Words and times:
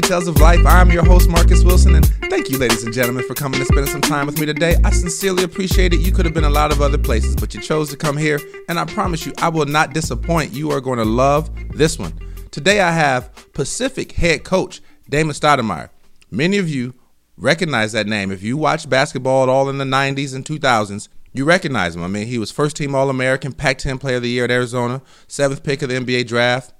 Details 0.00 0.26
of 0.26 0.40
Life. 0.40 0.58
I'm 0.66 0.90
your 0.90 1.04
host, 1.04 1.28
Marcus 1.28 1.62
Wilson, 1.62 1.94
and 1.94 2.04
thank 2.28 2.50
you, 2.50 2.58
ladies 2.58 2.82
and 2.82 2.92
gentlemen, 2.92 3.24
for 3.28 3.34
coming 3.34 3.60
and 3.60 3.66
spending 3.68 3.86
some 3.86 4.00
time 4.00 4.26
with 4.26 4.40
me 4.40 4.44
today. 4.44 4.74
I 4.82 4.90
sincerely 4.90 5.44
appreciate 5.44 5.94
it. 5.94 6.00
You 6.00 6.10
could 6.10 6.24
have 6.24 6.34
been 6.34 6.42
a 6.42 6.50
lot 6.50 6.72
of 6.72 6.82
other 6.82 6.98
places, 6.98 7.36
but 7.36 7.54
you 7.54 7.60
chose 7.60 7.90
to 7.90 7.96
come 7.96 8.16
here, 8.16 8.40
and 8.68 8.76
I 8.76 8.86
promise 8.86 9.24
you, 9.24 9.32
I 9.38 9.50
will 9.50 9.66
not 9.66 9.94
disappoint. 9.94 10.52
You 10.52 10.72
are 10.72 10.80
going 10.80 10.98
to 10.98 11.04
love 11.04 11.48
this 11.76 11.96
one. 11.96 12.12
Today, 12.50 12.80
I 12.80 12.90
have 12.90 13.52
Pacific 13.52 14.10
head 14.10 14.42
coach 14.42 14.80
Damon 15.08 15.32
Stoudemire. 15.32 15.90
Many 16.28 16.58
of 16.58 16.68
you 16.68 16.94
recognize 17.36 17.92
that 17.92 18.08
name. 18.08 18.32
If 18.32 18.42
you 18.42 18.56
watched 18.56 18.90
basketball 18.90 19.44
at 19.44 19.48
all 19.48 19.70
in 19.70 19.78
the 19.78 19.84
90s 19.84 20.34
and 20.34 20.44
2000s, 20.44 21.08
you 21.32 21.44
recognize 21.44 21.94
him. 21.94 22.02
I 22.02 22.08
mean, 22.08 22.26
he 22.26 22.38
was 22.38 22.50
first 22.50 22.74
team 22.74 22.96
All 22.96 23.10
American, 23.10 23.52
Pac 23.52 23.78
10 23.78 23.98
Player 23.98 24.16
of 24.16 24.22
the 24.22 24.28
Year 24.30 24.42
at 24.42 24.50
Arizona, 24.50 25.02
seventh 25.28 25.62
pick 25.62 25.82
of 25.82 25.88
the 25.88 25.94
NBA 25.94 26.26
draft, 26.26 26.73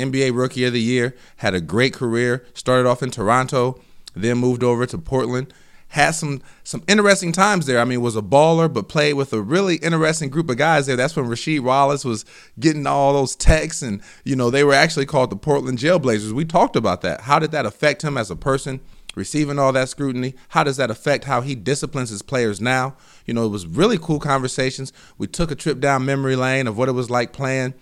NBA 0.00 0.36
Rookie 0.36 0.64
of 0.64 0.72
the 0.72 0.80
Year, 0.80 1.14
had 1.36 1.54
a 1.54 1.60
great 1.60 1.94
career, 1.94 2.44
started 2.54 2.88
off 2.88 3.02
in 3.02 3.10
Toronto, 3.10 3.80
then 4.14 4.38
moved 4.38 4.62
over 4.62 4.86
to 4.86 4.98
Portland. 4.98 5.52
Had 5.88 6.12
some 6.12 6.40
some 6.62 6.84
interesting 6.86 7.32
times 7.32 7.66
there. 7.66 7.80
I 7.80 7.84
mean, 7.84 8.00
was 8.00 8.14
a 8.14 8.22
baller, 8.22 8.72
but 8.72 8.88
played 8.88 9.14
with 9.14 9.32
a 9.32 9.42
really 9.42 9.74
interesting 9.76 10.30
group 10.30 10.48
of 10.48 10.56
guys 10.56 10.86
there. 10.86 10.94
That's 10.94 11.16
when 11.16 11.26
Rasheed 11.26 11.60
Wallace 11.60 12.04
was 12.04 12.24
getting 12.60 12.86
all 12.86 13.12
those 13.12 13.34
texts, 13.34 13.82
and 13.82 14.00
you 14.22 14.36
know 14.36 14.50
they 14.50 14.62
were 14.62 14.72
actually 14.72 15.06
called 15.06 15.30
the 15.30 15.36
Portland 15.36 15.78
Jailblazers. 15.78 16.30
We 16.30 16.44
talked 16.44 16.76
about 16.76 17.00
that. 17.00 17.22
How 17.22 17.40
did 17.40 17.50
that 17.50 17.66
affect 17.66 18.04
him 18.04 18.16
as 18.16 18.30
a 18.30 18.36
person? 18.36 18.80
receiving 19.14 19.58
all 19.58 19.72
that 19.72 19.88
scrutiny? 19.88 20.34
How 20.50 20.64
does 20.64 20.76
that 20.76 20.90
affect 20.90 21.24
how 21.24 21.40
he 21.40 21.54
disciplines 21.54 22.10
his 22.10 22.22
players 22.22 22.60
now? 22.60 22.96
You 23.26 23.34
know, 23.34 23.44
it 23.44 23.50
was 23.50 23.66
really 23.66 23.98
cool 23.98 24.20
conversations. 24.20 24.92
We 25.18 25.26
took 25.26 25.50
a 25.50 25.54
trip 25.56 25.80
down 25.80 26.04
memory 26.04 26.36
lane 26.36 26.66
of 26.66 26.76
what 26.76 26.88
it 26.88 26.92
was 26.92 27.10
like 27.10 27.32
playing 27.32 27.74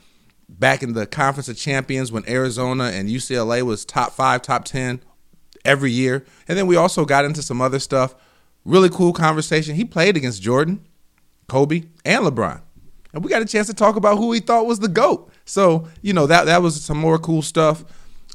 back 0.48 0.82
in 0.82 0.94
the 0.94 1.06
Conference 1.06 1.48
of 1.48 1.56
Champions 1.56 2.10
when 2.10 2.28
Arizona 2.28 2.84
and 2.84 3.08
UCLA 3.08 3.62
was 3.62 3.84
top 3.84 4.12
five, 4.12 4.42
top 4.42 4.64
10 4.64 5.00
every 5.64 5.92
year. 5.92 6.24
And 6.46 6.56
then 6.56 6.66
we 6.66 6.76
also 6.76 7.04
got 7.04 7.24
into 7.24 7.42
some 7.42 7.60
other 7.60 7.78
stuff. 7.78 8.14
Really 8.64 8.88
cool 8.88 9.12
conversation. 9.12 9.76
He 9.76 9.84
played 9.84 10.16
against 10.16 10.42
Jordan, 10.42 10.86
Kobe, 11.48 11.84
and 12.04 12.24
LeBron. 12.24 12.62
And 13.12 13.24
we 13.24 13.30
got 13.30 13.42
a 13.42 13.46
chance 13.46 13.66
to 13.68 13.74
talk 13.74 13.96
about 13.96 14.18
who 14.18 14.32
he 14.32 14.40
thought 14.40 14.66
was 14.66 14.80
the 14.80 14.88
GOAT. 14.88 15.30
So, 15.44 15.88
you 16.02 16.12
know, 16.12 16.26
that, 16.26 16.44
that 16.44 16.62
was 16.62 16.82
some 16.82 16.98
more 16.98 17.18
cool 17.18 17.42
stuff. 17.42 17.84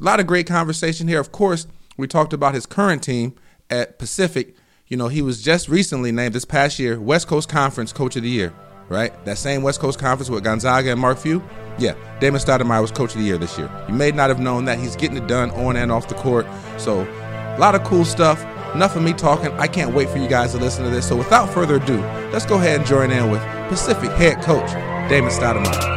A 0.02 0.04
lot 0.04 0.20
of 0.20 0.28
great 0.28 0.48
conversation 0.48 1.08
here. 1.08 1.20
Of 1.20 1.32
course, 1.32 1.68
we 1.98 2.08
talked 2.08 2.34
about 2.34 2.56
his 2.56 2.66
current 2.66 3.04
team 3.04 3.36
at 3.70 4.00
Pacific. 4.00 4.56
You 4.88 4.98
know, 4.98 5.08
he 5.08 5.22
was 5.22 5.42
just 5.42 5.70
recently 5.70 6.12
named 6.12 6.34
this 6.34 6.46
past 6.46 6.80
year 6.80 7.00
West 7.00 7.28
Coast 7.28 7.50
Conference 7.50 7.94
Coach 7.94 8.16
of 8.16 8.24
the 8.24 8.30
Year, 8.30 8.54
right? 8.90 9.14
That 9.26 9.38
same 9.38 9.64
West 9.64 9.80
Coast 9.80 10.00
Conference 10.00 10.30
with 10.30 10.44
Gonzaga 10.44 10.92
and 10.92 11.00
Mark 11.00 11.18
Few. 11.18 11.44
Yeah, 11.78 11.96
Damon 12.20 12.40
Stoudemire 12.40 12.82
was 12.82 12.92
Coach 12.92 13.14
of 13.14 13.20
the 13.20 13.26
Year 13.26 13.38
this 13.38 13.58
year. 13.58 13.70
You 13.88 13.94
may 13.94 14.12
not 14.12 14.30
have 14.30 14.40
known 14.40 14.66
that. 14.66 14.80
He's 14.80 14.96
getting 14.96 15.18
it 15.18 15.28
done 15.28 15.50
on 15.52 15.76
and 15.76 15.92
off 15.92 16.08
the 16.08 16.16
court. 16.16 16.46
So, 16.78 17.02
a 17.02 17.58
lot 17.60 17.76
of 17.76 17.84
cool 17.84 18.06
stuff. 18.06 18.44
Enough 18.76 18.96
of 18.96 19.04
me 19.04 19.14
talking. 19.14 19.52
I 19.54 19.68
can't 19.68 19.94
wait 19.94 20.10
for 20.10 20.18
you 20.18 20.28
guys 20.28 20.52
to 20.54 20.58
listen 20.58 20.84
to 20.84 20.90
this. 20.90 21.08
So, 21.08 21.16
without 21.16 21.50
further 21.50 21.76
ado, 21.76 22.00
let's 22.32 22.46
go 22.46 22.56
ahead 22.56 22.80
and 22.80 22.88
join 22.88 23.12
in 23.12 23.32
with 23.32 23.42
Pacific 23.70 24.12
head 24.12 24.42
coach 24.44 24.72
Damon 25.10 25.32
Stoudemire. 25.32 25.94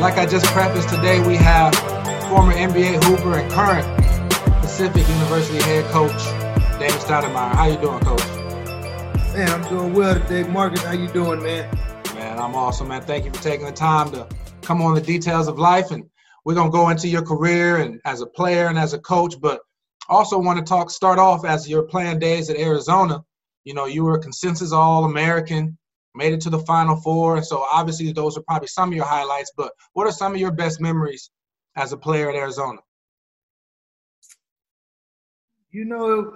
Like 0.00 0.18
I 0.18 0.26
just 0.26 0.46
prefaced 0.46 0.88
today, 0.88 1.24
we 1.24 1.36
have 1.36 1.74
former 2.28 2.52
NBA 2.52 3.04
hooper 3.04 3.38
and 3.38 3.48
current 3.52 3.86
Pacific 4.60 5.08
University 5.08 5.62
head 5.62 5.84
coach 5.92 6.41
Damon 6.82 6.98
Stoudemire. 6.98 7.54
How 7.54 7.66
you 7.66 7.76
doing, 7.76 8.00
Coach? 8.00 8.26
Man, 9.36 9.48
I'm 9.48 9.68
doing 9.68 9.94
well 9.94 10.14
today. 10.18 10.42
Marcus, 10.42 10.82
how 10.82 10.90
you 10.90 11.06
doing, 11.06 11.40
man? 11.40 11.72
Man, 12.16 12.40
I'm 12.40 12.56
awesome, 12.56 12.88
man. 12.88 13.02
Thank 13.02 13.24
you 13.24 13.32
for 13.32 13.40
taking 13.40 13.66
the 13.66 13.72
time 13.72 14.10
to 14.10 14.26
come 14.62 14.82
on 14.82 14.96
the 14.96 15.00
details 15.00 15.46
of 15.46 15.60
life, 15.60 15.92
and 15.92 16.02
we're 16.44 16.56
gonna 16.56 16.72
go 16.72 16.88
into 16.88 17.06
your 17.06 17.22
career 17.22 17.76
and 17.76 18.00
as 18.04 18.20
a 18.20 18.26
player 18.26 18.66
and 18.66 18.80
as 18.80 18.94
a 18.94 18.98
coach, 18.98 19.40
but 19.40 19.60
also 20.08 20.36
want 20.40 20.58
to 20.58 20.64
talk 20.64 20.90
start 20.90 21.20
off 21.20 21.44
as 21.44 21.68
your 21.68 21.84
playing 21.84 22.18
days 22.18 22.50
at 22.50 22.56
Arizona. 22.56 23.22
You 23.62 23.74
know, 23.74 23.86
you 23.86 24.02
were 24.02 24.16
a 24.16 24.20
consensus 24.20 24.72
All 24.72 25.04
American 25.04 25.78
made 26.16 26.32
it 26.32 26.40
to 26.40 26.50
the 26.50 26.58
Final 26.58 26.96
Four. 26.96 27.44
So 27.44 27.64
obviously 27.72 28.10
those 28.10 28.36
are 28.36 28.42
probably 28.42 28.66
some 28.66 28.88
of 28.88 28.96
your 28.96 29.04
highlights. 29.04 29.52
But 29.56 29.70
what 29.92 30.08
are 30.08 30.12
some 30.12 30.34
of 30.34 30.40
your 30.40 30.50
best 30.50 30.80
memories 30.80 31.30
as 31.76 31.92
a 31.92 31.96
player 31.96 32.28
at 32.28 32.34
Arizona? 32.34 32.80
You 35.70 35.84
know, 35.84 36.34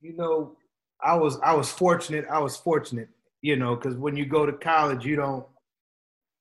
you 0.00 0.16
know, 0.16 0.56
I 1.02 1.14
was 1.16 1.38
I 1.40 1.54
was 1.54 1.70
fortunate. 1.70 2.26
I 2.30 2.38
was 2.38 2.56
fortunate, 2.56 3.08
you 3.42 3.56
know, 3.56 3.76
because 3.76 3.96
when 3.96 4.16
you 4.16 4.26
go 4.26 4.46
to 4.46 4.52
college, 4.52 5.04
you 5.04 5.16
don't 5.16 5.46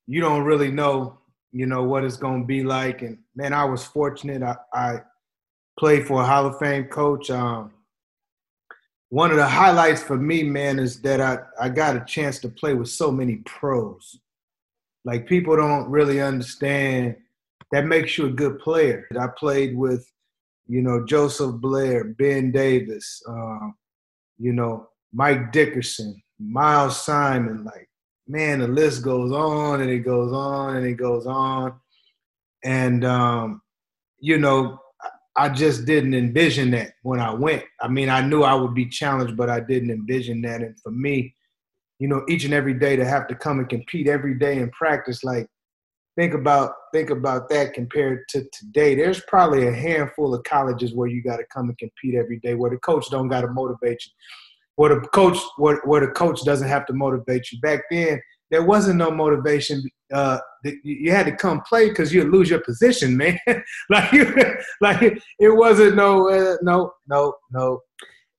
you 0.08 0.22
don't 0.22 0.44
really 0.44 0.72
know, 0.72 1.18
you 1.52 1.66
know, 1.66 1.84
what 1.84 2.04
it's 2.04 2.18
gonna 2.18 2.46
be 2.46 2.64
like. 2.64 3.02
And 3.02 3.18
man, 3.36 3.54
I 3.54 3.66
was 3.66 3.84
fortunate. 3.84 4.44
I, 4.44 4.56
I 4.74 5.02
played 5.78 6.08
for 6.08 6.22
a 6.22 6.26
Hall 6.26 6.46
of 6.46 6.60
Fame 6.60 6.86
coach. 6.86 7.30
Um, 7.30 7.72
one 9.10 9.32
of 9.32 9.38
the 9.38 9.48
highlights 9.48 10.04
for 10.04 10.18
me, 10.18 10.44
man, 10.44 10.78
is 10.78 11.02
that 11.02 11.20
I, 11.20 11.40
I 11.60 11.70
got 11.70 11.96
a 11.96 12.06
chance 12.06 12.40
to 12.40 12.50
play 12.50 12.74
with 12.76 12.90
so 12.90 13.12
many 13.12 13.38
pros. 13.38 14.20
Like 15.06 15.26
people 15.26 15.56
don't 15.56 15.90
really 15.90 16.22
understand 16.22 17.16
that 17.72 17.86
makes 17.86 18.18
you 18.18 18.26
a 18.26 18.32
good 18.32 18.60
player. 18.60 19.08
I 19.20 19.28
played 19.28 19.76
with, 19.76 20.12
you 20.70 20.84
know, 20.84 21.04
Joseph 21.04 21.56
Blair, 21.56 22.04
Ben 22.04 22.52
Davis, 22.52 23.24
um, 23.28 23.74
you 24.38 24.54
know, 24.54 24.88
Mike 25.12 25.52
Dickerson, 25.52 26.22
Miles 26.40 27.04
Simon. 27.04 27.66
Like, 27.66 27.90
man, 28.28 28.60
the 28.60 28.68
list 28.68 29.04
goes 29.04 29.32
on 29.32 29.82
and 29.82 29.90
it 29.90 30.02
goes 30.02 30.32
on 30.32 30.78
and 30.78 30.86
it 30.86 30.94
goes 30.94 31.26
on. 31.26 31.74
And, 32.64 33.04
um, 33.04 33.62
you 34.20 34.38
know, 34.38 34.80
I 35.36 35.50
just 35.50 35.86
didn't 35.86 36.14
envision 36.14 36.70
that 36.72 36.92
when 37.02 37.20
I 37.20 37.34
went. 37.34 37.64
I 37.82 37.88
mean, 37.88 38.10
I 38.10 38.22
knew 38.22 38.44
I 38.44 38.54
would 38.54 38.76
be 38.76 38.86
challenged, 38.86 39.36
but 39.36 39.50
I 39.50 39.62
didn't 39.62 39.90
envision 39.90 40.42
that. 40.44 40.62
And 40.62 40.80
for 40.82 40.92
me, 40.92 41.36
you 41.98 42.08
know, 42.08 42.24
each 42.30 42.46
and 42.46 42.54
every 42.54 42.76
day 42.76 42.96
to 42.96 43.06
have 43.06 43.28
to 43.30 43.36
come 43.36 43.58
and 43.58 43.68
compete 43.68 44.08
every 44.08 44.38
day 44.38 44.60
in 44.60 44.70
practice, 44.70 45.24
like 45.24 45.48
think 46.20 46.34
about 46.34 46.74
think 46.94 47.10
about 47.12 47.48
that 47.50 47.74
compared 47.74 48.28
to 48.28 48.44
today. 48.52 48.94
There's 48.94 49.22
probably 49.22 49.68
a 49.68 49.72
handful 49.72 50.34
of 50.36 50.44
colleges 50.44 50.94
where 50.94 51.08
you 51.08 51.24
got 51.24 51.38
to 51.38 51.46
come 51.54 51.70
and 51.70 51.78
compete 51.78 52.16
every 52.16 52.40
day, 52.40 52.56
where 52.56 52.72
the 52.72 52.78
coach 52.78 53.10
don't 53.10 53.30
got 53.30 53.42
to 53.42 53.48
motivate 53.48 54.04
you, 54.06 54.12
where 54.76 54.94
the 54.96 55.08
coach 55.08 55.38
where, 55.58 55.78
where 55.86 56.02
the 56.02 56.12
coach 56.12 56.44
doesn't 56.44 56.68
have 56.68 56.86
to 56.88 56.94
motivate 56.94 57.50
you. 57.52 57.62
Back 57.62 57.84
then, 57.90 58.22
there 58.52 58.66
wasn't 58.66 58.98
no 58.98 59.12
motivation. 59.12 59.82
Uh, 60.14 60.40
you 60.84 61.12
had 61.12 61.26
to 61.28 61.36
come 61.36 61.62
play 61.62 61.88
because 61.88 62.14
you'd 62.14 62.34
lose 62.34 62.50
your 62.50 62.62
position, 62.62 63.16
man. 63.18 63.40
like, 63.90 64.12
you, 64.12 64.34
like 64.82 65.02
it 65.40 65.56
wasn't 65.56 65.96
no, 65.96 66.30
uh, 66.30 66.58
no, 66.62 66.92
no, 67.08 67.34
no. 67.52 67.80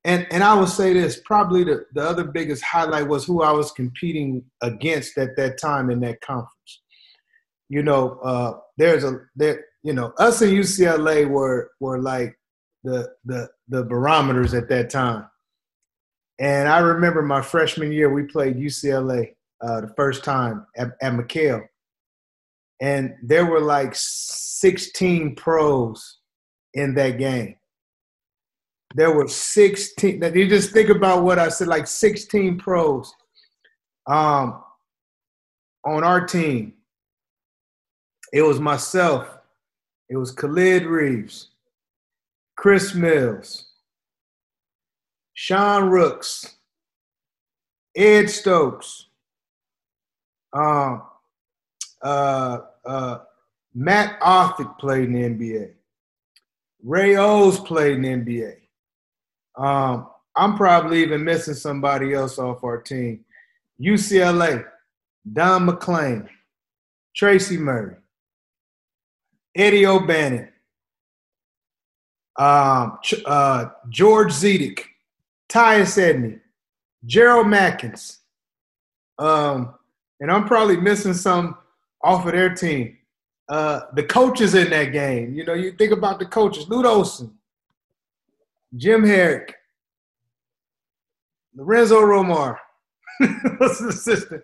And 0.04 0.26
and 0.30 0.44
I 0.44 0.52
will 0.52 0.66
say 0.66 0.92
this: 0.92 1.22
probably 1.24 1.64
the 1.64 1.86
the 1.94 2.02
other 2.02 2.24
biggest 2.24 2.62
highlight 2.62 3.08
was 3.08 3.24
who 3.24 3.42
I 3.42 3.52
was 3.52 3.72
competing 3.72 4.44
against 4.60 5.16
at 5.16 5.34
that 5.36 5.58
time 5.58 5.88
in 5.88 6.00
that 6.00 6.20
conference. 6.20 6.80
You 7.70 7.82
know, 7.82 8.19
uh, 8.22 8.58
there's 8.76 9.04
a 9.04 9.20
there. 9.34 9.64
You 9.82 9.94
know, 9.94 10.12
us 10.19 10.42
and 10.42 10.53
UCLA 10.53 11.26
were 11.26 11.70
were 11.81 11.98
like 11.98 12.38
the 12.84 13.08
the 13.25 13.48
the 13.69 13.84
barometers 13.84 14.53
at 14.53 14.69
that 14.69 14.91
time. 14.91 15.26
And 16.41 16.69
I 16.69 16.78
remember 16.78 17.22
my 17.22 17.42
freshman 17.42 17.92
year, 17.92 18.12
we 18.12 18.25
played 18.25 18.56
UCLA 18.56 19.34
uh, 19.62 19.82
the 19.82 19.92
first 19.94 20.25
time 20.25 20.66
at, 20.76 20.88
at 21.03 21.12
McKale. 21.12 21.66
And 22.80 23.14
there 23.22 23.44
were 23.44 23.60
like 23.60 23.92
16 23.94 25.36
pros 25.36 26.19
in 26.72 26.95
that 26.95 27.18
game. 27.18 27.56
There 28.95 29.12
were 29.12 29.28
16. 29.28 30.22
You 30.34 30.48
just 30.48 30.72
think 30.72 30.89
about 30.89 31.22
what 31.24 31.39
I 31.39 31.50
said, 31.50 31.68
like 31.68 31.86
16 31.86 32.59
pros 32.59 33.12
um, 34.06 34.62
on 35.84 36.03
our 36.03 36.27
team. 36.27 36.72
It 38.32 38.42
was 38.42 38.60
myself. 38.60 39.38
It 40.09 40.16
was 40.16 40.32
Khalid 40.32 40.86
Reeves, 40.86 41.48
Chris 42.56 42.94
Mills, 42.94 43.71
Sean 45.34 45.88
Rooks, 45.88 46.56
Ed 47.97 48.28
Stokes, 48.28 49.06
um, 50.53 51.03
uh, 52.03 52.59
uh, 52.84 53.18
Matt 53.74 54.18
Arthur 54.21 54.65
played 54.78 55.10
in 55.10 55.12
the 55.12 55.28
NBA. 55.28 55.72
Ray 56.83 57.16
Owes 57.16 57.60
played 57.60 57.97
in 57.97 58.03
the 58.03 58.09
NBA. 58.09 58.56
Um, 59.56 60.09
I'm 60.34 60.56
probably 60.56 61.03
even 61.03 61.24
missing 61.24 61.54
somebody 61.54 62.15
else 62.15 62.38
off 62.38 62.65
our 62.65 62.80
team. 62.80 63.24
UCLA, 63.80 64.65
Don 65.33 65.66
MacLean, 65.66 66.28
Tracy 67.15 67.56
Murray, 67.56 67.97
Eddie 69.54 69.86
O'Bannon, 69.86 70.48
um, 72.38 72.98
uh, 73.26 73.66
George 73.88 74.32
Zidek, 74.32 74.80
Tyus 75.48 75.98
Edney, 75.98 76.41
Gerald 77.04 77.47
Madkins, 77.47 78.18
um, 79.18 79.74
and 80.20 80.30
I'm 80.30 80.47
probably 80.47 80.76
missing 80.76 81.14
some 81.14 81.56
off 82.02 82.26
of 82.26 82.32
their 82.32 82.54
team. 82.54 82.97
Uh, 83.48 83.80
the 83.94 84.04
coaches 84.04 84.54
in 84.54 84.70
that 84.70 84.92
game, 84.92 85.34
you 85.34 85.44
know, 85.44 85.54
you 85.54 85.72
think 85.72 85.92
about 85.92 86.18
the 86.18 86.26
coaches: 86.26 86.68
Lute 86.68 86.86
Olson, 86.86 87.34
Jim 88.76 89.02
Harrick, 89.02 89.54
Lorenzo 91.54 92.00
Romar. 92.00 92.56
Was 93.60 93.80
an 93.80 93.88
assistant. 93.88 94.42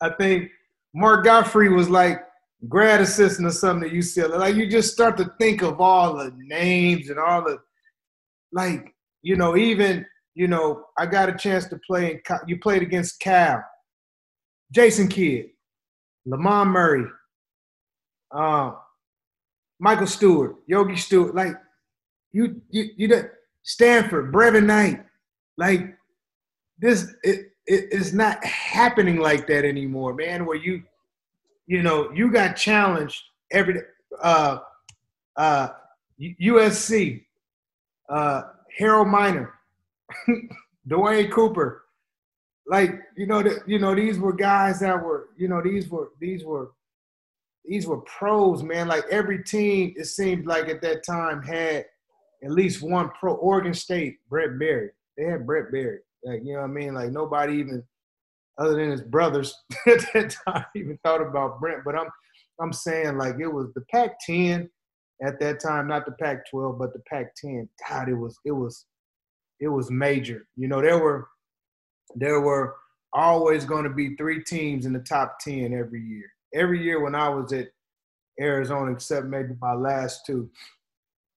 I 0.00 0.10
think 0.10 0.50
Mark 0.94 1.24
Gottfried 1.24 1.72
was 1.72 1.88
like 1.88 2.20
grad 2.66 3.00
assistant 3.00 3.46
or 3.46 3.52
something 3.52 3.88
at 3.88 3.94
UCLA. 3.94 4.38
Like 4.38 4.56
you 4.56 4.68
just 4.68 4.92
start 4.92 5.16
to 5.18 5.32
think 5.38 5.62
of 5.62 5.80
all 5.80 6.16
the 6.16 6.32
names 6.36 7.10
and 7.10 7.18
all 7.18 7.44
the 7.44 7.58
like, 8.52 8.94
you 9.22 9.36
know, 9.36 9.56
even 9.56 10.04
you 10.38 10.46
know, 10.46 10.84
I 10.96 11.06
got 11.06 11.28
a 11.28 11.36
chance 11.36 11.66
to 11.66 11.80
play. 11.84 12.12
In, 12.12 12.38
you 12.46 12.60
played 12.60 12.82
against 12.82 13.18
Cal, 13.18 13.60
Jason 14.72 15.08
Kidd, 15.08 15.46
Lamond 16.26 16.70
Murray, 16.70 17.06
uh, 18.32 18.70
Michael 19.80 20.06
Stewart, 20.06 20.54
Yogi 20.68 20.96
Stewart. 20.96 21.34
Like 21.34 21.54
you, 22.30 22.62
you, 22.70 22.90
you 22.96 23.08
did 23.08 23.30
Stanford, 23.64 24.32
Brevin 24.32 24.66
Knight. 24.66 25.04
Like 25.56 25.96
this, 26.78 27.12
it, 27.24 27.46
it, 27.66 27.88
it's 27.90 28.12
not 28.12 28.42
happening 28.44 29.18
like 29.18 29.48
that 29.48 29.64
anymore, 29.64 30.14
man. 30.14 30.46
Where 30.46 30.56
you, 30.56 30.84
you 31.68 31.82
know, 31.82 32.10
you 32.12 32.32
got 32.32 32.56
challenged 32.56 33.22
every 33.52 33.82
uh, 34.22 34.58
uh, 35.36 35.68
USC, 36.18 37.24
uh, 38.08 38.42
Harold 38.78 39.08
Miner, 39.08 39.52
Duane 40.88 41.30
Cooper. 41.30 41.84
Like 42.66 42.98
you 43.16 43.26
know, 43.26 43.42
the, 43.42 43.60
you 43.66 43.78
know 43.78 43.94
these 43.94 44.18
were 44.18 44.32
guys 44.32 44.80
that 44.80 45.02
were, 45.02 45.28
you 45.36 45.48
know, 45.48 45.62
these 45.62 45.88
were 45.88 46.08
these 46.18 46.42
were 46.42 46.70
these 47.66 47.86
were 47.86 48.00
pros, 48.00 48.62
man. 48.62 48.88
Like 48.88 49.04
every 49.10 49.44
team, 49.44 49.94
it 49.96 50.06
seemed 50.06 50.46
like 50.46 50.68
at 50.68 50.80
that 50.82 51.04
time 51.04 51.42
had 51.42 51.84
at 52.42 52.50
least 52.50 52.82
one 52.82 53.10
pro. 53.10 53.34
Oregon 53.34 53.74
State, 53.74 54.16
Brent 54.30 54.58
Barry. 54.58 54.90
They 55.18 55.24
had 55.24 55.46
Brent 55.46 55.70
Barry. 55.70 55.98
Like, 56.24 56.40
you 56.44 56.54
know 56.54 56.60
what 56.60 56.70
I 56.70 56.72
mean? 56.72 56.94
Like 56.94 57.10
nobody 57.10 57.58
even 57.58 57.84
other 58.58 58.74
than 58.74 58.90
his 58.90 59.02
brothers 59.02 59.56
at 59.86 60.00
that 60.14 60.36
time 60.46 60.64
even 60.74 60.98
thought 61.04 61.22
about 61.22 61.60
Brent. 61.60 61.84
But 61.84 61.96
I'm 61.96 62.08
I'm 62.60 62.72
saying 62.72 63.18
like 63.18 63.36
it 63.40 63.46
was 63.46 63.72
the 63.74 63.82
Pac-10 63.92 64.68
at 65.24 65.38
that 65.40 65.60
time, 65.60 65.88
not 65.88 66.06
the 66.06 66.12
Pac-12, 66.12 66.78
but 66.78 66.92
the 66.92 67.02
Pac-10. 67.08 67.68
God, 67.88 68.08
it 68.08 68.14
was 68.14 68.38
it 68.44 68.52
was 68.52 68.84
it 69.60 69.68
was 69.68 69.90
major. 69.90 70.46
You 70.56 70.68
know, 70.68 70.80
there 70.80 70.98
were 70.98 71.28
there 72.16 72.40
were 72.40 72.76
always 73.12 73.64
going 73.64 73.84
to 73.84 73.90
be 73.90 74.16
three 74.16 74.42
teams 74.42 74.86
in 74.86 74.92
the 74.92 74.98
top 75.00 75.38
10 75.40 75.72
every 75.72 76.02
year. 76.02 76.30
Every 76.54 76.82
year 76.82 77.02
when 77.02 77.14
I 77.14 77.28
was 77.28 77.52
at 77.52 77.68
Arizona, 78.40 78.92
except 78.92 79.26
maybe 79.26 79.54
my 79.60 79.74
last 79.74 80.26
two, 80.26 80.50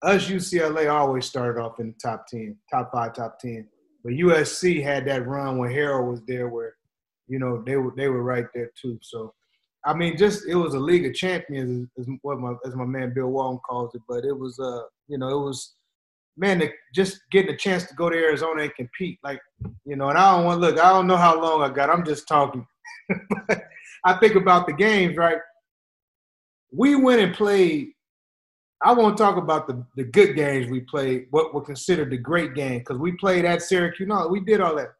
us 0.04 0.28
UCLA 0.28 0.92
always 0.92 1.26
started 1.26 1.62
off 1.62 1.80
in 1.80 1.88
the 1.88 1.98
top 2.02 2.28
10, 2.28 2.58
top 2.72 2.92
five, 2.92 3.14
top 3.14 3.40
10. 3.40 3.68
But 4.04 4.14
USC 4.14 4.84
had 4.84 5.06
that 5.06 5.28
run 5.28 5.58
when 5.58 5.72
Harold 5.72 6.10
was 6.10 6.22
there, 6.28 6.50
where 6.50 6.76
you 7.32 7.40
know 7.40 7.64
they 7.66 7.78
were 7.78 7.94
they 7.96 8.10
were 8.10 8.24
right 8.24 8.46
there 8.54 8.70
too. 8.80 9.00
So, 9.02 9.34
I 9.86 9.94
mean, 9.94 10.18
just 10.18 10.48
it 10.48 10.56
was 10.56 10.74
a 10.74 10.80
league 10.80 11.06
of 11.06 11.14
champions, 11.14 11.90
is, 11.98 12.08
what 12.22 12.40
my 12.40 12.54
as 12.66 12.76
my 12.76 12.86
man 12.86 13.14
Bill 13.16 13.30
Walton 13.30 13.60
calls 13.68 13.96
it. 13.96 14.02
But 14.08 14.26
it 14.26 14.38
was 14.38 14.60
uh 14.60 14.84
you 15.08 15.18
know 15.18 15.30
it 15.30 15.44
was 15.46 15.76
man 16.38 16.62
just 16.94 17.22
getting 17.32 17.54
a 17.54 17.58
chance 17.58 17.86
to 17.86 17.96
go 17.96 18.10
to 18.10 18.18
Arizona 18.18 18.64
and 18.64 18.76
compete, 18.76 19.18
like 19.24 19.40
you 19.86 19.96
know. 19.96 20.10
And 20.10 20.18
I 20.18 20.36
don't 20.36 20.46
want 20.46 20.60
look, 20.60 20.78
I 20.78 20.90
don't 20.90 21.08
know 21.08 21.18
how 21.18 21.42
long 21.42 21.62
I 21.62 21.70
got. 21.74 21.90
I'm 21.90 22.06
just 22.06 22.28
talking. 22.28 22.68
I 24.06 24.14
think 24.16 24.36
about 24.36 24.68
the 24.68 24.74
games, 24.74 25.16
right? 25.16 25.38
We 26.74 26.96
went 26.96 27.22
and 27.22 27.34
played 27.34 27.92
I 28.84 28.94
won't 28.94 29.18
talk 29.18 29.38
about 29.38 29.68
the, 29.68 29.86
the 29.96 30.04
good 30.04 30.36
games 30.36 30.68
we 30.68 30.80
played, 30.82 31.28
what 31.30 31.54
were 31.54 31.62
considered 31.62 32.10
the 32.10 32.18
great 32.18 32.56
game, 32.56 32.80
because 32.80 32.98
we 32.98 33.12
played 33.12 33.46
at 33.46 33.62
Syracuse. 33.62 34.10
No, 34.10 34.28
we 34.28 34.40
did 34.40 34.60
all 34.60 34.76
that. 34.76 34.94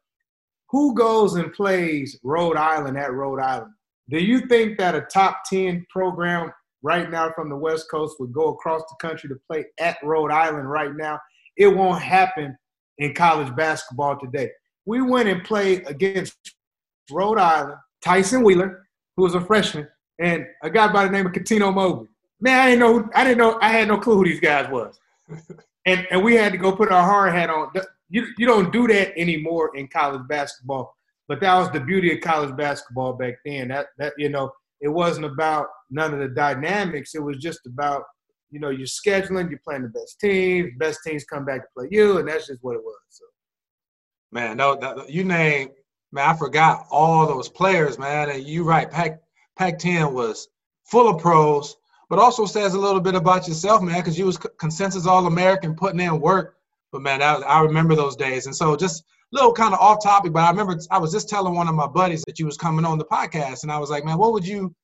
Who 0.72 0.94
goes 0.94 1.34
and 1.34 1.52
plays 1.52 2.18
Rhode 2.22 2.56
Island 2.56 2.98
at 2.98 3.12
Rhode 3.12 3.40
Island? 3.40 3.72
Do 4.08 4.18
you 4.18 4.46
think 4.46 4.78
that 4.78 4.94
a 4.94 5.02
top 5.02 5.42
10 5.48 5.86
program 5.88 6.52
right 6.82 7.10
now 7.10 7.30
from 7.34 7.48
the 7.48 7.56
West 7.56 7.90
Coast 7.90 8.16
would 8.18 8.32
go 8.32 8.48
across 8.48 8.82
the 8.88 8.96
country 9.00 9.28
to 9.28 9.36
play 9.46 9.64
at 9.78 9.98
Rhode 10.02 10.32
Island 10.32 10.68
right 10.68 10.94
now? 10.96 11.20
It 11.56 11.68
won't 11.68 12.02
happen 12.02 12.56
in 12.98 13.14
college 13.14 13.54
basketball 13.54 14.18
today. 14.18 14.50
We 14.84 15.00
went 15.00 15.28
and 15.28 15.44
played 15.44 15.84
against 15.86 16.34
Rhode 17.10 17.38
Island, 17.38 17.76
Tyson 18.04 18.42
Wheeler, 18.42 18.86
who 19.16 19.22
was 19.22 19.34
a 19.34 19.40
freshman, 19.40 19.86
and 20.18 20.46
a 20.62 20.70
guy 20.70 20.90
by 20.92 21.04
the 21.04 21.10
name 21.10 21.26
of 21.26 21.32
Cuttino 21.32 21.72
Mobley 21.72 22.08
man, 22.42 22.58
I 22.58 22.70
didn't 22.70 22.80
know. 22.80 23.10
I 23.14 23.24
didn't 23.24 23.38
know. 23.38 23.58
I 23.62 23.68
had 23.68 23.88
no 23.88 23.96
clue 23.96 24.16
who 24.16 24.24
these 24.24 24.40
guys 24.40 24.68
was, 24.70 24.98
and 25.86 26.06
and 26.10 26.22
we 26.22 26.34
had 26.34 26.52
to 26.52 26.58
go 26.58 26.76
put 26.76 26.92
our 26.92 27.02
hard 27.02 27.32
hat 27.32 27.48
on. 27.48 27.70
You 28.12 28.26
you 28.36 28.46
don't 28.46 28.72
do 28.72 28.86
that 28.88 29.18
anymore 29.18 29.74
in 29.74 29.88
college 29.88 30.22
basketball. 30.28 30.94
But 31.28 31.40
that 31.40 31.58
was 31.58 31.70
the 31.70 31.80
beauty 31.80 32.12
of 32.12 32.20
college 32.20 32.54
basketball 32.56 33.14
back 33.14 33.34
then. 33.44 33.68
That 33.68 33.86
that 33.98 34.12
you 34.18 34.28
know, 34.28 34.52
it 34.80 34.88
wasn't 34.88 35.26
about 35.26 35.68
none 35.90 36.12
of 36.12 36.20
the 36.20 36.28
dynamics. 36.28 37.14
It 37.14 37.22
was 37.22 37.38
just 37.38 37.66
about 37.66 38.04
you 38.50 38.60
know 38.60 38.68
you're 38.68 38.86
scheduling, 38.86 39.48
you're 39.48 39.60
playing 39.64 39.82
the 39.82 39.88
best 39.88 40.20
teams, 40.20 40.72
best 40.78 41.00
teams 41.04 41.24
come 41.24 41.46
back 41.46 41.62
to 41.62 41.68
play 41.74 41.88
you, 41.90 42.18
and 42.18 42.28
that's 42.28 42.48
just 42.48 42.62
what 42.62 42.76
it 42.76 42.84
was. 42.84 43.00
So, 43.08 43.24
man, 44.30 44.58
no, 44.58 44.76
that, 44.76 45.08
you 45.08 45.24
name 45.24 45.70
man, 46.12 46.28
I 46.28 46.36
forgot 46.36 46.86
all 46.90 47.26
those 47.26 47.48
players, 47.48 47.98
man. 47.98 48.28
And 48.28 48.46
you 48.46 48.64
right, 48.64 48.90
Pac 48.90 49.22
Pac-10 49.56 50.12
was 50.12 50.48
full 50.84 51.08
of 51.08 51.20
pros 51.20 51.76
but 52.12 52.18
also 52.18 52.44
says 52.44 52.74
a 52.74 52.78
little 52.78 53.00
bit 53.00 53.14
about 53.14 53.48
yourself, 53.48 53.80
man, 53.80 53.98
because 53.98 54.18
you 54.18 54.26
was 54.26 54.36
consensus 54.36 55.06
All 55.06 55.26
American, 55.26 55.74
putting 55.74 55.98
in 55.98 56.20
work. 56.20 56.58
But 56.92 57.02
man, 57.02 57.20
that, 57.20 57.42
I 57.48 57.62
remember 57.62 57.94
those 57.94 58.16
days, 58.16 58.46
and 58.46 58.54
so 58.54 58.76
just 58.76 59.02
a 59.02 59.04
little 59.32 59.52
kind 59.52 59.72
of 59.72 59.80
off 59.80 60.02
topic, 60.02 60.32
but 60.32 60.40
I 60.40 60.50
remember 60.50 60.78
I 60.90 60.98
was 60.98 61.10
just 61.10 61.28
telling 61.28 61.54
one 61.54 61.66
of 61.66 61.74
my 61.74 61.86
buddies 61.86 62.22
that 62.26 62.38
you 62.38 62.44
was 62.44 62.58
coming 62.58 62.84
on 62.84 62.98
the 62.98 63.04
podcast, 63.06 63.62
and 63.62 63.72
I 63.72 63.78
was 63.78 63.88
like, 63.88 64.04
man, 64.04 64.18
what 64.18 64.32
would 64.34 64.46
you, 64.46 64.74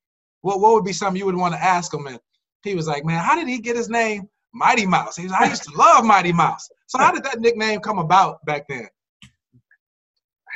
what 0.40 0.60
what 0.60 0.72
would 0.72 0.84
be 0.84 0.92
something 0.92 1.18
you 1.18 1.26
would 1.26 1.36
want 1.36 1.54
to 1.54 1.62
ask 1.62 1.92
him? 1.92 2.06
And 2.06 2.18
he 2.64 2.74
was 2.74 2.88
like, 2.88 3.04
man, 3.04 3.22
how 3.22 3.34
did 3.34 3.46
he 3.46 3.58
get 3.58 3.76
his 3.76 3.90
name 3.90 4.28
Mighty 4.54 4.86
Mouse? 4.86 5.16
He 5.16 5.24
was, 5.24 5.32
I 5.32 5.48
used 5.48 5.64
to 5.64 5.76
love 5.76 6.04
Mighty 6.04 6.32
Mouse. 6.32 6.68
So 6.86 6.98
how 6.98 7.12
did 7.12 7.24
that 7.24 7.40
nickname 7.40 7.80
come 7.80 7.98
about 7.98 8.42
back 8.46 8.66
then? 8.68 8.88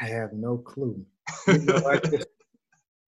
I 0.00 0.06
have 0.06 0.32
no 0.32 0.56
clue. 0.56 1.04
You 1.47 1.59
know, 1.59 1.87
I, 1.87 1.99
just, 1.99 2.26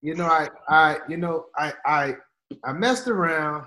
you 0.01 0.15
know, 0.15 0.27
I, 0.27 0.49
I, 0.69 0.97
you 1.09 1.17
know, 1.17 1.45
I, 1.57 1.73
I, 1.85 2.15
I 2.63 2.73
messed 2.73 3.07
around 3.07 3.65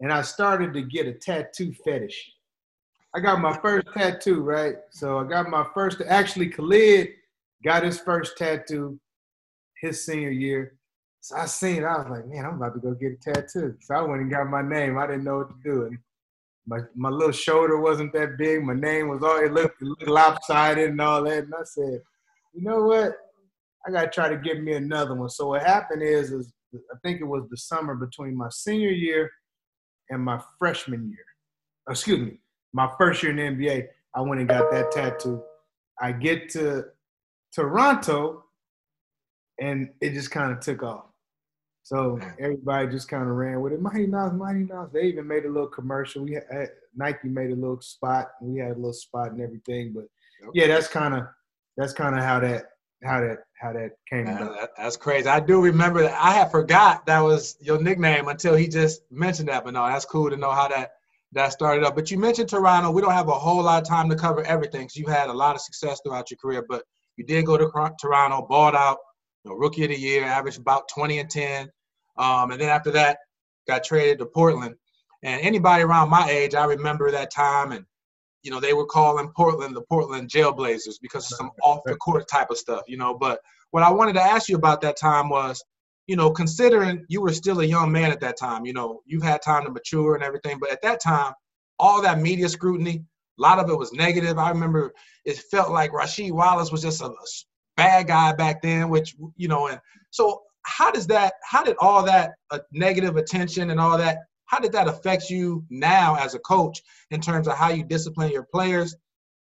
and 0.00 0.12
I 0.12 0.22
started 0.22 0.74
to 0.74 0.82
get 0.82 1.06
a 1.06 1.14
tattoo 1.14 1.72
fetish. 1.84 2.32
I 3.14 3.20
got 3.20 3.40
my 3.40 3.56
first 3.58 3.88
tattoo, 3.92 4.42
right? 4.42 4.76
So 4.90 5.18
I 5.18 5.24
got 5.24 5.48
my 5.48 5.66
first, 5.74 6.00
actually, 6.06 6.48
Khalid 6.48 7.08
got 7.64 7.82
his 7.82 7.98
first 7.98 8.38
tattoo 8.38 8.98
his 9.80 10.04
senior 10.04 10.30
year. 10.30 10.76
So 11.20 11.36
I 11.36 11.46
seen 11.46 11.82
it, 11.82 11.84
I 11.84 11.98
was 11.98 12.06
like, 12.08 12.26
man, 12.26 12.46
I'm 12.46 12.56
about 12.56 12.74
to 12.74 12.80
go 12.80 12.94
get 12.94 13.12
a 13.12 13.34
tattoo. 13.34 13.76
So 13.80 13.94
I 13.94 14.02
went 14.02 14.22
and 14.22 14.30
got 14.30 14.48
my 14.48 14.62
name. 14.62 14.96
I 14.96 15.06
didn't 15.06 15.24
know 15.24 15.38
what 15.38 15.48
to 15.48 15.56
do. 15.64 15.86
And 15.86 15.98
my, 16.66 16.78
my 16.94 17.08
little 17.08 17.32
shoulder 17.32 17.80
wasn't 17.80 18.12
that 18.12 18.38
big. 18.38 18.62
My 18.62 18.74
name 18.74 19.08
was 19.08 19.22
all, 19.22 19.38
it 19.38 19.52
looked, 19.52 19.82
it 19.82 19.86
looked 19.86 20.06
lopsided 20.06 20.90
and 20.90 21.00
all 21.00 21.24
that. 21.24 21.44
And 21.44 21.54
I 21.54 21.64
said, 21.64 22.00
you 22.54 22.62
know 22.62 22.84
what? 22.84 23.16
I 23.86 23.90
got 23.90 24.02
to 24.02 24.10
try 24.10 24.28
to 24.28 24.36
get 24.36 24.62
me 24.62 24.74
another 24.74 25.14
one. 25.14 25.30
So 25.30 25.48
what 25.48 25.62
happened 25.62 26.02
is, 26.02 26.32
is 26.32 26.52
I 26.74 26.96
think 27.02 27.20
it 27.20 27.24
was 27.24 27.44
the 27.50 27.56
summer 27.56 27.94
between 27.94 28.36
my 28.36 28.48
senior 28.50 28.90
year 28.90 29.30
and 30.10 30.22
my 30.22 30.40
freshman 30.58 31.08
year. 31.08 31.24
Excuse 31.88 32.20
me, 32.20 32.38
my 32.72 32.90
first 32.98 33.22
year 33.22 33.30
in 33.36 33.56
the 33.56 33.66
NBA. 33.66 33.88
I 34.14 34.20
went 34.20 34.40
and 34.40 34.48
got 34.48 34.70
that 34.72 34.90
tattoo. 34.90 35.42
I 36.00 36.12
get 36.12 36.48
to 36.50 36.86
Toronto, 37.54 38.44
and 39.60 39.90
it 40.00 40.14
just 40.14 40.30
kind 40.30 40.52
of 40.52 40.60
took 40.60 40.82
off. 40.82 41.04
So 41.82 42.18
mm. 42.20 42.34
everybody 42.40 42.88
just 42.88 43.08
kind 43.08 43.24
of 43.24 43.30
ran 43.30 43.60
with 43.60 43.72
it. 43.72 43.80
Mighty 43.80 44.06
Mouse, 44.06 44.32
Mighty 44.32 44.64
Mouse. 44.64 44.90
They 44.92 45.02
even 45.04 45.26
made 45.26 45.44
a 45.44 45.48
little 45.48 45.68
commercial. 45.68 46.24
We 46.24 46.34
had, 46.34 46.68
Nike 46.94 47.28
made 47.28 47.50
a 47.50 47.54
little 47.54 47.80
spot. 47.80 48.30
We 48.40 48.58
had 48.60 48.72
a 48.72 48.74
little 48.74 48.92
spot 48.92 49.32
and 49.32 49.40
everything. 49.40 49.92
But 49.94 50.04
yeah, 50.54 50.66
that's 50.66 50.88
kind 50.88 51.14
of 51.14 51.24
that's 51.76 51.92
kind 51.92 52.16
of 52.16 52.22
how 52.22 52.40
that 52.40 52.66
how 53.02 53.20
that 53.20 53.38
how 53.60 53.72
that 53.72 53.92
came 54.08 54.26
about. 54.26 54.56
That, 54.58 54.70
that's 54.76 54.96
crazy. 54.96 55.28
I 55.28 55.40
do 55.40 55.60
remember 55.60 56.02
that. 56.02 56.18
I 56.20 56.32
had 56.32 56.50
forgot 56.50 57.06
that 57.06 57.20
was 57.20 57.56
your 57.60 57.80
nickname 57.80 58.28
until 58.28 58.54
he 58.54 58.68
just 58.68 59.02
mentioned 59.10 59.48
that. 59.48 59.64
But 59.64 59.74
no, 59.74 59.86
that's 59.86 60.04
cool 60.04 60.30
to 60.30 60.36
know 60.36 60.50
how 60.50 60.68
that 60.68 60.92
that 61.32 61.52
started 61.52 61.84
up. 61.84 61.94
But 61.94 62.10
you 62.10 62.18
mentioned 62.18 62.48
Toronto. 62.48 62.90
We 62.90 63.02
don't 63.02 63.12
have 63.12 63.28
a 63.28 63.32
whole 63.32 63.62
lot 63.62 63.82
of 63.82 63.88
time 63.88 64.08
to 64.10 64.16
cover 64.16 64.44
everything 64.44 64.82
because 64.82 64.96
you 64.96 65.06
had 65.06 65.28
a 65.28 65.32
lot 65.32 65.54
of 65.54 65.60
success 65.60 66.00
throughout 66.04 66.30
your 66.30 66.38
career. 66.38 66.64
But 66.68 66.82
you 67.16 67.24
did 67.24 67.46
go 67.46 67.56
to 67.56 67.70
Toronto, 68.00 68.46
balled 68.48 68.74
out, 68.74 68.98
you 69.44 69.50
know, 69.50 69.56
rookie 69.56 69.84
of 69.84 69.90
the 69.90 69.96
year, 69.98 70.24
averaged 70.24 70.58
about 70.58 70.88
20 70.88 71.18
and 71.18 71.30
10. 71.30 71.68
Um, 72.16 72.50
and 72.50 72.60
then 72.60 72.68
after 72.68 72.90
that, 72.92 73.18
got 73.68 73.84
traded 73.84 74.18
to 74.18 74.26
Portland. 74.26 74.74
And 75.22 75.40
anybody 75.42 75.82
around 75.82 76.08
my 76.08 76.28
age, 76.28 76.54
I 76.54 76.64
remember 76.64 77.10
that 77.10 77.30
time 77.30 77.72
and 77.72 77.84
you 78.42 78.50
know, 78.50 78.60
they 78.60 78.72
were 78.72 78.86
calling 78.86 79.30
Portland 79.36 79.76
the 79.76 79.82
Portland 79.82 80.30
Jailblazers 80.30 80.96
because 81.00 81.30
of 81.30 81.36
some 81.36 81.50
off 81.62 81.80
the 81.84 81.96
court 81.96 82.26
type 82.28 82.50
of 82.50 82.58
stuff, 82.58 82.82
you 82.88 82.96
know. 82.96 83.14
But 83.14 83.40
what 83.70 83.82
I 83.82 83.90
wanted 83.90 84.14
to 84.14 84.22
ask 84.22 84.48
you 84.48 84.56
about 84.56 84.80
that 84.82 84.96
time 84.96 85.28
was, 85.28 85.62
you 86.10 86.16
know, 86.16 86.28
considering 86.28 87.04
you 87.08 87.20
were 87.20 87.32
still 87.32 87.60
a 87.60 87.64
young 87.64 87.92
man 87.92 88.10
at 88.10 88.18
that 88.18 88.36
time, 88.36 88.66
you 88.66 88.72
know, 88.72 89.00
you've 89.06 89.22
had 89.22 89.40
time 89.40 89.62
to 89.62 89.70
mature 89.70 90.16
and 90.16 90.24
everything, 90.24 90.58
but 90.58 90.72
at 90.72 90.82
that 90.82 91.00
time, 91.00 91.32
all 91.78 92.02
that 92.02 92.18
media 92.18 92.48
scrutiny, 92.48 93.04
a 93.38 93.40
lot 93.40 93.60
of 93.60 93.70
it 93.70 93.78
was 93.78 93.92
negative. 93.92 94.36
I 94.36 94.48
remember 94.48 94.92
it 95.24 95.38
felt 95.52 95.70
like 95.70 95.92
Rasheed 95.92 96.32
Wallace 96.32 96.72
was 96.72 96.82
just 96.82 97.00
a 97.00 97.12
bad 97.76 98.08
guy 98.08 98.32
back 98.32 98.60
then, 98.60 98.88
which 98.88 99.14
you 99.36 99.46
know, 99.46 99.68
and 99.68 99.78
so 100.10 100.42
how 100.62 100.90
does 100.90 101.06
that? 101.06 101.34
How 101.44 101.62
did 101.62 101.76
all 101.78 102.02
that 102.02 102.32
uh, 102.50 102.58
negative 102.72 103.16
attention 103.16 103.70
and 103.70 103.78
all 103.78 103.96
that? 103.96 104.18
How 104.46 104.58
did 104.58 104.72
that 104.72 104.88
affect 104.88 105.30
you 105.30 105.64
now 105.70 106.16
as 106.16 106.34
a 106.34 106.40
coach 106.40 106.82
in 107.12 107.20
terms 107.20 107.46
of 107.46 107.56
how 107.56 107.70
you 107.70 107.84
discipline 107.84 108.32
your 108.32 108.48
players, 108.52 108.96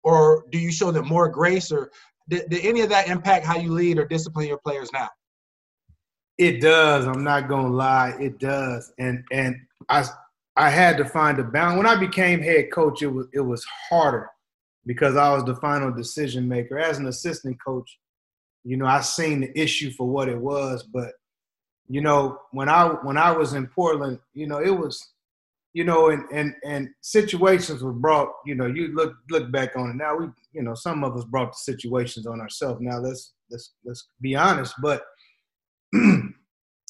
or 0.05 0.45
do 0.53 0.59
you 0.59 0.71
show 0.71 0.93
them 0.93 1.09
more 1.09 1.29
grace, 1.29 1.73
or 1.73 1.91
did, 2.29 2.49
did 2.51 2.65
any 2.65 2.83
of 2.83 2.89
that 2.91 3.09
impact 3.09 3.45
how 3.45 3.59
you 3.59 3.73
lead 3.73 3.99
or 3.99 4.07
discipline 4.07 4.47
your 4.47 4.59
players 4.59 4.93
now? 4.93 5.09
It 6.39 6.61
does. 6.61 7.07
I'm 7.07 7.25
not 7.25 7.49
gonna 7.49 7.69
lie. 7.69 8.17
It 8.21 8.39
does. 8.39 8.93
And 8.99 9.25
and 9.31 9.57
I 9.89 10.05
I 10.57 10.71
had 10.71 10.97
to 10.99 11.05
find 11.05 11.39
a 11.39 11.45
balance. 11.45 11.77
When 11.77 11.87
I 11.87 11.97
became 11.97 12.43
head 12.43 12.71
coach, 12.73 13.03
it 13.03 13.09
was 13.09 13.27
it 13.33 13.41
was 13.41 13.65
harder 13.89 14.29
because 14.87 15.17
I 15.17 15.33
was 15.35 15.45
the 15.45 15.57
final 15.57 15.93
decision 15.93 16.49
maker. 16.49 16.79
As 16.79 16.99
an 16.99 17.07
assistant 17.07 17.59
coach, 17.65 17.99
you 18.65 18.77
know, 18.77 18.87
I 18.87 19.01
seen 19.01 19.41
the 19.41 19.59
issue 19.59 19.91
for 19.93 20.09
what 20.09 20.29
it 20.29 20.39
was, 20.39 20.83
but 20.83 21.13
you 21.89 22.01
know, 22.01 22.39
when 22.53 22.69
I 22.69 22.87
when 23.03 23.17
I 23.17 23.33
was 23.33 23.55
in 23.55 23.67
Portland, 23.67 24.19
you 24.35 24.47
know, 24.47 24.59
it 24.59 24.71
was, 24.71 25.11
you 25.75 25.85
know, 25.85 26.11
and 26.11 26.25
and 26.33 26.55
and 26.65 26.89
situations 27.01 27.83
were 27.83 27.93
brought. 27.93 28.31
You 28.47 28.55
know, 28.55 28.67
you 28.67 28.95
look 28.95 29.15
look 29.31 29.51
back 29.53 29.77
on 29.77 29.91
it 29.91 29.97
now. 29.97 30.17
We, 30.17 30.27
you 30.53 30.63
know, 30.63 30.75
some 30.75 31.05
of 31.05 31.17
us 31.17 31.25
brought 31.25 31.53
the 31.53 31.59
situations 31.59 32.27
on 32.27 32.41
ourselves. 32.41 32.81
Now 32.81 32.99
let's 32.99 33.33
let's 33.51 33.73
let's 33.85 34.09
be 34.21 34.35
honest, 34.35 34.75
but 34.83 35.03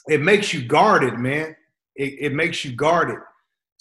it 0.09 0.21
makes 0.21 0.53
you 0.53 0.65
guarded, 0.67 1.19
man. 1.19 1.57
It, 1.97 2.15
it 2.21 2.35
makes 2.35 2.65
you 2.65 2.73
guarded 2.73 3.19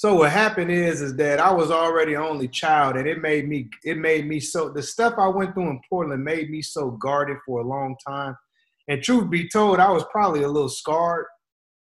so 0.01 0.15
what 0.15 0.31
happened 0.31 0.71
is, 0.71 0.99
is 0.99 1.15
that 1.17 1.39
I 1.39 1.53
was 1.53 1.69
already 1.69 2.15
only 2.15 2.47
child, 2.47 2.95
and 2.95 3.07
it 3.07 3.21
made 3.21 3.47
me, 3.47 3.69
it 3.83 3.99
made 3.99 4.27
me 4.27 4.39
so. 4.39 4.69
The 4.69 4.81
stuff 4.81 5.13
I 5.19 5.27
went 5.27 5.53
through 5.53 5.69
in 5.69 5.79
Portland 5.87 6.23
made 6.23 6.49
me 6.49 6.63
so 6.63 6.89
guarded 6.99 7.37
for 7.45 7.61
a 7.61 7.67
long 7.67 7.95
time. 8.07 8.35
And 8.87 9.03
truth 9.03 9.29
be 9.29 9.47
told, 9.47 9.79
I 9.79 9.91
was 9.91 10.03
probably 10.11 10.41
a 10.41 10.47
little 10.47 10.69
scarred, 10.69 11.27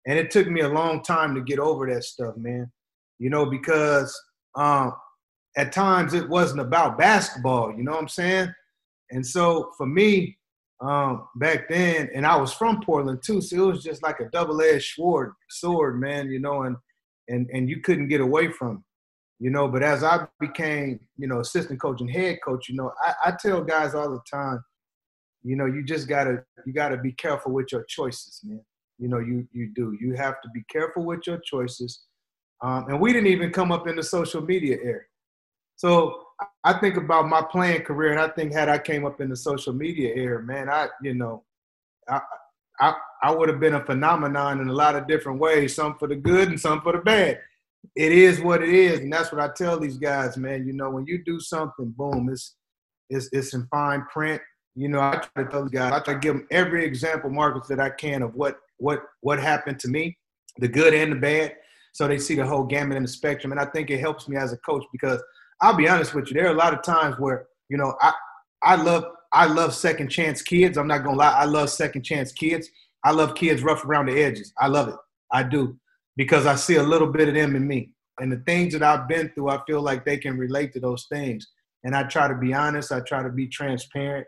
and 0.06 0.20
it 0.20 0.32
took 0.32 0.50
me 0.50 0.60
a 0.60 0.68
long 0.68 1.02
time 1.02 1.34
to 1.34 1.42
get 1.42 1.60
over 1.60 1.90
that 1.90 2.04
stuff, 2.04 2.36
man. 2.36 2.70
You 3.20 3.30
know, 3.30 3.46
because 3.46 4.14
um, 4.54 4.92
at 5.56 5.72
times 5.72 6.14
it 6.14 6.28
wasn't 6.28 6.60
about 6.60 6.98
basketball. 6.98 7.74
You 7.74 7.84
know 7.84 7.94
what 7.94 8.02
I'm 8.02 8.10
saying? 8.10 8.54
And 9.12 9.26
so 9.26 9.72
for 9.78 9.88
me, 9.88 10.38
um, 10.82 11.28
back 11.36 11.68
then, 11.68 12.10
and 12.14 12.26
I 12.26 12.38
was 12.38 12.54
from 12.54 12.82
Portland 12.82 13.22
too, 13.24 13.42
so 13.42 13.56
it 13.56 13.72
was 13.74 13.84
just 13.84 14.02
like 14.02 14.20
a 14.22 14.30
double-edged 14.30 14.94
sword, 14.96 15.34
sword, 15.50 16.00
man. 16.00 16.30
You 16.30 16.40
know, 16.40 16.64
and 16.64 16.78
and 17.28 17.50
and 17.52 17.70
you 17.70 17.82
couldn't 17.82 18.08
get 18.08 18.22
away 18.22 18.52
from 18.52 18.78
it, 18.78 19.44
you 19.44 19.50
know. 19.50 19.68
But 19.68 19.84
as 19.84 20.04
I 20.04 20.28
became, 20.40 21.00
you 21.18 21.28
know, 21.28 21.42
assistant 21.42 21.82
coach 21.82 22.00
and 22.00 22.10
head 22.10 22.40
coach, 22.46 22.70
you 22.70 22.76
know, 22.76 22.94
I, 23.02 23.14
I 23.26 23.34
tell 23.40 23.62
guys 23.62 23.94
all 23.94 24.10
the 24.10 24.22
time, 24.32 24.64
you 25.44 25.58
know, 25.58 25.66
you 25.66 25.84
just 25.84 26.08
gotta 26.08 26.44
you 26.66 26.72
gotta 26.72 26.98
be 26.98 27.12
careful 27.12 27.52
with 27.52 27.72
your 27.74 27.84
choices, 27.90 28.40
man. 28.44 28.62
You 28.98 29.10
know, 29.10 29.20
you 29.20 29.48
you 29.52 29.72
do. 29.76 29.98
You 30.00 30.14
have 30.14 30.42
to 30.42 30.50
be 30.54 30.64
careful 30.72 31.04
with 31.04 31.28
your 31.28 31.40
choices. 31.44 32.04
Um, 32.62 32.90
and 32.90 33.00
we 33.00 33.14
didn't 33.14 33.28
even 33.28 33.52
come 33.52 33.72
up 33.72 33.88
in 33.88 33.96
the 33.96 34.04
social 34.04 34.42
media 34.42 34.78
era. 34.84 35.02
So 35.76 36.24
I 36.64 36.74
think 36.74 36.98
about 36.98 37.28
my 37.28 37.42
playing 37.42 37.84
career, 37.84 38.12
and 38.12 38.20
I 38.20 38.30
think 38.30 38.54
had 38.54 38.70
I 38.70 38.78
came 38.78 39.06
up 39.06 39.22
in 39.22 39.30
the 39.30 39.36
social 39.36 39.74
media 39.74 40.14
era, 40.16 40.42
man, 40.44 40.70
I 40.70 40.88
you 41.02 41.14
know, 41.14 41.44
I 42.08 42.22
I, 42.80 42.94
I 43.22 43.32
would 43.32 43.50
have 43.50 43.60
been 43.60 43.76
a 43.76 43.86
phenomenon 43.86 44.62
in 44.62 44.70
a 44.70 44.74
lot 44.74 44.96
of 44.96 45.08
different 45.08 45.40
ways, 45.40 45.76
some 45.76 45.98
for 45.98 46.08
the 46.08 46.16
good 46.16 46.48
and 46.48 46.60
some 46.60 46.82
for 46.82 46.94
the 46.94 47.00
bad. 47.00 47.40
It 47.96 48.12
is 48.12 48.42
what 48.42 48.64
it 48.64 48.70
is, 48.70 49.00
and 49.00 49.12
that's 49.12 49.32
what 49.32 49.42
I 49.42 49.50
tell 49.56 49.80
these 49.80 49.98
guys, 49.98 50.38
man. 50.38 50.66
You 50.66 50.74
know, 50.74 50.90
when 50.90 51.06
you 51.06 51.24
do 51.24 51.40
something, 51.40 51.94
boom, 51.98 52.30
it's 52.32 52.56
it's 53.10 53.30
it's 53.32 53.54
in 53.54 53.68
fine 53.68 54.06
print. 54.12 54.42
You 54.76 54.90
know, 54.90 55.00
I 55.00 55.16
try 55.34 55.44
to 55.44 55.50
tell 55.50 55.64
the 55.64 55.70
guys, 55.70 55.92
I 55.92 56.00
try 56.00 56.14
to 56.14 56.20
give 56.20 56.36
them 56.36 56.48
every 56.52 56.86
example, 56.86 57.30
Marcus, 57.30 57.68
that 57.68 57.80
I 57.80 57.90
can 57.90 58.22
of 58.22 58.36
what 58.36 58.58
what 58.78 59.04
what 59.22 59.40
happened 59.40 59.80
to 59.80 59.88
me, 59.88 60.18
the 60.58 60.68
good 60.68 60.94
and 60.94 61.12
the 61.14 61.16
bad, 61.18 61.56
so 61.94 62.08
they 62.08 62.20
see 62.20 62.36
the 62.36 62.46
whole 62.46 62.64
gamut 62.64 62.98
and 62.98 63.06
the 63.06 63.12
spectrum. 63.12 63.52
And 63.52 63.60
I 63.60 63.66
think 63.66 63.90
it 63.90 64.00
helps 64.00 64.28
me 64.28 64.38
as 64.38 64.54
a 64.54 64.58
coach 64.58 64.86
because 64.92 65.22
I'll 65.62 65.76
be 65.76 65.90
honest 65.90 66.14
with 66.14 66.30
you, 66.30 66.36
there 66.36 66.48
are 66.48 66.54
a 66.54 66.58
lot 66.58 66.74
of 66.74 66.82
times 66.84 67.18
where 67.20 67.48
you 67.70 67.78
know 67.78 67.96
I 68.02 68.14
I 68.64 68.76
love 68.76 69.06
I 69.32 69.46
love 69.46 69.74
second 69.74 70.10
chance 70.10 70.42
kids. 70.42 70.78
I'm 70.78 70.88
not 70.88 71.04
gonna 71.04 71.18
lie. 71.18 71.32
I 71.32 71.46
love 71.46 71.70
second 71.70 72.04
chance 72.04 72.32
kids. 72.32 72.70
I 73.04 73.12
love 73.12 73.36
kids 73.36 73.64
rough 73.64 73.86
around 73.86 74.08
the 74.08 74.22
edges. 74.22 74.54
I 74.58 74.68
love 74.68 74.90
it. 74.90 74.96
I 75.32 75.44
do 75.44 75.78
because 76.18 76.46
I 76.46 76.56
see 76.56 76.76
a 76.76 76.84
little 76.84 77.12
bit 77.12 77.30
of 77.30 77.34
them 77.36 77.56
in 77.56 77.68
me. 77.68 77.92
And 78.20 78.32
the 78.32 78.44
things 78.46 78.74
that 78.74 78.84
I've 78.84 79.08
been 79.08 79.30
through, 79.30 79.50
I 79.50 79.62
feel 79.66 79.82
like 79.82 80.04
they 80.04 80.18
can 80.18 80.38
relate 80.38 80.74
to 80.74 80.80
those 80.80 81.08
things. 81.10 81.48
And 81.86 81.96
I 81.96 82.04
try 82.04 82.28
to 82.28 82.36
be 82.36 82.54
honest. 82.54 82.92
I 82.92 83.00
try 83.02 83.24
to 83.24 83.30
be 83.30 83.48
transparent. 83.48 84.28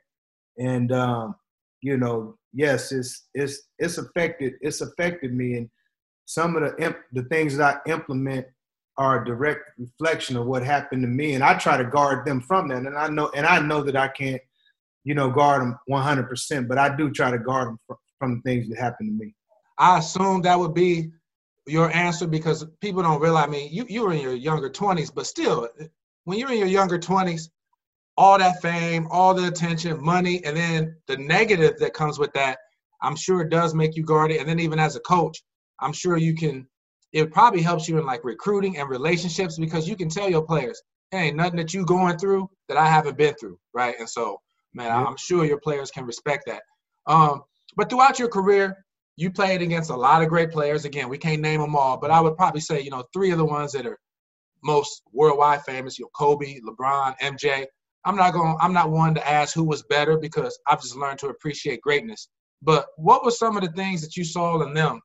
And 0.57 0.91
um, 0.91 1.35
you 1.81 1.97
know, 1.97 2.37
yes, 2.53 2.91
it's 2.91 3.27
it's 3.33 3.63
it's 3.79 3.97
affected 3.97 4.53
it's 4.61 4.81
affected 4.81 5.33
me. 5.33 5.55
And 5.55 5.69
some 6.25 6.55
of 6.55 6.61
the 6.61 6.83
imp, 6.83 6.97
the 7.11 7.23
things 7.23 7.57
that 7.57 7.81
I 7.85 7.91
implement 7.91 8.47
are 9.01 9.21
a 9.21 9.25
direct 9.25 9.61
reflection 9.77 10.37
of 10.37 10.45
what 10.45 10.63
happened 10.63 11.01
to 11.03 11.07
me. 11.07 11.33
And 11.33 11.43
I 11.43 11.57
try 11.57 11.77
to 11.77 11.83
guard 11.83 12.25
them 12.25 12.41
from 12.41 12.69
that. 12.69 12.77
And 12.77 12.97
I 12.97 13.07
know 13.07 13.31
and 13.35 13.45
I 13.45 13.59
know 13.59 13.81
that 13.83 13.95
I 13.95 14.07
can't 14.07 14.41
you 15.03 15.15
know, 15.15 15.29
guard 15.29 15.61
them 15.61 15.79
100%, 15.89 16.67
but 16.67 16.77
I 16.77 16.95
do 16.95 17.09
try 17.11 17.31
to 17.31 17.39
guard 17.39 17.69
them 17.69 17.79
from, 17.87 17.97
from 18.19 18.41
things 18.41 18.69
that 18.69 18.77
happen 18.77 19.07
to 19.07 19.13
me. 19.13 19.33
I 19.77 19.99
assume 19.99 20.41
that 20.43 20.59
would 20.59 20.73
be 20.73 21.11
your 21.67 21.91
answer 21.95 22.27
because 22.27 22.65
people 22.81 23.01
don't 23.01 23.21
realize. 23.21 23.47
I 23.47 23.49
mean, 23.49 23.69
you 23.71 23.85
you 23.87 24.03
were 24.03 24.13
in 24.13 24.21
your 24.21 24.35
younger 24.35 24.69
20s, 24.69 25.13
but 25.13 25.25
still, 25.25 25.67
when 26.25 26.37
you're 26.37 26.51
in 26.51 26.59
your 26.59 26.67
younger 26.67 26.99
20s, 26.99 27.49
all 28.17 28.37
that 28.37 28.61
fame, 28.61 29.07
all 29.09 29.33
the 29.33 29.47
attention, 29.47 30.03
money, 30.03 30.43
and 30.45 30.55
then 30.55 30.95
the 31.07 31.17
negative 31.17 31.79
that 31.79 31.93
comes 31.93 32.19
with 32.19 32.31
that, 32.33 32.59
I'm 33.01 33.15
sure 33.15 33.41
it 33.41 33.49
does 33.49 33.73
make 33.73 33.95
you 33.95 34.03
guarded. 34.03 34.37
And 34.37 34.47
then 34.47 34.59
even 34.59 34.79
as 34.79 34.95
a 34.95 34.99
coach, 35.01 35.41
I'm 35.79 35.93
sure 35.93 36.17
you 36.17 36.35
can. 36.35 36.67
It 37.13 37.31
probably 37.31 37.61
helps 37.61 37.87
you 37.87 37.97
in 37.97 38.05
like 38.05 38.23
recruiting 38.23 38.77
and 38.77 38.89
relationships 38.89 39.57
because 39.57 39.87
you 39.87 39.95
can 39.95 40.09
tell 40.09 40.29
your 40.29 40.43
players, 40.43 40.81
"Hey, 41.11 41.31
nothing 41.31 41.57
that 41.57 41.73
you 41.73 41.85
going 41.85 42.17
through 42.17 42.49
that 42.67 42.77
I 42.77 42.87
haven't 42.87 43.17
been 43.17 43.35
through," 43.35 43.57
right? 43.73 43.95
And 43.99 44.09
so 44.09 44.39
man. 44.73 44.91
I'm 44.91 45.17
sure 45.17 45.45
your 45.45 45.59
players 45.59 45.91
can 45.91 46.05
respect 46.05 46.45
that. 46.47 46.63
Um, 47.07 47.43
but 47.75 47.89
throughout 47.89 48.19
your 48.19 48.29
career, 48.29 48.77
you 49.17 49.31
played 49.31 49.61
against 49.61 49.89
a 49.89 49.95
lot 49.95 50.21
of 50.21 50.29
great 50.29 50.51
players. 50.51 50.85
Again, 50.85 51.09
we 51.09 51.17
can't 51.17 51.41
name 51.41 51.61
them 51.61 51.75
all, 51.75 51.97
but 51.97 52.11
I 52.11 52.21
would 52.21 52.37
probably 52.37 52.61
say, 52.61 52.81
you 52.81 52.91
know, 52.91 53.03
three 53.13 53.31
of 53.31 53.37
the 53.37 53.45
ones 53.45 53.71
that 53.73 53.85
are 53.85 53.99
most 54.63 55.01
worldwide 55.11 55.63
famous, 55.63 55.99
you 55.99 56.05
know, 56.05 56.09
Kobe, 56.15 56.59
LeBron, 56.59 57.15
MJ. 57.19 57.65
I'm 58.05 58.15
not 58.15 58.33
going 58.33 58.55
I'm 58.59 58.73
not 58.73 58.89
one 58.89 59.13
to 59.15 59.27
ask 59.27 59.53
who 59.53 59.63
was 59.63 59.83
better 59.83 60.17
because 60.17 60.57
I've 60.67 60.81
just 60.81 60.95
learned 60.95 61.19
to 61.19 61.27
appreciate 61.27 61.81
greatness. 61.81 62.29
But 62.63 62.87
what 62.97 63.23
were 63.23 63.31
some 63.31 63.57
of 63.57 63.63
the 63.63 63.71
things 63.71 64.01
that 64.01 64.15
you 64.15 64.23
saw 64.23 64.61
in 64.61 64.73
them 64.73 65.01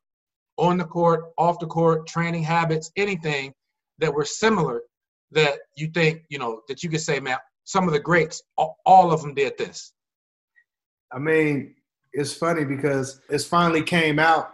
on 0.57 0.77
the 0.77 0.85
court, 0.85 1.25
off 1.37 1.59
the 1.59 1.67
court, 1.67 2.07
training 2.07 2.43
habits, 2.43 2.91
anything 2.95 3.53
that 3.99 4.13
were 4.13 4.25
similar 4.25 4.81
that 5.31 5.59
you 5.75 5.87
think, 5.87 6.21
you 6.29 6.39
know, 6.39 6.61
that 6.67 6.83
you 6.83 6.89
could 6.89 7.01
say, 7.01 7.19
man, 7.19 7.37
some 7.63 7.87
of 7.87 7.93
the 7.93 7.99
greats, 7.99 8.41
all 8.57 9.11
of 9.11 9.21
them 9.21 9.33
did 9.33 9.57
this. 9.57 9.93
I 11.11 11.19
mean, 11.19 11.75
it's 12.13 12.33
funny 12.33 12.63
because 12.63 13.21
it's 13.29 13.45
finally 13.45 13.83
came 13.83 14.19
out 14.19 14.53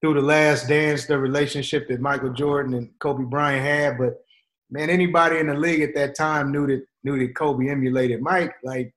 through 0.00 0.14
the 0.14 0.20
last 0.20 0.68
dance, 0.68 1.06
the 1.06 1.18
relationship 1.18 1.88
that 1.88 2.00
Michael 2.00 2.32
Jordan 2.32 2.74
and 2.74 2.90
Kobe 2.98 3.24
Bryant 3.24 3.64
had. 3.64 3.98
But 3.98 4.22
man, 4.70 4.90
anybody 4.90 5.38
in 5.38 5.46
the 5.46 5.54
league 5.54 5.80
at 5.80 5.94
that 5.94 6.14
time 6.14 6.52
knew 6.52 6.66
that 6.66 6.84
knew 7.04 7.18
that 7.18 7.34
Kobe 7.34 7.68
emulated 7.68 8.20
Mike. 8.20 8.54
Like 8.62 8.92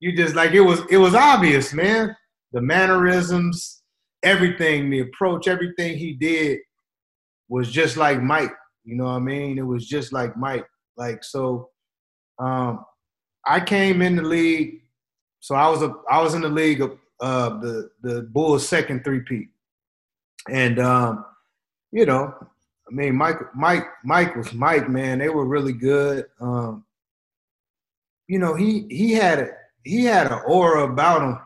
you 0.00 0.14
just 0.14 0.34
like 0.34 0.52
it 0.52 0.60
was 0.60 0.80
it 0.90 0.98
was 0.98 1.14
obvious, 1.14 1.72
man. 1.72 2.14
The 2.52 2.60
mannerisms, 2.60 3.79
everything, 4.22 4.90
the 4.90 5.00
approach, 5.00 5.48
everything 5.48 5.96
he 5.96 6.12
did 6.12 6.58
was 7.48 7.70
just 7.70 7.96
like 7.96 8.22
Mike. 8.22 8.52
You 8.84 8.96
know 8.96 9.04
what 9.04 9.10
I 9.10 9.18
mean? 9.20 9.58
It 9.58 9.66
was 9.66 9.86
just 9.86 10.12
like 10.12 10.36
Mike. 10.36 10.66
Like 10.96 11.24
so 11.24 11.70
um, 12.38 12.84
I 13.46 13.60
came 13.60 14.02
in 14.02 14.16
the 14.16 14.22
league, 14.22 14.82
so 15.40 15.54
I 15.54 15.68
was 15.68 15.82
a 15.82 15.94
I 16.10 16.22
was 16.22 16.34
in 16.34 16.42
the 16.42 16.48
league 16.48 16.80
of 16.80 16.98
uh, 17.20 17.60
the 17.60 17.90
the 18.02 18.22
Bulls' 18.22 18.68
second 18.68 19.04
three-peat, 19.04 19.48
and 20.48 20.78
um, 20.78 21.24
you 21.92 22.06
know, 22.06 22.34
I 22.90 22.94
mean, 22.94 23.14
Mike 23.14 23.38
Mike 23.54 23.86
Mike 24.04 24.36
was 24.36 24.52
Mike, 24.52 24.88
man. 24.88 25.18
They 25.18 25.28
were 25.28 25.46
really 25.46 25.72
good. 25.72 26.26
Um, 26.40 26.84
you 28.26 28.38
know, 28.38 28.54
he 28.54 28.86
he 28.90 29.12
had 29.12 29.38
a 29.38 29.48
he 29.84 30.04
had 30.04 30.30
an 30.30 30.40
aura 30.46 30.84
about 30.90 31.22
him, 31.22 31.38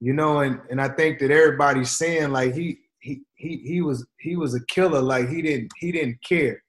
you 0.00 0.12
know, 0.12 0.40
and 0.40 0.60
and 0.70 0.80
I 0.80 0.88
think 0.88 1.18
that 1.20 1.30
everybody's 1.30 1.96
saying 1.96 2.30
like 2.30 2.54
he 2.54 2.78
he 3.00 3.22
he 3.36 3.58
he 3.64 3.82
was 3.82 4.06
he 4.20 4.36
was 4.36 4.54
a 4.54 4.64
killer, 4.66 5.00
like 5.00 5.28
he 5.28 5.42
didn't 5.42 5.70
he 5.78 5.92
didn't 5.92 6.18
care 6.22 6.62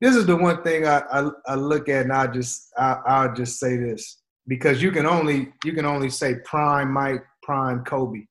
this 0.00 0.14
is 0.14 0.26
the 0.26 0.36
one 0.36 0.62
thing 0.62 0.86
I, 0.86 1.02
I, 1.10 1.30
I 1.46 1.54
look 1.54 1.88
at 1.88 2.02
and 2.02 2.12
I 2.12 2.26
just 2.28 2.72
I, 2.76 2.98
I'll 3.06 3.34
just 3.34 3.58
say 3.58 3.76
this 3.76 4.20
because 4.46 4.82
you 4.82 4.90
can 4.90 5.06
only 5.06 5.52
you 5.64 5.72
can 5.72 5.84
only 5.84 6.10
say 6.10 6.36
prime 6.44 6.92
Mike, 6.92 7.24
prime 7.42 7.84
Kobe, 7.84 8.26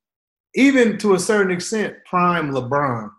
even 0.55 0.98
to 1.00 1.15
a 1.15 1.19
certain 1.19 1.51
extent, 1.51 1.96
prime 2.05 2.51
LeBron. 2.51 3.10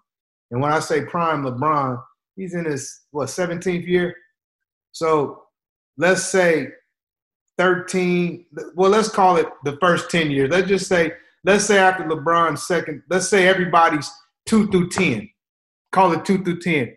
And 0.50 0.62
when 0.62 0.72
I 0.72 0.80
say 0.80 1.04
prime 1.04 1.42
LeBron, 1.42 2.02
he's 2.36 2.54
in 2.54 2.64
his 2.64 3.00
what 3.10 3.28
17th 3.28 3.86
year. 3.86 4.14
So 4.92 5.42
let's 5.98 6.24
say 6.24 6.68
13. 7.58 8.46
Well, 8.74 8.90
let's 8.90 9.08
call 9.08 9.36
it 9.36 9.46
the 9.64 9.76
first 9.80 10.10
10 10.10 10.30
years. 10.30 10.50
Let's 10.50 10.68
just 10.68 10.86
say, 10.86 11.12
let's 11.44 11.64
say 11.64 11.78
after 11.78 12.04
LeBron's 12.04 12.66
second, 12.66 13.02
let's 13.10 13.28
say 13.28 13.46
everybody's 13.46 14.10
two 14.46 14.68
through 14.68 14.88
10. 14.90 15.28
Call 15.92 16.12
it 16.12 16.24
two 16.24 16.42
through 16.42 16.60
10. 16.60 16.96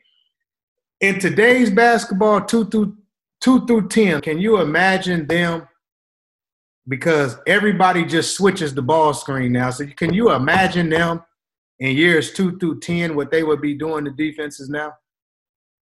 In 1.02 1.20
today's 1.20 1.72
basketball, 1.72 2.42
two 2.42 2.70
through 2.70 2.96
two 3.42 3.66
through 3.66 3.90
10, 3.90 4.22
can 4.22 4.40
you 4.40 4.62
imagine 4.62 5.26
them? 5.26 5.68
Because 6.88 7.38
everybody 7.48 8.06
just 8.06 8.36
switches 8.36 8.74
the 8.74 8.82
ball 8.82 9.14
screen 9.14 9.52
now. 9.52 9.72
So 9.72 9.86
can 9.98 10.14
you 10.14 10.32
imagine 10.32 10.90
them 10.90 11.24
in 11.80 11.96
years 11.96 12.34
two 12.34 12.58
through 12.60 12.82
10, 12.82 13.16
what 13.16 13.32
they 13.32 13.44
would 13.44 13.62
be 13.62 13.74
doing 13.74 14.06
to 14.06 14.12
defenses 14.12 14.70
now? 14.70 14.94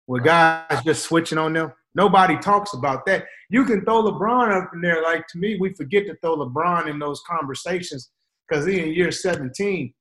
With 0.07 0.25
guys 0.25 0.83
just 0.85 1.05
switching 1.05 1.39
on 1.39 1.53
them? 1.53 1.73
Nobody 1.95 2.37
talks 2.39 2.75
about 2.75 3.07
that. 3.07 3.25
You 3.51 3.65
can 3.65 3.85
throw 3.85 4.03
LeBron 4.03 4.51
up 4.51 4.71
in 4.75 4.81
there. 4.81 5.03
Like 5.03 5.27
to 5.29 5.39
me, 5.39 5.57
we 5.59 5.73
forget 5.75 6.07
to 6.07 6.17
throw 6.17 6.37
LeBron 6.37 6.89
in 6.89 6.99
those 6.99 7.23
conversations 7.29 8.11
because 8.49 8.67
he 8.67 8.81
in 8.81 8.93
year 8.93 9.13
17. 9.13 9.95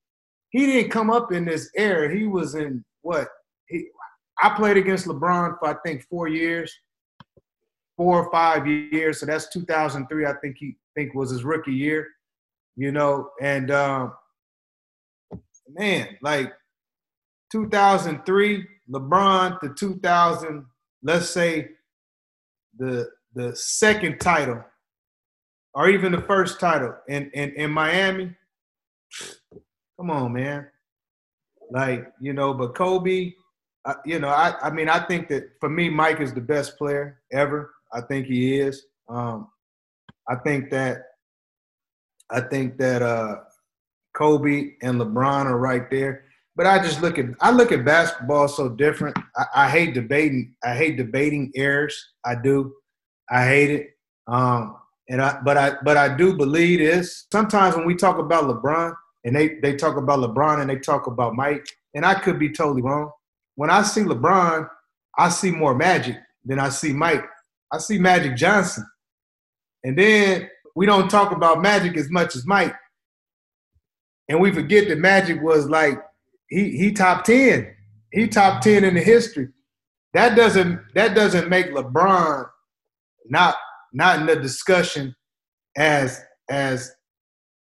He 0.50 0.66
didn't 0.66 0.92
come 0.92 1.10
up 1.10 1.32
in 1.32 1.46
this 1.46 1.70
era. 1.76 2.14
He 2.14 2.26
was 2.26 2.56
in 2.56 2.84
what? 3.02 3.28
He, 3.68 3.88
I 4.42 4.50
played 4.50 4.78
against 4.78 5.08
LeBron 5.08 5.60
for 5.60 5.70
I 5.70 5.76
think 5.86 6.04
four 6.10 6.28
years, 6.28 6.74
four 7.96 8.24
or 8.24 8.32
five 8.32 8.68
years. 8.68 9.20
So 9.20 9.26
that's 9.26 9.50
2003. 9.50 10.26
I 10.26 10.34
think 10.42 10.58
he 10.60 10.76
think 10.96 11.14
was 11.14 11.32
his 11.32 11.44
rookie 11.44 11.74
year. 11.74 12.08
You 12.76 12.92
know, 12.92 13.30
and 13.40 13.70
um, 13.70 14.14
man, 15.70 16.18
like 16.24 16.52
2003, 17.52 18.66
LeBron 18.92 19.60
to 19.60 19.74
2000, 19.76 20.66
let's 21.04 21.30
say 21.30 21.70
the 22.78 23.10
the 23.36 23.56
second 23.56 24.20
title 24.20 24.64
or 25.74 25.90
even 25.90 26.12
the 26.12 26.22
first 26.22 26.60
title 26.60 26.96
in, 27.08 27.32
in, 27.34 27.52
in 27.52 27.72
Miami, 27.72 28.36
come 29.98 30.12
on, 30.12 30.34
man. 30.34 30.68
Like, 31.72 32.12
you 32.20 32.34
know, 32.34 32.54
but 32.54 32.76
Kobe, 32.76 33.34
uh, 33.86 33.96
you 34.06 34.20
know, 34.20 34.30
I, 34.30 34.54
I 34.62 34.70
mean, 34.70 34.88
I 34.88 35.00
think 35.00 35.30
that 35.30 35.50
for 35.60 35.70
me, 35.70 35.90
Mike 35.90 36.20
is 36.20 36.34
the 36.34 36.42
best 36.42 36.78
player 36.78 37.22
ever. 37.32 37.72
I 37.92 38.02
think 38.02 38.28
he 38.28 38.60
is. 38.60 38.86
Um, 39.10 39.48
I 40.30 40.36
think 40.36 40.70
that, 40.72 41.02
I 42.30 42.42
think 42.42 42.78
that 42.78 43.02
uh, 43.02 43.38
Kobe 44.16 44.74
and 44.82 45.02
LeBron 45.02 45.46
are 45.46 45.58
right 45.58 45.90
there. 45.90 46.26
But 46.56 46.68
I 46.68 46.80
just 46.80 47.02
look 47.02 47.18
at 47.18 47.26
I 47.42 47.52
look 47.52 47.72
at 47.72 47.86
basketball 47.86 48.48
so 48.48 48.70
different. 48.70 49.18
I, 49.36 49.46
I 49.56 49.70
hate 49.70 49.94
debating. 49.94 50.56
I 50.64 50.76
hate 50.76 50.98
debating 50.98 51.52
errors. 51.56 52.14
I 52.26 52.36
do. 52.36 52.74
I 53.30 53.46
hate 53.48 53.72
it. 53.72 53.90
Um, 54.28 54.78
and 55.10 55.22
I 55.22 55.40
but 55.44 55.58
I 55.58 55.74
but 55.84 55.98
I 55.98 56.16
do 56.16 56.36
believe 56.38 56.80
this. 56.80 57.26
Sometimes 57.32 57.76
when 57.76 57.86
we 57.86 57.96
talk 57.96 58.20
about 58.20 58.44
LeBron 58.44 58.94
and 59.24 59.36
they 59.36 59.60
they 59.62 59.76
talk 59.76 59.98
about 59.98 60.20
LeBron 60.20 60.62
and 60.62 60.70
they 60.70 60.78
talk 60.78 61.08
about 61.08 61.36
Mike, 61.36 61.66
and 61.96 62.06
I 62.06 62.14
could 62.14 62.40
be 62.40 62.52
totally 62.52 62.82
wrong. 62.82 63.12
When 63.56 63.70
I 63.70 63.82
see 63.84 64.02
LeBron, 64.02 64.68
I 65.18 65.30
see 65.30 65.52
more 65.52 65.76
magic 65.76 66.18
than 66.46 66.60
I 66.60 66.70
see 66.70 66.94
Mike. 66.94 67.26
I 67.72 67.80
see 67.80 67.98
Magic 67.98 68.36
Johnson. 68.36 68.86
And 69.84 69.98
then 69.98 70.50
we 70.76 70.86
don't 70.86 71.10
talk 71.10 71.32
about 71.32 71.62
Magic 71.62 71.98
as 71.98 72.10
much 72.10 72.36
as 72.36 72.46
Mike. 72.46 72.76
And 74.30 74.40
we 74.40 74.52
forget 74.52 74.88
that 74.88 75.00
Magic 75.00 75.42
was 75.42 75.70
like 75.70 76.00
he 76.54 76.78
he 76.78 76.92
top 76.92 77.24
10. 77.24 77.76
He 78.12 78.28
top 78.28 78.62
10 78.62 78.84
in 78.84 78.94
the 78.94 79.02
history. 79.02 79.50
That 80.14 80.36
doesn't 80.36 80.80
that 80.94 81.16
doesn't 81.16 81.50
make 81.50 81.68
LeBron 81.72 82.48
not 83.28 83.56
not 83.94 84.20
in 84.20 84.26
the 84.28 84.36
discussion 84.36 85.16
as 85.76 86.22
as 86.50 86.92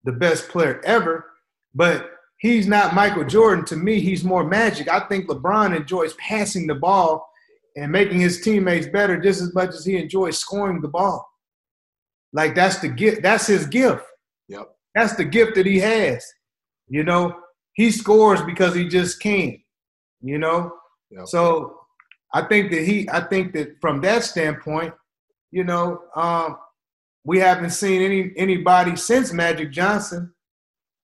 the 0.04 0.12
best 0.12 0.48
player 0.48 0.80
ever, 0.84 1.26
but 1.74 2.10
he's 2.38 2.66
not 2.66 2.94
Michael 2.94 3.24
Jordan. 3.24 3.66
To 3.66 3.76
me, 3.76 4.00
he's 4.00 4.24
more 4.24 4.44
magic. 4.44 4.88
I 4.88 5.00
think 5.00 5.28
LeBron 5.28 5.76
enjoys 5.76 6.14
passing 6.14 6.66
the 6.66 6.74
ball 6.74 7.28
and 7.76 7.92
making 7.92 8.20
his 8.20 8.40
teammates 8.40 8.88
better 8.88 9.20
just 9.20 9.42
as 9.42 9.54
much 9.54 9.70
as 9.70 9.84
he 9.84 9.98
enjoys 9.98 10.38
scoring 10.38 10.80
the 10.80 10.88
ball. 10.88 11.26
Like 12.32 12.54
that's 12.54 12.78
the 12.78 12.88
gift. 12.88 13.22
That's 13.22 13.46
his 13.46 13.66
gift. 13.66 14.04
Yep. 14.48 14.68
That's 14.94 15.14
the 15.16 15.24
gift 15.24 15.54
that 15.56 15.66
he 15.66 15.78
has. 15.80 16.24
You 16.88 17.04
know, 17.04 17.36
he 17.80 17.90
scores 17.90 18.42
because 18.42 18.74
he 18.74 18.86
just 18.86 19.20
can. 19.20 19.58
You 20.20 20.36
know, 20.36 20.74
yep. 21.10 21.26
so 21.26 21.78
I 22.34 22.42
think 22.42 22.70
that 22.72 22.82
he. 22.82 23.08
I 23.10 23.20
think 23.20 23.54
that 23.54 23.80
from 23.80 24.02
that 24.02 24.22
standpoint, 24.22 24.92
you 25.50 25.64
know, 25.64 26.02
um, 26.14 26.58
we 27.24 27.38
haven't 27.38 27.70
seen 27.70 28.02
any 28.02 28.32
anybody 28.36 28.96
since 28.96 29.32
Magic 29.32 29.72
Johnson 29.72 30.34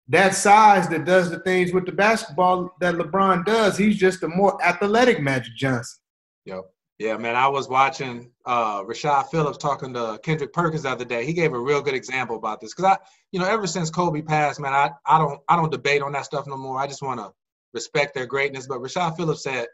that 0.09 0.35
size 0.35 0.87
that 0.89 1.07
does 1.07 1.31
the 1.31 1.39
things 1.41 1.73
with 1.73 1.87
the 1.87 1.93
basketball 1.93 2.71
that 2.81 2.95
LeBron 2.95 3.47
does. 3.47 3.79
He's 3.79 3.97
just 3.97 4.23
a 4.23 4.29
more 4.29 4.63
athletic 4.63 5.21
Magic 5.21 5.55
Johnson. 5.57 5.99
Yep. 6.45 6.61
Yeah, 6.99 7.19
man. 7.19 7.37
I 7.37 7.47
was 7.49 7.69
watching 7.69 8.31
uh, 8.47 8.83
Rashad 8.83 9.29
Phillips 9.29 9.59
talking 9.59 9.93
to 9.93 10.19
Kendrick 10.23 10.55
Perkins 10.55 10.85
the 10.85 10.91
other 10.91 11.05
day. 11.05 11.27
He 11.27 11.35
gave 11.35 11.53
a 11.53 11.59
real 11.59 11.83
good 11.83 11.93
example 11.93 12.37
about 12.37 12.59
this 12.59 12.73
because 12.73 12.97
I, 12.97 12.99
you 13.33 13.39
know, 13.39 13.47
ever 13.47 13.67
since 13.67 13.91
Kobe 13.91 14.23
passed, 14.23 14.61
man, 14.61 14.73
I, 14.73 14.91
I 15.05 15.19
don't 15.19 15.41
I 15.49 15.57
don't 15.57 15.71
debate 15.71 16.01
on 16.01 16.13
that 16.13 16.25
stuff 16.25 16.47
no 16.47 16.57
more. 16.57 16.79
I 16.79 16.87
just 16.87 17.03
want 17.03 17.21
to 17.21 17.33
respect 17.75 18.15
their 18.15 18.25
greatness. 18.25 18.67
But 18.67 18.79
Rashad 18.79 19.17
Phillips 19.17 19.43
said, 19.43 19.67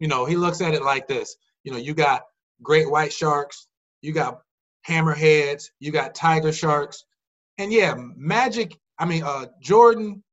you 0.00 0.08
know, 0.08 0.24
he 0.24 0.36
looks 0.36 0.60
at 0.60 0.74
it 0.74 0.82
like 0.82 1.06
this. 1.06 1.36
You 1.62 1.70
know, 1.70 1.78
you 1.78 1.94
got 1.94 2.22
great 2.62 2.90
white 2.90 3.12
sharks, 3.12 3.68
you 4.02 4.12
got 4.12 4.40
hammerheads, 4.88 5.66
you 5.78 5.92
got 5.92 6.16
tiger 6.16 6.52
sharks, 6.52 7.04
and 7.58 7.72
yeah, 7.72 7.94
Magic. 8.16 8.76
I 8.98 9.04
mean, 9.04 9.22
uh, 9.22 9.46
Jordan 9.60 10.24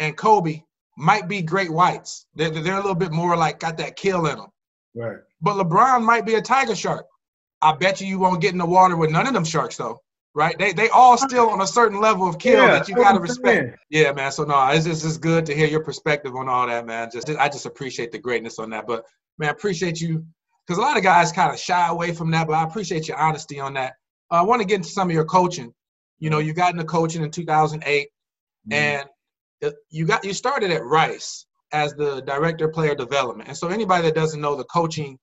and 0.00 0.16
Kobe 0.16 0.62
might 0.98 1.28
be 1.28 1.40
great 1.40 1.70
whites. 1.70 2.26
They're, 2.34 2.50
they're 2.50 2.74
a 2.74 2.80
little 2.80 2.94
bit 2.94 3.12
more 3.12 3.36
like 3.36 3.60
got 3.60 3.78
that 3.78 3.96
kill 3.96 4.26
in 4.26 4.36
them. 4.36 4.48
Right. 4.98 5.18
But 5.40 5.54
LeBron 5.54 6.02
might 6.04 6.26
be 6.26 6.34
a 6.34 6.42
tiger 6.42 6.74
shark. 6.74 7.06
I 7.62 7.72
bet 7.74 8.00
you 8.00 8.06
you 8.06 8.18
won't 8.18 8.40
get 8.40 8.52
in 8.52 8.58
the 8.58 8.66
water 8.66 8.96
with 8.96 9.10
none 9.10 9.26
of 9.26 9.34
them 9.34 9.44
sharks 9.44 9.76
though. 9.76 10.00
Right? 10.34 10.58
They 10.58 10.72
they 10.72 10.88
all 10.90 11.16
still 11.16 11.50
on 11.50 11.60
a 11.60 11.66
certain 11.66 12.00
level 12.00 12.28
of 12.28 12.38
kill 12.38 12.64
yeah, 12.64 12.72
that 12.72 12.88
you 12.88 12.94
gotta 12.94 13.20
respect. 13.20 13.78
Yeah, 13.90 14.12
man. 14.12 14.30
So 14.30 14.44
no, 14.44 14.68
it's 14.68 14.84
just 14.84 15.04
it's 15.04 15.16
good 15.16 15.46
to 15.46 15.54
hear 15.54 15.66
your 15.66 15.82
perspective 15.82 16.34
on 16.36 16.48
all 16.48 16.66
that, 16.66 16.86
man. 16.86 17.10
Just 17.12 17.28
I 17.30 17.48
just 17.48 17.66
appreciate 17.66 18.12
the 18.12 18.18
greatness 18.18 18.58
on 18.58 18.70
that. 18.70 18.86
But 18.86 19.04
man, 19.38 19.48
I 19.48 19.52
appreciate 19.52 20.00
you 20.00 20.24
because 20.66 20.78
a 20.78 20.82
lot 20.82 20.96
of 20.96 21.02
guys 21.02 21.32
kind 21.32 21.52
of 21.52 21.58
shy 21.58 21.88
away 21.88 22.12
from 22.12 22.30
that, 22.32 22.46
but 22.46 22.54
I 22.54 22.62
appreciate 22.64 23.08
your 23.08 23.16
honesty 23.16 23.58
on 23.58 23.74
that. 23.74 23.94
Uh, 24.30 24.36
I 24.36 24.42
want 24.42 24.60
to 24.60 24.66
get 24.66 24.76
into 24.76 24.90
some 24.90 25.08
of 25.08 25.14
your 25.14 25.24
coaching. 25.24 25.72
You 26.18 26.30
know, 26.30 26.38
you 26.38 26.52
got 26.52 26.72
into 26.72 26.84
coaching 26.84 27.22
in 27.22 27.30
2008, 27.30 28.08
mm-hmm. 28.70 28.72
and 28.72 29.74
you 29.90 30.04
got 30.04 30.24
you 30.24 30.34
started 30.34 30.70
at 30.70 30.84
Rice 30.84 31.46
as 31.72 31.94
the 31.94 32.22
director 32.22 32.66
of 32.66 32.72
player 32.72 32.94
development. 32.94 33.48
And 33.48 33.56
so 33.56 33.68
anybody 33.68 34.04
that 34.04 34.14
doesn't 34.14 34.40
know 34.40 34.56
the 34.56 34.64
coaching 34.64 35.18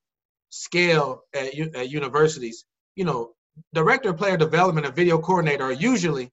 scale 0.50 1.22
at, 1.34 1.54
at 1.74 1.90
universities, 1.90 2.64
you 2.94 3.04
know, 3.04 3.32
director 3.74 4.10
of 4.10 4.16
player 4.16 4.36
development 4.36 4.86
and 4.86 4.94
video 4.94 5.18
coordinator 5.18 5.64
are 5.64 5.72
usually 5.72 6.30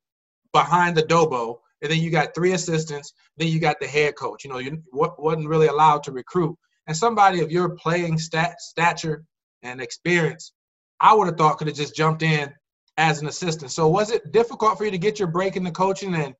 behind 0.52 0.96
the 0.96 1.04
dobo, 1.04 1.58
and 1.82 1.92
then 1.92 2.00
you 2.00 2.10
got 2.10 2.34
three 2.34 2.54
assistants, 2.54 3.14
then 3.38 3.48
you 3.48 3.60
got 3.60 3.80
the 3.80 3.88
head 3.88 4.16
coach. 4.16 4.44
You 4.44 4.52
know, 4.52 4.60
you 4.60 4.82
wasn't 4.92 5.48
really 5.48 5.68
allowed 5.68 6.04
to 6.04 6.12
recruit. 6.12 6.58
And 6.88 6.96
somebody 6.96 7.42
of 7.42 7.52
your 7.52 7.70
playing 7.70 8.20
stat, 8.20 8.62
stature 8.62 9.24
and 9.64 9.82
experience, 9.82 10.54
I 11.00 11.14
would 11.14 11.28
have 11.28 11.38
thought 11.38 11.58
could 11.58 11.68
have 11.68 11.76
just 11.76 11.96
jumped 11.96 12.24
in 12.24 12.54
as 12.98 13.22
an 13.22 13.28
assistant. 13.28 13.72
So 13.72 13.88
was 13.88 14.12
it 14.12 14.32
difficult 14.32 14.78
for 14.78 14.86
you 14.86 14.92
to 14.92 14.98
get 14.98 15.20
your 15.20 15.28
break 15.28 15.56
in 15.56 15.64
the 15.64 15.72
coaching? 15.72 16.14
And 16.16 16.36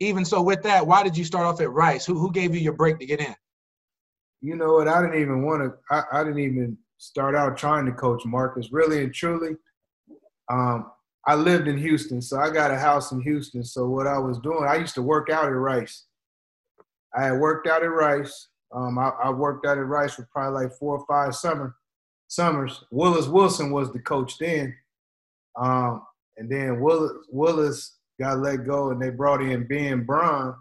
even 0.00 0.24
so, 0.24 0.42
with 0.42 0.62
that, 0.62 0.86
why 0.86 1.02
did 1.02 1.16
you 1.16 1.24
start 1.24 1.46
off 1.46 1.60
at 1.60 1.70
Rice? 1.70 2.06
Who 2.06 2.18
who 2.18 2.30
gave 2.30 2.54
you 2.54 2.60
your 2.60 2.72
break 2.72 2.98
to 2.98 3.06
get 3.06 3.20
in? 3.20 3.34
You 4.40 4.56
know 4.56 4.74
what? 4.74 4.88
I 4.88 5.02
didn't 5.02 5.20
even 5.20 5.42
want 5.44 5.62
to. 5.62 5.94
I, 5.94 6.20
I 6.20 6.24
didn't 6.24 6.40
even 6.40 6.78
start 6.98 7.34
out 7.34 7.56
trying 7.56 7.86
to 7.86 7.92
coach 7.92 8.24
Marcus. 8.24 8.72
Really 8.72 9.02
and 9.02 9.12
truly, 9.12 9.56
um, 10.48 10.90
I 11.26 11.34
lived 11.34 11.68
in 11.68 11.76
Houston, 11.76 12.22
so 12.22 12.38
I 12.38 12.50
got 12.50 12.70
a 12.70 12.78
house 12.78 13.12
in 13.12 13.20
Houston. 13.20 13.64
So 13.64 13.88
what 13.88 14.06
I 14.06 14.18
was 14.18 14.38
doing, 14.38 14.64
I 14.68 14.76
used 14.76 14.94
to 14.94 15.02
work 15.02 15.30
out 15.30 15.46
at 15.46 15.50
Rice. 15.50 16.04
I 17.16 17.24
had 17.24 17.40
worked 17.40 17.66
out 17.66 17.82
at 17.82 17.90
Rice. 17.90 18.48
Um, 18.74 18.98
I, 18.98 19.10
I, 19.24 19.30
worked 19.30 19.66
out 19.66 19.78
at 19.78 19.86
Rice 19.86 20.14
for 20.14 20.28
probably 20.30 20.64
like 20.64 20.78
four 20.78 20.98
or 20.98 21.06
five 21.06 21.34
summer 21.34 21.74
summers. 22.28 22.84
Willis 22.90 23.26
Wilson 23.26 23.70
was 23.70 23.92
the 23.92 23.98
coach 23.98 24.36
then, 24.38 24.74
um, 25.56 26.02
and 26.36 26.50
then 26.50 26.80
Willis, 26.80 27.12
Willis 27.30 27.97
got 28.20 28.40
let 28.40 28.66
go, 28.66 28.90
and 28.90 29.00
they 29.00 29.10
brought 29.10 29.42
in 29.42 29.66
Ben 29.66 30.04
Braun, 30.04 30.54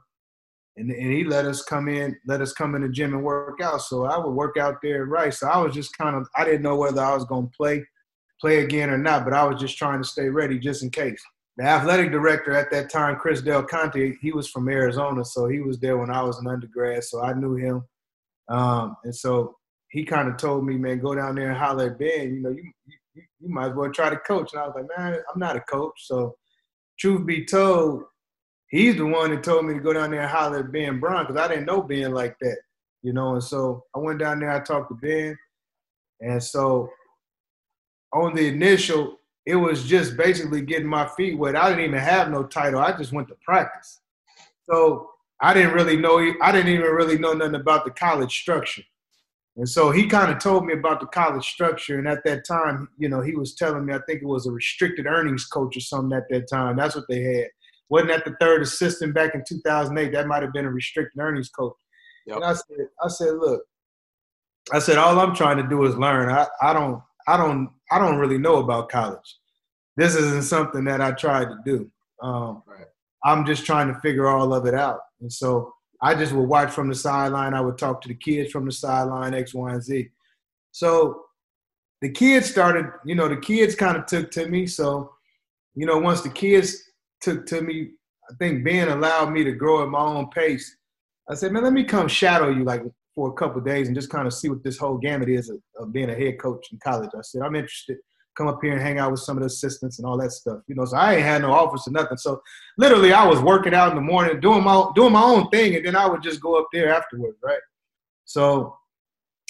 and, 0.77 0.91
and 0.91 1.11
he 1.11 1.23
let 1.23 1.45
us 1.45 1.63
come 1.63 1.87
in, 1.87 2.15
let 2.25 2.41
us 2.41 2.53
come 2.53 2.75
in 2.75 2.81
the 2.81 2.89
gym 2.89 3.13
and 3.13 3.23
work 3.23 3.59
out. 3.61 3.81
So 3.81 4.05
I 4.05 4.17
would 4.17 4.31
work 4.31 4.57
out 4.57 4.75
there 4.83 5.05
right? 5.05 5.33
So 5.33 5.47
I 5.47 5.57
was 5.57 5.73
just 5.73 5.97
kind 5.97 6.15
of, 6.15 6.27
I 6.35 6.45
didn't 6.45 6.61
know 6.61 6.75
whether 6.75 7.01
I 7.01 7.15
was 7.15 7.25
to 7.25 7.49
play, 7.55 7.85
play 8.39 8.63
again 8.63 8.89
or 8.89 8.97
not, 8.97 9.23
but 9.23 9.33
I 9.33 9.43
was 9.43 9.59
just 9.59 9.77
trying 9.77 10.01
to 10.01 10.07
stay 10.07 10.29
ready 10.29 10.59
just 10.59 10.83
in 10.83 10.91
case. 10.91 11.21
the 11.57 11.63
athletic 11.63 12.11
director 12.11 12.51
at 12.53 12.69
that 12.71 12.91
time, 12.91 13.15
Chris 13.15 13.41
Del 13.41 13.63
Conte, 13.63 14.13
he 14.21 14.31
was 14.31 14.47
from 14.49 14.69
Arizona, 14.69 15.25
so 15.25 15.47
he 15.47 15.61
was 15.61 15.79
there 15.79 15.97
when 15.97 16.11
I 16.11 16.21
was 16.21 16.37
an 16.37 16.47
undergrad, 16.47 17.03
so 17.03 17.23
I 17.23 17.33
knew 17.33 17.55
him. 17.55 17.83
Um, 18.49 18.95
and 19.03 19.15
so 19.15 19.55
he 19.89 20.05
kind 20.05 20.27
of 20.27 20.37
told 20.37 20.65
me, 20.65 20.77
man, 20.77 20.99
go 20.99 21.15
down 21.15 21.35
there 21.35 21.49
and 21.49 21.57
holler 21.57 21.87
at 21.87 21.99
Ben. 21.99 22.35
You 22.35 22.41
know, 22.41 22.49
you, 22.49 22.71
you 22.85 23.23
you 23.39 23.49
might 23.49 23.69
as 23.69 23.75
well 23.75 23.91
try 23.91 24.09
to 24.09 24.17
coach. 24.17 24.53
And 24.53 24.61
I 24.61 24.67
was 24.67 24.75
like, 24.75 24.85
man, 24.97 25.19
I'm 25.33 25.39
not 25.39 25.55
a 25.55 25.61
coach. 25.61 25.93
So, 26.05 26.35
truth 26.99 27.25
be 27.25 27.45
told, 27.45 28.03
he's 28.69 28.97
the 28.97 29.05
one 29.05 29.31
that 29.31 29.43
told 29.43 29.65
me 29.65 29.73
to 29.73 29.79
go 29.79 29.93
down 29.93 30.11
there 30.11 30.21
and 30.21 30.29
holler 30.29 30.59
at 30.59 30.71
Ben 30.71 30.99
Braun 30.99 31.25
because 31.25 31.41
I 31.41 31.47
didn't 31.47 31.65
know 31.65 31.81
Ben 31.81 32.11
like 32.13 32.37
that, 32.41 32.57
you 33.01 33.13
know. 33.13 33.33
And 33.33 33.43
so 33.43 33.83
I 33.95 33.99
went 33.99 34.19
down 34.19 34.39
there, 34.39 34.51
I 34.51 34.59
talked 34.59 34.89
to 34.89 34.95
Ben, 34.95 35.37
and 36.21 36.41
so 36.43 36.89
on 38.13 38.33
the 38.35 38.47
initial, 38.47 39.17
it 39.45 39.55
was 39.55 39.83
just 39.83 40.17
basically 40.17 40.61
getting 40.61 40.87
my 40.87 41.07
feet 41.15 41.37
wet. 41.37 41.55
I 41.55 41.69
didn't 41.69 41.85
even 41.85 41.99
have 41.99 42.29
no 42.29 42.43
title. 42.43 42.79
I 42.79 42.91
just 42.97 43.13
went 43.13 43.27
to 43.29 43.35
practice. 43.45 44.01
So 44.69 45.09
I 45.41 45.53
didn't 45.53 45.73
really 45.73 45.97
know. 45.97 46.19
I 46.41 46.51
didn't 46.51 46.73
even 46.73 46.91
really 46.91 47.17
know 47.17 47.33
nothing 47.33 47.55
about 47.55 47.85
the 47.85 47.91
college 47.91 48.37
structure. 48.37 48.83
And 49.57 49.67
so 49.67 49.89
he 49.89 50.05
kind 50.05 50.31
of 50.31 50.37
told 50.37 50.65
me 50.65 50.73
about 50.73 50.99
the 50.99 51.07
college 51.07 51.45
structure. 51.45 51.97
And 51.97 52.07
at 52.07 52.23
that 52.25 52.45
time, 52.45 52.89
you 52.97 53.09
know, 53.09 53.21
he 53.21 53.35
was 53.35 53.55
telling 53.55 53.85
me, 53.85 53.93
I 53.93 53.99
think 54.07 54.21
it 54.21 54.27
was 54.27 54.45
a 54.45 54.51
restricted 54.51 55.07
earnings 55.07 55.45
coach 55.45 55.75
or 55.75 55.79
something 55.79 56.15
at 56.15 56.29
that 56.29 56.47
time. 56.47 56.77
That's 56.77 56.95
what 56.95 57.05
they 57.09 57.23
had. 57.23 57.47
Wasn't 57.89 58.11
that 58.11 58.23
the 58.23 58.35
third 58.39 58.61
assistant 58.61 59.15
back 59.15 59.33
in 59.33 59.43
2008? 59.47 60.11
That 60.13 60.27
might 60.27 60.43
have 60.43 60.53
been 60.53 60.65
a 60.65 60.71
restricted 60.71 61.19
earnings 61.19 61.49
coach. 61.49 61.73
Yep. 62.27 62.35
And 62.35 62.45
I 62.45 62.53
said, 62.53 62.77
I 63.03 63.07
said, 63.07 63.33
look, 63.39 63.63
I 64.71 64.79
said, 64.79 64.97
all 64.99 65.19
I'm 65.19 65.33
trying 65.33 65.57
to 65.57 65.67
do 65.67 65.85
is 65.85 65.95
learn. 65.95 66.29
I, 66.29 66.45
I 66.61 66.73
don't, 66.73 67.01
I 67.27 67.37
don't, 67.37 67.69
I 67.91 67.97
don't 67.97 68.17
really 68.17 68.37
know 68.37 68.57
about 68.57 68.89
college. 68.89 69.37
This 69.95 70.13
isn't 70.13 70.43
something 70.43 70.83
that 70.83 71.01
I 71.01 71.13
tried 71.13 71.45
to 71.45 71.57
do. 71.65 71.89
Um, 72.21 72.61
right. 72.67 72.85
I'm 73.23 73.45
just 73.45 73.65
trying 73.65 73.87
to 73.87 73.99
figure 74.01 74.27
all 74.27 74.53
of 74.53 74.67
it 74.67 74.75
out. 74.75 74.99
And 75.21 75.31
so 75.31 75.73
I 76.01 76.13
just 76.13 76.33
would 76.33 76.47
watch 76.47 76.71
from 76.71 76.89
the 76.89 76.95
sideline. 76.95 77.53
I 77.53 77.61
would 77.61 77.77
talk 77.77 78.01
to 78.01 78.07
the 78.07 78.15
kids 78.15 78.51
from 78.51 78.65
the 78.65 78.71
sideline, 78.71 79.33
X, 79.33 79.53
Y, 79.53 79.71
and 79.71 79.83
Z. 79.83 80.09
So 80.71 81.23
the 82.01 82.09
kids 82.09 82.49
started, 82.49 82.85
you 83.05 83.15
know, 83.15 83.27
the 83.27 83.37
kids 83.37 83.75
kind 83.75 83.97
of 83.97 84.05
took 84.05 84.29
to 84.31 84.47
me. 84.47 84.67
So, 84.67 85.11
you 85.73 85.85
know, 85.85 85.97
once 85.97 86.21
the 86.21 86.29
kids 86.29 86.83
took 87.21 87.45
to 87.47 87.61
me, 87.61 87.91
I 88.29 88.33
think 88.35 88.63
Ben 88.63 88.89
allowed 88.89 89.31
me 89.31 89.43
to 89.43 89.53
grow 89.53 89.83
at 89.83 89.89
my 89.89 89.99
own 89.99 90.29
pace. 90.29 90.77
I 91.29 91.33
said, 91.33 91.51
man, 91.51 91.63
let 91.63 91.73
me 91.73 91.83
come 91.83 92.07
shadow 92.07 92.49
you 92.49 92.63
like 92.63 92.83
for 93.15 93.29
a 93.29 93.33
couple 93.33 93.59
days 93.61 93.87
and 93.87 93.95
just 93.95 94.11
kind 94.11 94.27
of 94.27 94.33
see 94.33 94.49
what 94.49 94.63
this 94.63 94.77
whole 94.77 94.97
gamut 94.97 95.29
is 95.29 95.49
of, 95.49 95.57
of 95.79 95.91
being 95.91 96.09
a 96.09 96.15
head 96.15 96.39
coach 96.39 96.67
in 96.71 96.77
college. 96.77 97.09
I 97.17 97.21
said, 97.21 97.41
I'm 97.41 97.55
interested 97.55 97.97
come 98.37 98.47
up 98.47 98.59
here 98.61 98.73
and 98.73 98.81
hang 98.81 98.99
out 98.99 99.11
with 99.11 99.19
some 99.19 99.37
of 99.37 99.41
the 99.41 99.47
assistants 99.47 99.97
and 99.97 100.07
all 100.07 100.17
that 100.17 100.31
stuff. 100.31 100.61
You 100.67 100.75
know, 100.75 100.85
so 100.85 100.95
I 100.95 101.15
ain't 101.15 101.23
had 101.23 101.41
no 101.41 101.51
office 101.51 101.87
or 101.87 101.91
nothing. 101.91 102.17
So 102.17 102.41
literally, 102.77 103.13
I 103.13 103.25
was 103.25 103.41
working 103.41 103.73
out 103.73 103.89
in 103.89 103.95
the 103.95 104.01
morning, 104.01 104.39
doing 104.39 104.63
my 104.63 104.89
doing 104.95 105.13
my 105.13 105.23
own 105.23 105.49
thing, 105.49 105.75
and 105.75 105.85
then 105.85 105.95
I 105.95 106.07
would 106.07 106.21
just 106.21 106.41
go 106.41 106.59
up 106.59 106.67
there 106.71 106.93
afterwards, 106.93 107.37
right? 107.43 107.59
So 108.25 108.77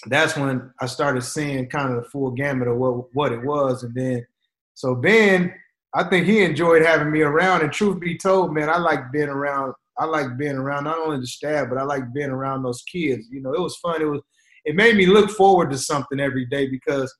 that's 0.06 0.38
when 0.38 0.72
I 0.80 0.86
started 0.86 1.22
seeing 1.22 1.68
kind 1.68 1.94
of 1.94 2.04
the 2.04 2.10
full 2.10 2.32
gamut 2.32 2.68
of 2.68 2.78
what 2.78 3.14
what 3.14 3.32
it 3.32 3.44
was, 3.44 3.84
and 3.84 3.94
then 3.94 4.26
so 4.74 4.96
Ben, 4.96 5.54
I 5.96 6.04
think 6.04 6.28
he 6.28 6.44
enjoyed 6.44 6.86
having 6.86 7.12
me 7.12 7.22
around. 7.22 7.62
And 7.62 7.74
truth 7.74 8.00
be 8.00 8.18
told, 8.18 8.54
man, 8.54 8.70
I 8.70 8.78
like 8.78 9.12
being 9.12 9.30
around. 9.30 9.74
I 10.00 10.06
like 10.06 10.38
being 10.38 10.56
around 10.56 10.84
not 10.84 11.00
only 11.00 11.20
the 11.20 11.26
staff, 11.26 11.70
but 11.70 11.80
I 11.80 11.84
like 11.84 12.14
being 12.14 12.30
around 12.30 12.62
those 12.62 12.84
kids. 12.84 13.28
You 13.32 13.42
know, 13.42 13.54
it 13.54 13.60
was 13.60 13.76
fun. 13.78 14.02
It 14.02 14.06
was 14.06 14.22
it 14.66 14.76
made 14.76 14.96
me 14.96 15.06
look 15.06 15.32
forward 15.32 15.72
to 15.72 15.78
something 15.78 16.20
every 16.20 16.46
day 16.46 16.68
because 16.68 17.14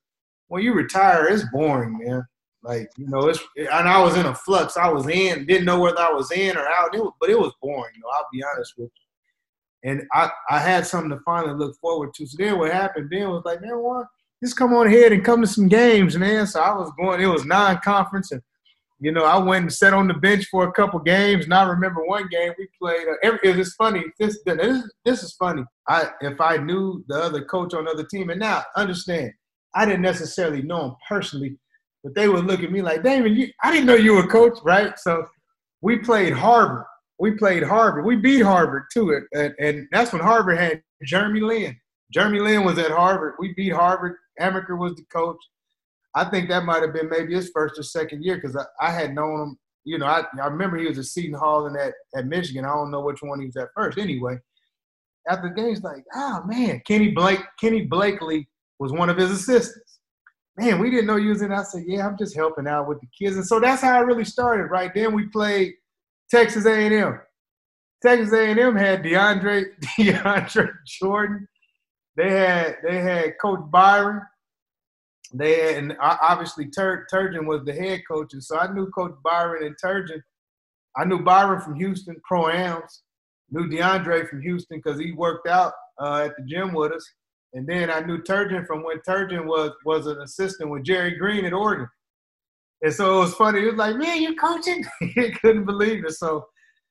when 0.48 0.64
you 0.64 0.74
retire, 0.74 1.28
it's 1.28 1.46
boring, 1.52 1.98
man. 1.98 2.26
Like 2.64 2.90
you 2.98 3.08
know, 3.08 3.28
it's 3.28 3.40
and 3.56 3.88
I 3.88 4.02
was 4.02 4.18
in 4.18 4.26
a 4.26 4.36
flux. 4.36 4.78
I 4.78 4.90
was 4.90 5.08
in, 5.08 5.46
didn't 5.46 5.66
know 5.66 5.80
whether 5.80 6.00
I 6.00 6.12
was 6.12 6.32
in 6.32 6.58
or 6.58 6.68
out. 6.68 6.94
It 6.94 7.00
was, 7.00 7.14
but 7.20 7.30
it 7.30 7.40
was 7.40 7.54
boring. 7.62 7.94
You 7.96 8.02
know, 8.02 8.10
I'll 8.18 8.28
be 8.32 8.44
honest 8.44 8.74
with 8.78 8.92
you. 8.94 9.90
And 9.90 10.04
I, 10.14 10.30
I 10.50 10.60
had 10.60 10.86
something 10.86 11.12
to 11.12 11.20
finally 11.24 11.54
look 11.54 11.78
forward 11.78 12.14
to. 12.16 12.26
So 12.26 12.36
then 12.38 12.58
what 12.58 12.74
happened? 12.74 13.10
Ben 13.10 13.30
was 13.30 13.44
like, 13.46 13.62
man, 13.62 13.78
what? 13.78 14.08
Just 14.44 14.58
come 14.58 14.74
on 14.74 14.88
ahead 14.88 15.12
and 15.12 15.24
come 15.24 15.42
to 15.42 15.48
some 15.48 15.68
games, 15.68 16.18
man. 16.18 16.46
So 16.48 16.60
I 16.60 16.76
was 16.76 16.92
going. 17.00 17.22
It 17.22 17.28
was 17.28 17.46
non-conference, 17.46 18.32
and 18.32 18.42
you 19.00 19.12
know, 19.12 19.24
I 19.24 19.38
went 19.38 19.64
and 19.64 19.74
sat 19.74 19.94
on 19.94 20.08
the 20.08 20.16
bench 20.16 20.48
for 20.48 20.68
a 20.68 20.72
couple 20.72 21.00
games. 21.00 21.46
And 21.46 21.54
I 21.54 21.64
remember 21.64 22.06
one 22.06 22.28
game 22.28 22.54
we 22.58 22.68
played. 22.82 23.08
Uh, 23.08 23.14
every, 23.24 23.64
funny. 23.78 24.04
This, 24.20 24.40
this 24.46 24.84
this 25.06 25.24
is 25.24 25.34
funny. 25.34 25.64
I 25.88 26.10
if 26.22 26.42
I 26.42 26.58
knew 26.58 27.06
the 27.08 27.16
other 27.16 27.46
coach 27.46 27.74
on 27.74 27.86
the 27.86 27.92
other 27.92 28.04
team, 28.04 28.30
and 28.30 28.40
now 28.40 28.64
understand 28.76 29.32
I 29.76 29.86
didn't 29.86 30.02
necessarily 30.02 30.62
know 30.62 30.86
him 30.86 30.96
personally, 31.08 31.58
but 32.04 32.16
they 32.16 32.30
would 32.30 32.46
look 32.46 32.64
at 32.64 32.72
me 32.72 32.82
like, 32.82 33.04
Damon, 33.04 33.36
you, 33.36 33.50
I 33.64 33.72
didn't 33.72 33.86
know 33.86 33.96
you 33.96 34.14
were 34.14 34.24
a 34.24 34.28
coach, 34.28 34.58
right? 34.64 34.98
So 34.98 35.26
we 35.82 35.98
played 35.98 36.34
Harvard. 36.34 36.86
We 37.20 37.32
played 37.32 37.64
Harvard. 37.64 38.06
We 38.06 38.16
beat 38.16 38.42
Harvard 38.42 38.84
too, 38.94 39.20
and, 39.34 39.54
and 39.60 39.88
that's 39.92 40.14
when 40.14 40.22
Harvard 40.22 40.58
had 40.60 40.82
Jeremy 41.04 41.42
Lin. 41.42 41.76
Jeremy 42.14 42.40
Lin 42.40 42.64
was 42.64 42.78
at 42.78 42.92
Harvard. 42.92 43.36
We 43.40 43.54
beat 43.56 43.74
Harvard. 43.74 44.16
Amaker 44.40 44.78
was 44.78 44.96
the 44.96 45.04
coach. 45.12 45.38
I 46.16 46.26
think 46.26 46.50
that 46.50 46.66
might 46.66 46.82
have 46.82 46.94
been 46.94 47.10
maybe 47.10 47.34
his 47.34 47.52
first 47.54 47.78
or 47.78 47.84
second 47.84 48.24
year 48.24 48.36
because 48.36 48.56
I, 48.56 48.66
I 48.82 48.92
had 48.92 49.14
known 49.14 49.42
him. 49.42 49.60
You 49.84 49.98
know, 49.98 50.06
I, 50.06 50.24
I 50.42 50.48
remember 50.48 50.78
he 50.78 50.88
was 50.88 50.98
at 50.98 51.06
Seton 51.06 51.38
Hall 51.38 51.68
and 51.68 51.78
at, 51.78 51.94
at 52.16 52.26
Michigan. 52.26 52.66
I 52.66 52.74
don't 52.74 52.92
know 52.92 53.02
which 53.02 53.22
one 53.22 53.40
he 53.40 53.46
was 53.46 53.56
at 53.56 53.70
first. 53.76 53.98
Anyway, 53.98 54.38
after 55.30 55.50
the 55.50 55.56
game, 55.56 55.70
he's 55.70 55.84
like, 55.84 56.04
oh 56.16 56.44
man, 56.46 56.82
Kenny 56.86 57.12
Blake, 57.12 57.40
Kenny 57.60 57.86
Blakeney 57.86 58.48
was 58.80 58.92
one 58.92 59.10
of 59.10 59.18
his 59.18 59.32
assistants. 59.32 60.00
Man, 60.58 60.80
we 60.80 60.90
didn't 60.90 61.06
know 61.06 61.18
you 61.18 61.30
was 61.30 61.42
in. 61.42 61.52
I 61.52 61.64
said, 61.64 61.84
yeah, 61.86 62.08
I'm 62.08 62.18
just 62.18 62.36
helping 62.36 62.68
out 62.68 62.88
with 62.88 63.00
the 63.00 63.08
kids. 63.18 63.36
And 63.36 63.46
so 63.46 63.60
that's 63.60 63.82
how 63.82 63.96
I 63.96 64.00
really 64.00 64.26
started, 64.26 64.66
right? 64.66 64.92
Then 64.94 65.14
we 65.14 65.28
played 65.28 65.74
Texas 66.32 66.66
A&M. 66.66 67.20
Texas 68.02 68.34
A&M 68.34 68.76
had 68.76 69.04
DeAndre 69.04 69.66
DeAndre 70.00 70.70
Jordan. 70.86 71.48
They 72.16 72.32
had 72.32 72.78
they 72.84 73.00
had 73.00 73.34
Coach 73.40 73.60
Byron. 73.70 74.22
They 75.34 75.60
had, 75.60 75.84
and 75.84 75.98
obviously 76.00 76.68
Tur- 76.68 77.06
Turgeon 77.14 77.46
was 77.46 77.64
the 77.66 77.74
head 77.74 78.02
coach, 78.10 78.34
and 78.34 78.44
so 78.44 78.58
I 78.58 78.72
knew 78.74 78.90
Coach 78.90 79.16
Byron 79.24 79.66
and 79.66 79.76
Turgeon. 79.84 80.22
I 80.96 81.06
knew 81.06 81.20
Byron 81.20 81.62
from 81.62 81.76
Houston 81.76 82.16
Pro 82.24 82.50
Ams. 82.50 83.04
Knew 83.52 83.68
DeAndre 83.70 84.28
from 84.28 84.42
Houston 84.42 84.82
because 84.84 85.00
he 85.00 85.12
worked 85.12 85.48
out 85.48 85.74
uh, 86.02 86.26
at 86.26 86.36
the 86.38 86.44
gym 86.44 86.74
with 86.74 86.92
us. 86.92 87.08
And 87.54 87.68
then 87.68 87.90
I 87.90 88.02
knew 88.02 88.22
Turgeon 88.22 88.68
from 88.68 88.84
when 88.84 89.00
Turgeon 89.00 89.46
was 89.46 89.72
was 89.86 90.08
an 90.08 90.22
assistant 90.22 90.70
with 90.70 90.84
Jerry 90.84 91.16
Green 91.16 91.46
at 91.46 91.54
Oregon. 91.54 91.88
And 92.82 92.94
so 92.94 93.18
it 93.18 93.20
was 93.22 93.34
funny. 93.34 93.62
It 93.62 93.68
was 93.68 93.76
like, 93.76 93.96
man, 93.96 94.22
you're 94.22 94.36
coaching? 94.36 94.86
he 95.00 95.32
couldn't 95.32 95.66
believe 95.66 96.06
it. 96.06 96.14
So 96.14 96.46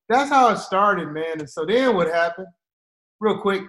that's 0.08 0.30
how 0.30 0.48
it 0.48 0.58
started, 0.58 1.08
man. 1.12 1.40
And 1.40 1.48
so 1.50 1.64
then 1.64 1.94
what 1.94 2.08
happened? 2.08 2.48
Real 3.20 3.38
quick, 3.38 3.62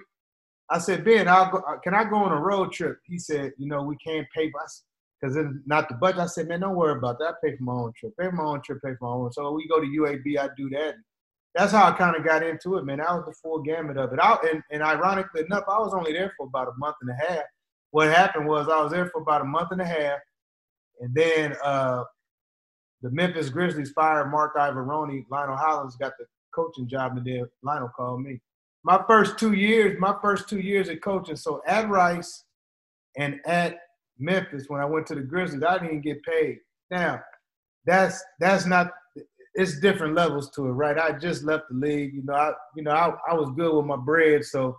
I 0.69 0.79
said, 0.79 1.05
Ben, 1.05 1.27
I'll 1.27 1.51
go, 1.51 1.61
can 1.83 1.93
I 1.93 2.03
go 2.03 2.17
on 2.17 2.31
a 2.31 2.41
road 2.41 2.71
trip? 2.71 2.97
He 3.05 3.19
said, 3.19 3.53
you 3.57 3.67
know, 3.67 3.83
we 3.83 3.95
can't 3.97 4.27
pay 4.35 4.51
us 4.63 4.83
because 5.21 5.35
it's 5.35 5.47
not 5.65 5.87
the 5.89 5.95
budget. 5.95 6.21
I 6.21 6.25
said, 6.25 6.47
man, 6.47 6.61
don't 6.61 6.75
worry 6.75 6.97
about 6.97 7.19
that. 7.19 7.35
I 7.43 7.47
pay 7.47 7.55
for 7.55 7.63
my 7.63 7.73
own 7.73 7.93
trip. 7.97 8.13
Pay 8.19 8.25
for 8.27 8.31
my 8.33 8.43
own 8.43 8.61
trip, 8.61 8.79
pay 8.83 8.93
for 8.99 9.05
my 9.05 9.23
own. 9.23 9.31
So 9.31 9.51
we 9.51 9.67
go 9.67 9.79
to 9.79 9.87
UAB, 9.87 10.37
I 10.39 10.49
do 10.57 10.69
that 10.71 10.95
that's 11.55 11.71
how 11.71 11.87
I 11.87 11.91
kind 11.91 12.15
of 12.15 12.23
got 12.23 12.43
into 12.43 12.77
it, 12.77 12.85
man. 12.85 12.97
That 12.97 13.09
was 13.09 13.25
the 13.25 13.33
full 13.41 13.61
gamut 13.61 13.97
of 13.97 14.13
it. 14.13 14.19
I, 14.21 14.37
and, 14.51 14.61
and 14.71 14.83
ironically 14.83 15.41
enough, 15.41 15.63
I 15.67 15.79
was 15.79 15.93
only 15.93 16.13
there 16.13 16.33
for 16.37 16.47
about 16.47 16.67
a 16.67 16.77
month 16.77 16.97
and 17.01 17.09
a 17.09 17.15
half. 17.27 17.43
What 17.91 18.09
happened 18.09 18.47
was 18.47 18.67
I 18.67 18.81
was 18.81 18.91
there 18.91 19.07
for 19.07 19.21
about 19.21 19.41
a 19.41 19.45
month 19.45 19.71
and 19.71 19.81
a 19.81 19.85
half, 19.85 20.19
and 20.99 21.13
then 21.15 21.55
uh, 21.63 22.03
the 23.01 23.11
Memphis 23.11 23.49
Grizzlies 23.49 23.91
fired 23.91 24.29
Mark 24.29 24.55
Iavaroni. 24.55 25.25
Lionel 25.29 25.55
Hollins 25.55 25.95
got 25.95 26.13
the 26.19 26.25
coaching 26.53 26.87
job, 26.87 27.17
and 27.17 27.25
then 27.25 27.47
Lionel 27.63 27.91
called 27.95 28.21
me. 28.21 28.39
My 28.83 29.03
first 29.07 29.37
two 29.37 29.53
years, 29.53 29.97
my 29.99 30.15
first 30.21 30.47
two 30.49 30.59
years 30.59 30.89
at 30.89 31.01
coaching. 31.01 31.35
So 31.35 31.61
at 31.67 31.89
Rice 31.89 32.43
and 33.17 33.39
at 33.45 33.79
Memphis, 34.19 34.65
when 34.67 34.81
I 34.81 34.85
went 34.85 35.07
to 35.07 35.15
the 35.15 35.21
Grizzlies, 35.21 35.63
I 35.63 35.77
didn't 35.77 36.01
get 36.01 36.23
paid. 36.23 36.59
Now, 36.91 37.21
that's 37.85 38.23
that's 38.39 38.65
not 38.65 38.91
it's 39.57 39.79
different 39.79 40.13
levels 40.13 40.51
to 40.51 40.67
it, 40.67 40.71
right? 40.71 40.99
I 40.99 41.17
just 41.17 41.43
left 41.43 41.65
the 41.69 41.75
league. 41.75 42.13
You 42.13 42.23
know, 42.23 42.33
I 42.33 42.51
you 42.75 42.83
know 42.83 42.91
I, 42.91 43.13
I 43.29 43.33
was 43.33 43.51
good 43.57 43.75
with 43.75 43.85
my 43.85 43.97
bread, 43.97 44.45
so 44.45 44.77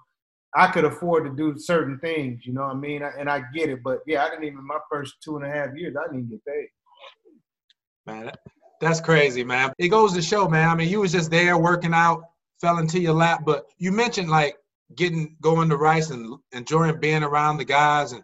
I 0.55 0.69
could 0.69 0.85
afford 0.85 1.25
to 1.25 1.37
do 1.37 1.59
certain 1.59 1.99
things. 1.99 2.47
You 2.47 2.53
know 2.55 2.63
what 2.63 2.77
I 2.77 2.79
mean? 2.79 3.03
And 3.03 3.29
I 3.29 3.43
get 3.53 3.69
it, 3.69 3.83
but 3.83 3.99
yeah, 4.07 4.25
I 4.25 4.31
didn't 4.31 4.45
even 4.45 4.65
my 4.65 4.79
first 4.91 5.17
two 5.23 5.37
and 5.37 5.45
a 5.45 5.51
half 5.51 5.77
years, 5.77 5.97
I 5.99 6.07
didn't 6.07 6.31
get 6.31 6.45
paid. 6.47 6.69
Man, 8.07 8.31
that's 8.81 9.01
crazy, 9.01 9.43
man. 9.43 9.73
It 9.79 9.89
goes 9.89 10.15
to 10.15 10.23
show, 10.23 10.49
man. 10.49 10.69
I 10.69 10.75
mean, 10.77 10.89
you 10.89 11.01
was 11.01 11.13
just 11.13 11.31
there 11.31 11.59
working 11.59 11.93
out, 11.93 12.23
fell 12.61 12.79
into 12.79 13.01
your 13.01 13.15
lap, 13.15 13.43
but 13.45 13.67
you 13.79 13.91
mentioned 13.91 14.31
like 14.31 14.57
getting 14.95 15.37
going 15.43 15.69
to 15.71 15.77
Rice 15.77 16.11
and 16.11 16.39
enjoying 16.53 17.01
being 17.01 17.25
around 17.25 17.57
the 17.57 17.65
guys. 17.65 18.13
And 18.13 18.23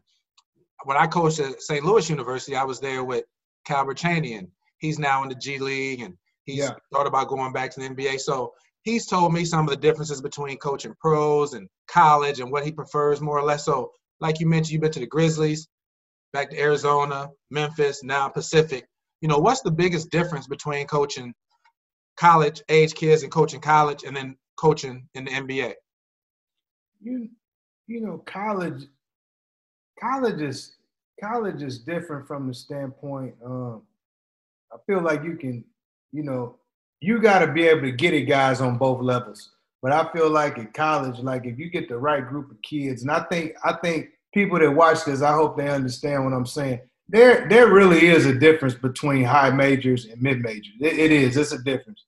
when 0.85 0.97
I 0.97 1.09
coached 1.09 1.41
at 1.41 1.61
St. 1.61 1.85
Louis 1.85 2.09
University, 2.09 2.55
I 2.55 2.65
was 2.65 2.79
there 2.79 3.03
with 3.03 3.25
Calbert 3.67 3.99
Cheaney, 3.99 4.39
and 4.39 4.49
he's 4.79 5.01
now 5.01 5.25
in 5.25 5.29
the 5.29 5.35
G 5.35 5.59
League 5.59 6.01
and 6.01 6.17
He's 6.45 6.59
yeah. 6.59 6.75
thought 6.93 7.07
about 7.07 7.29
going 7.29 7.53
back 7.53 7.71
to 7.73 7.81
the 7.81 7.89
NBA. 7.89 8.21
So 8.21 8.53
he's 8.83 9.07
told 9.07 9.33
me 9.33 9.45
some 9.45 9.67
of 9.67 9.71
the 9.71 9.77
differences 9.77 10.21
between 10.21 10.59
coaching 10.59 10.95
pros 11.01 11.55
and 11.55 11.69
college 11.89 12.41
and 12.41 12.51
what 12.51 12.65
he 12.65 12.73
prefers 12.73 13.21
more 13.21 13.39
or 13.39 13.45
less. 13.45 13.65
So, 13.65 13.93
like 14.21 14.41
you 14.41 14.47
mentioned, 14.47 14.73
you've 14.73 14.83
been 14.83 14.93
to 14.93 15.01
the 15.01 15.07
Grizzlies, 15.07 15.69
back 16.33 16.51
to 16.51 16.61
Arizona, 16.61 17.31
Memphis, 17.51 18.05
now 18.05 18.29
Pacific. 18.29 18.87
you 19.21 19.29
know, 19.29 19.39
what's 19.39 19.63
the 19.63 19.71
biggest 19.71 20.11
difference 20.11 20.47
between 20.47 20.87
coaching 20.87 21.33
college 22.17 22.63
age 22.69 22.95
kids 22.95 23.23
and 23.23 23.33
coaching 23.33 23.61
college 23.61 24.05
and 24.05 24.17
then 24.17 24.37
coaching 24.57 25.09
in 25.15 25.25
the 25.25 25.31
NBA? 25.31 25.75
You 27.03 27.29
you 27.87 28.01
know, 28.01 28.19
college 28.27 28.85
college 30.01 30.41
is 30.41 30.77
college 31.23 31.63
is 31.63 31.79
different 31.79 32.27
from 32.27 32.49
the 32.49 32.55
standpoint 32.55 33.35
um 33.45 33.83
I 34.75 34.77
feel 34.87 35.01
like 35.03 35.23
you 35.23 35.37
can, 35.37 35.65
you 36.15 36.23
know, 36.23 36.57
you 37.01 37.21
got 37.21 37.41
to 37.41 37.53
be 37.53 37.65
able 37.65 37.83
to 37.83 37.91
get 37.91 38.15
it 38.15 38.23
guys 38.23 38.61
on 38.61 38.79
both 38.79 39.03
levels. 39.03 39.51
But 39.83 39.93
I 39.93 40.11
feel 40.13 40.31
like 40.31 40.59
at 40.59 40.73
college, 40.73 41.19
like 41.19 41.45
if 41.45 41.59
you 41.59 41.69
get 41.69 41.89
the 41.89 41.99
right 41.99 42.27
group 42.27 42.51
of 42.51 42.63
kids, 42.63 43.03
and 43.03 43.11
I 43.11 43.25
think 43.25 43.55
I 43.65 43.75
think 43.83 44.11
people 44.33 44.59
that 44.61 44.71
watch 44.71 45.05
this, 45.05 45.21
I 45.21 45.35
hope 45.35 45.59
they 45.59 45.69
understand 45.69 46.25
what 46.25 46.33
I'm 46.33 46.47
saying. 46.47 46.81
There, 47.09 47.47
there 47.49 47.71
really 47.71 48.07
is 48.07 48.25
a 48.25 48.35
difference 48.35 48.75
between 48.75 49.25
high 49.25 49.51
majors 49.51 50.07
and 50.07 50.23
mid 50.23 50.41
majors. 50.41 50.73
It, 50.81 50.99
it 50.99 51.13
is. 51.13 51.37
It's 51.37 51.53
a 51.53 51.63
difference. 51.63 52.03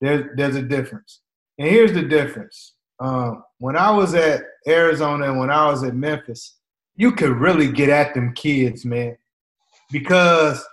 There's, 0.00 0.26
there's 0.36 0.54
a 0.54 0.62
difference. 0.62 1.20
And 1.58 1.68
here's 1.68 1.92
the 1.92 2.02
difference. 2.02 2.74
Um, 3.00 3.42
when 3.58 3.76
I 3.76 3.90
was 3.90 4.14
at 4.14 4.42
Arizona 4.68 5.30
and 5.30 5.40
when 5.40 5.50
I 5.50 5.68
was 5.68 5.82
at 5.82 5.96
Memphis, 5.96 6.54
you 6.94 7.10
could 7.12 7.30
really 7.30 7.72
get 7.72 7.88
at 7.88 8.14
them 8.14 8.32
kids, 8.34 8.84
man, 8.84 9.16
because 9.90 10.64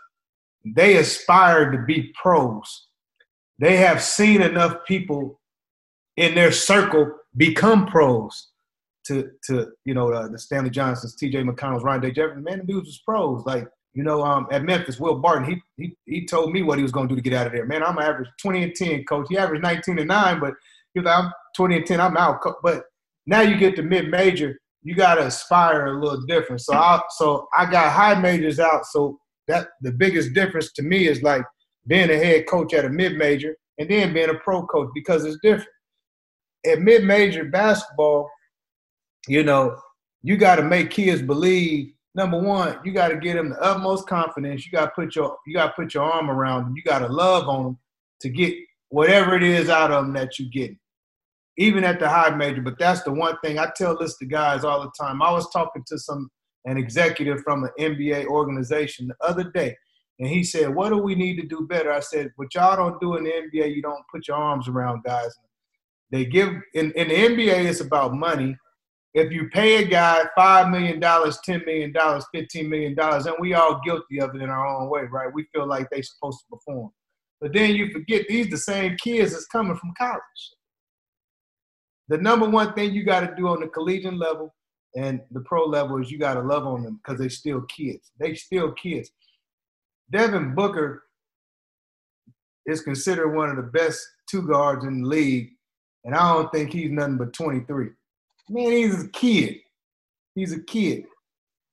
they 0.66 0.98
aspire 0.98 1.72
to 1.72 1.78
be 1.80 2.14
pros. 2.22 2.88
They 3.60 3.78
have 3.78 4.02
seen 4.02 4.42
enough 4.42 4.78
people 4.88 5.40
in 6.18 6.36
their 6.36 6.52
circle 6.52 7.14
become 7.38 7.86
pros 7.86 8.50
to 9.08 9.30
to 9.48 9.68
you 9.86 9.94
know 9.94 10.12
uh, 10.12 10.28
the 10.28 10.40
Stanley 10.40 10.70
Johnsons, 10.70 11.16
T.J. 11.16 11.44
McConnell's, 11.44 11.84
Rondae 11.84 12.16
Jefferson. 12.16 12.44
Man, 12.44 12.60
the 12.60 12.66
dudes 12.66 12.88
was 12.88 13.02
pros. 13.06 13.46
Like 13.46 13.68
you 13.94 14.04
know, 14.04 14.24
um, 14.24 14.48
at 14.52 14.64
Memphis, 14.64 15.00
Will 15.00 15.16
Barton, 15.16 15.46
he 15.46 15.62
he 15.78 15.98
he 16.06 16.26
told 16.26 16.52
me 16.52 16.64
what 16.64 16.78
he 16.78 16.84
was 16.84 16.92
going 16.92 17.08
to 17.08 17.16
do 17.16 17.22
to 17.22 17.30
get 17.30 17.38
out 17.38 17.48
of 17.48 17.54
there. 17.54 17.66
Man, 17.66 17.84
I'm 17.84 18.00
average 18.00 18.30
20 18.42 18.64
and 18.64 18.76
10, 18.76 19.06
coach. 19.06 19.28
He 19.30 19.38
averaged 19.38 19.64
19 19.64 20.00
and 20.00 20.08
nine, 20.08 20.40
but 20.40 20.54
he 20.94 21.00
was 21.00 21.06
like, 21.06 21.24
I'm 21.24 21.32
20 21.56 21.78
and 21.78 21.86
10, 21.86 22.02
I'm 22.02 22.18
out. 22.18 22.42
But 22.62 22.84
now 23.26 23.42
you 23.42 23.58
get 23.58 23.76
to 23.78 23.84
mid 23.84 24.10
major, 24.10 24.60
you 24.84 24.96
got 24.96 25.16
to 25.16 25.28
aspire 25.28 25.86
a 25.88 26.00
little 26.00 26.22
different. 26.26 26.62
So 26.62 26.74
I 26.74 27.02
so 27.12 27.48
I 27.58 27.70
got 27.70 27.92
high 27.92 28.20
majors 28.20 28.60
out. 28.60 28.86
So 28.86 29.20
that 29.48 29.70
the 29.82 29.92
biggest 29.92 30.34
difference 30.34 30.72
to 30.74 30.84
me 30.84 31.08
is 31.08 31.22
like 31.22 31.44
being 31.88 32.10
a 32.10 32.18
head 32.18 32.48
coach 32.48 32.74
at 32.74 32.86
a 32.86 32.90
mid 32.90 33.18
major 33.18 33.56
and 33.78 33.90
then 33.90 34.14
being 34.14 34.30
a 34.30 34.36
pro 34.36 34.66
coach 34.66 34.90
because 34.94 35.26
it's 35.26 35.38
different. 35.42 35.70
At 36.66 36.80
mid 36.80 37.04
major 37.04 37.46
basketball, 37.46 38.30
you 39.28 39.44
know, 39.44 39.78
you 40.24 40.38
got 40.38 40.56
to 40.56 40.64
make 40.64 40.90
kids 40.90 41.22
believe. 41.22 41.92
Number 42.16 42.40
one, 42.40 42.80
you 42.84 42.94
got 42.94 43.10
to 43.10 43.18
get 43.18 43.36
them 43.36 43.50
the 43.50 43.62
utmost 43.62 44.08
confidence. 44.08 44.66
You 44.66 44.72
got 44.72 44.86
to 44.86 44.92
put 44.96 45.16
your 45.16 45.38
you 45.46 45.54
got 45.54 45.68
to 45.68 45.74
put 45.74 45.94
your 45.94 46.04
arm 46.04 46.30
around 46.30 46.66
them. 46.66 46.74
You 46.76 46.84
got 46.84 47.00
to 47.00 47.08
love 47.08 47.48
on 47.48 47.64
them 47.64 47.80
to 48.22 48.30
get 48.30 48.56
whatever 48.90 49.36
it 49.36 49.44
is 49.44 49.70
out 49.70 49.92
of 49.92 50.06
them 50.06 50.14
that 50.14 50.40
you 50.40 50.50
get. 50.50 50.72
Even 51.58 51.84
at 51.84 52.00
the 52.00 52.10
high 52.10 52.36
major, 52.36 52.62
but 52.62 52.78
that's 52.80 53.04
the 53.04 53.12
one 53.12 53.38
thing 53.44 53.60
I 53.60 53.72
tell 53.76 53.98
this 53.98 54.18
to 54.18 54.26
guys 54.26 54.64
all 54.64 54.82
the 54.82 54.92
time. 55.00 55.22
I 55.22 55.32
was 55.32 55.50
talking 55.52 55.84
to 55.88 55.98
some 55.98 56.30
an 56.66 56.78
executive 56.78 57.42
from 57.42 57.64
an 57.64 57.72
NBA 57.80 58.26
organization 58.26 59.08
the 59.08 59.28
other 59.28 59.44
day, 59.52 59.76
and 60.20 60.30
he 60.30 60.44
said, 60.44 60.74
"What 60.74 60.90
do 60.90 60.98
we 60.98 61.16
need 61.16 61.38
to 61.38 61.48
do 61.48 61.68
better?" 61.68 61.92
I 61.92 62.00
said, 62.00 62.32
"What 62.36 62.54
y'all 62.56 62.76
don't 62.76 63.00
do 63.00 63.16
in 63.16 63.24
the 63.24 63.32
NBA, 63.32 63.76
you 63.76 63.82
don't 63.82 64.06
put 64.12 64.28
your 64.28 64.38
arms 64.38 64.68
around 64.68 65.04
guys. 65.04 65.36
They 66.12 66.26
give 66.26 66.50
in, 66.74 66.92
in 66.92 67.08
the 67.10 67.16
NBA, 67.16 67.66
it's 67.66 67.82
about 67.82 68.14
money. 68.14 68.58
If 69.14 69.32
you 69.32 69.50
pay 69.50 69.84
a 69.84 69.88
guy 69.88 70.26
five 70.36 70.70
million 70.70 71.00
dollars, 71.00 71.40
ten 71.44 71.64
million 71.66 71.92
dollars, 71.92 72.26
fifteen 72.34 72.70
million 72.70 72.96
dollars, 72.96 73.26
and 73.26 73.36
we 73.40 73.54
all 73.54 73.82
guilty 73.84 74.20
of 74.20 74.36
it 74.36 74.42
in 74.42 74.50
our 74.50 74.68
own 74.68 74.90
way, 74.90 75.04
right? 75.04 75.34
We 75.34 75.48
feel 75.54 75.68
like 75.68 75.90
they're 75.90 76.04
supposed 76.04 76.40
to 76.40 76.56
perform, 76.56 76.92
but 77.42 77.54
then 77.54 77.76
you 77.76 77.92
forget 77.92 78.28
these 78.28 78.50
the 78.50 78.58
same 78.58 78.98
kids 78.98 79.32
that's 79.32 79.48
coming 79.48 79.76
from 79.78 79.94
college. 79.98 80.22
The 82.08 82.18
number 82.18 82.48
one 82.48 82.74
thing 82.74 82.94
you 82.94 83.04
got 83.04 83.22
to 83.22 83.36
do 83.36 83.48
on 83.48 83.60
the 83.60 83.68
collegiate 83.68 84.18
level 84.18 84.54
and 84.96 85.20
the 85.32 85.42
pro 85.42 85.66
level 85.66 86.02
is 86.02 86.10
you 86.10 86.18
got 86.18 86.36
to 86.36 86.42
love 86.42 86.66
on 86.66 86.84
them 86.84 87.00
because 87.04 87.20
they 87.20 87.30
still 87.30 87.62
kids. 87.64 88.12
They 88.20 88.34
still 88.36 88.72
kids. 88.72 89.12
Devin 90.12 90.56
Booker 90.56 91.04
is 92.66 92.82
considered 92.82 93.36
one 93.36 93.50
of 93.50 93.58
the 93.58 93.64
best 93.64 94.02
two 94.30 94.48
guards 94.48 94.86
in 94.86 95.02
the 95.02 95.08
league, 95.08 95.50
and 96.04 96.16
I 96.16 96.34
don't 96.34 96.52
think 96.52 96.72
he's 96.72 96.92
nothing 96.92 97.18
but 97.18 97.34
23. 97.34 97.90
Man, 98.50 98.72
he's 98.72 99.04
a 99.04 99.10
kid. 99.10 99.58
He's 100.36 100.54
a 100.54 100.62
kid. 100.62 101.06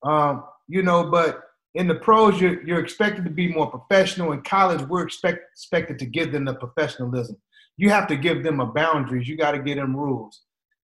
Um, 0.03 0.45
you 0.69 0.83
know, 0.83 1.11
but 1.11 1.43
in 1.75 1.87
the 1.87 1.95
pros, 1.95 2.41
you're, 2.41 2.63
you're 2.67 2.81
expected 2.81 3.25
to 3.25 3.31
be 3.31 3.49
more 3.49 3.71
professional. 3.71 4.33
In 4.33 4.43
college, 4.43 4.83
we're 4.83 5.03
expect, 5.03 5.41
expected 5.53 5.99
to 6.01 6.07
give 6.07 6.33
them 6.33 6.45
the 6.45 6.55
professionalism. 6.55 7.37
You 7.77 7.91
have 7.91 8.07
to 8.09 8.17
give 8.17 8.43
them 8.43 8.61
a 8.61 8.67
boundaries. 8.67 9.29
You 9.29 9.37
got 9.37 9.53
to 9.53 9.59
give 9.59 9.77
them 9.77 9.97
rules. 9.97 10.43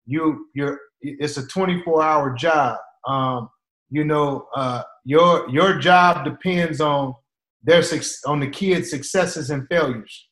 You, 0.06 0.46
you're 0.54 0.80
it's 1.00 1.36
a 1.36 1.46
24 1.46 2.02
hour 2.02 2.34
job. 2.34 2.78
Um, 3.06 3.48
you 3.90 4.04
know, 4.04 4.48
uh, 4.54 4.82
your 5.04 5.48
your 5.48 5.78
job 5.78 6.24
depends 6.24 6.80
on 6.80 7.14
their 7.62 7.82
on 8.26 8.40
the 8.40 8.48
kids' 8.48 8.90
successes 8.90 9.50
and 9.50 9.66
failures, 9.68 10.28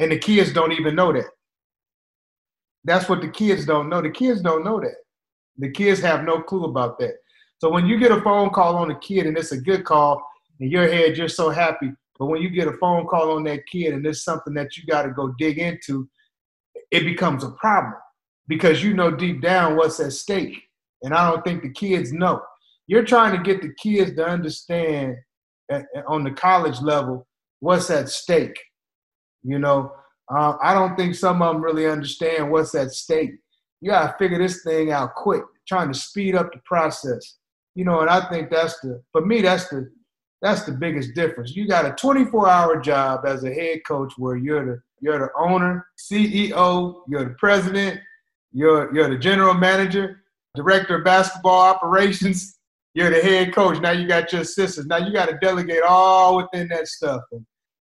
and 0.00 0.10
the 0.10 0.18
kids 0.18 0.52
don't 0.52 0.72
even 0.72 0.94
know 0.94 1.12
that. 1.12 1.26
That's 2.84 3.08
what 3.08 3.20
the 3.20 3.28
kids 3.28 3.66
don't 3.66 3.88
know. 3.88 4.00
The 4.00 4.10
kids 4.10 4.40
don't 4.40 4.64
know 4.64 4.80
that. 4.80 4.96
The 5.58 5.70
kids 5.70 6.00
have 6.00 6.24
no 6.24 6.42
clue 6.42 6.64
about 6.64 6.98
that. 6.98 7.14
So 7.58 7.70
when 7.70 7.86
you 7.86 7.98
get 7.98 8.12
a 8.12 8.20
phone 8.20 8.50
call 8.50 8.76
on 8.76 8.90
a 8.90 8.98
kid 8.98 9.26
and 9.26 9.36
it's 9.36 9.52
a 9.52 9.60
good 9.60 9.84
call, 9.84 10.22
in 10.60 10.70
your 10.70 10.88
head 10.88 11.16
you're 11.16 11.28
so 11.28 11.50
happy. 11.50 11.90
But 12.18 12.26
when 12.26 12.42
you 12.42 12.48
get 12.48 12.68
a 12.68 12.72
phone 12.74 13.06
call 13.06 13.32
on 13.32 13.44
that 13.44 13.66
kid 13.66 13.94
and 13.94 14.06
it's 14.06 14.24
something 14.24 14.54
that 14.54 14.76
you 14.76 14.84
got 14.86 15.02
to 15.02 15.10
go 15.10 15.34
dig 15.38 15.58
into, 15.58 16.08
it 16.90 17.04
becomes 17.04 17.44
a 17.44 17.50
problem 17.52 17.94
because 18.48 18.82
you 18.82 18.94
know 18.94 19.10
deep 19.10 19.42
down 19.42 19.76
what's 19.76 20.00
at 20.00 20.12
stake. 20.12 20.62
And 21.02 21.14
I 21.14 21.30
don't 21.30 21.44
think 21.44 21.62
the 21.62 21.70
kids 21.72 22.12
know. 22.12 22.40
You're 22.86 23.04
trying 23.04 23.36
to 23.36 23.42
get 23.42 23.62
the 23.62 23.74
kids 23.74 24.14
to 24.16 24.26
understand 24.26 25.16
on 26.06 26.24
the 26.24 26.30
college 26.30 26.80
level 26.80 27.26
what's 27.60 27.90
at 27.90 28.08
stake. 28.08 28.58
You 29.42 29.58
know, 29.58 29.92
uh, 30.34 30.54
I 30.62 30.74
don't 30.74 30.96
think 30.96 31.14
some 31.14 31.42
of 31.42 31.54
them 31.54 31.62
really 31.62 31.86
understand 31.86 32.50
what's 32.50 32.74
at 32.74 32.90
stake. 32.92 33.32
You 33.80 33.90
got 33.90 34.06
to 34.06 34.18
figure 34.18 34.38
this 34.38 34.62
thing 34.62 34.90
out 34.90 35.14
quick, 35.14 35.42
trying 35.68 35.92
to 35.92 35.98
speed 35.98 36.34
up 36.34 36.52
the 36.52 36.60
process. 36.64 37.36
You 37.74 37.84
know, 37.84 38.00
and 38.00 38.10
I 38.10 38.28
think 38.30 38.50
that's 38.50 38.80
the, 38.80 39.02
for 39.12 39.24
me, 39.24 39.42
that's 39.42 39.68
the, 39.68 39.90
that's 40.40 40.64
the 40.64 40.72
biggest 40.72 41.14
difference. 41.14 41.54
You 41.54 41.68
got 41.68 41.84
a 41.84 41.90
24-hour 41.90 42.80
job 42.80 43.26
as 43.26 43.44
a 43.44 43.52
head 43.52 43.80
coach 43.86 44.14
where 44.16 44.36
you're 44.36 44.64
the, 44.64 44.82
you're 45.00 45.18
the 45.18 45.28
owner, 45.38 45.86
CEO, 45.98 47.02
you're 47.08 47.24
the 47.24 47.34
president, 47.38 48.00
you're 48.56 48.94
you're 48.94 49.10
the 49.10 49.18
general 49.18 49.52
manager, 49.52 50.22
director 50.54 50.96
of 50.96 51.04
basketball 51.04 51.60
operations. 51.60 52.54
You're 52.94 53.10
the 53.10 53.20
head 53.20 53.54
coach. 53.54 53.78
Now 53.78 53.90
you 53.90 54.08
got 54.08 54.32
your 54.32 54.40
assistants. 54.40 54.88
Now 54.88 54.96
you 54.96 55.12
got 55.12 55.28
to 55.28 55.36
delegate 55.42 55.82
all 55.82 56.38
within 56.38 56.66
that 56.68 56.88
stuff. 56.88 57.20
And 57.30 57.44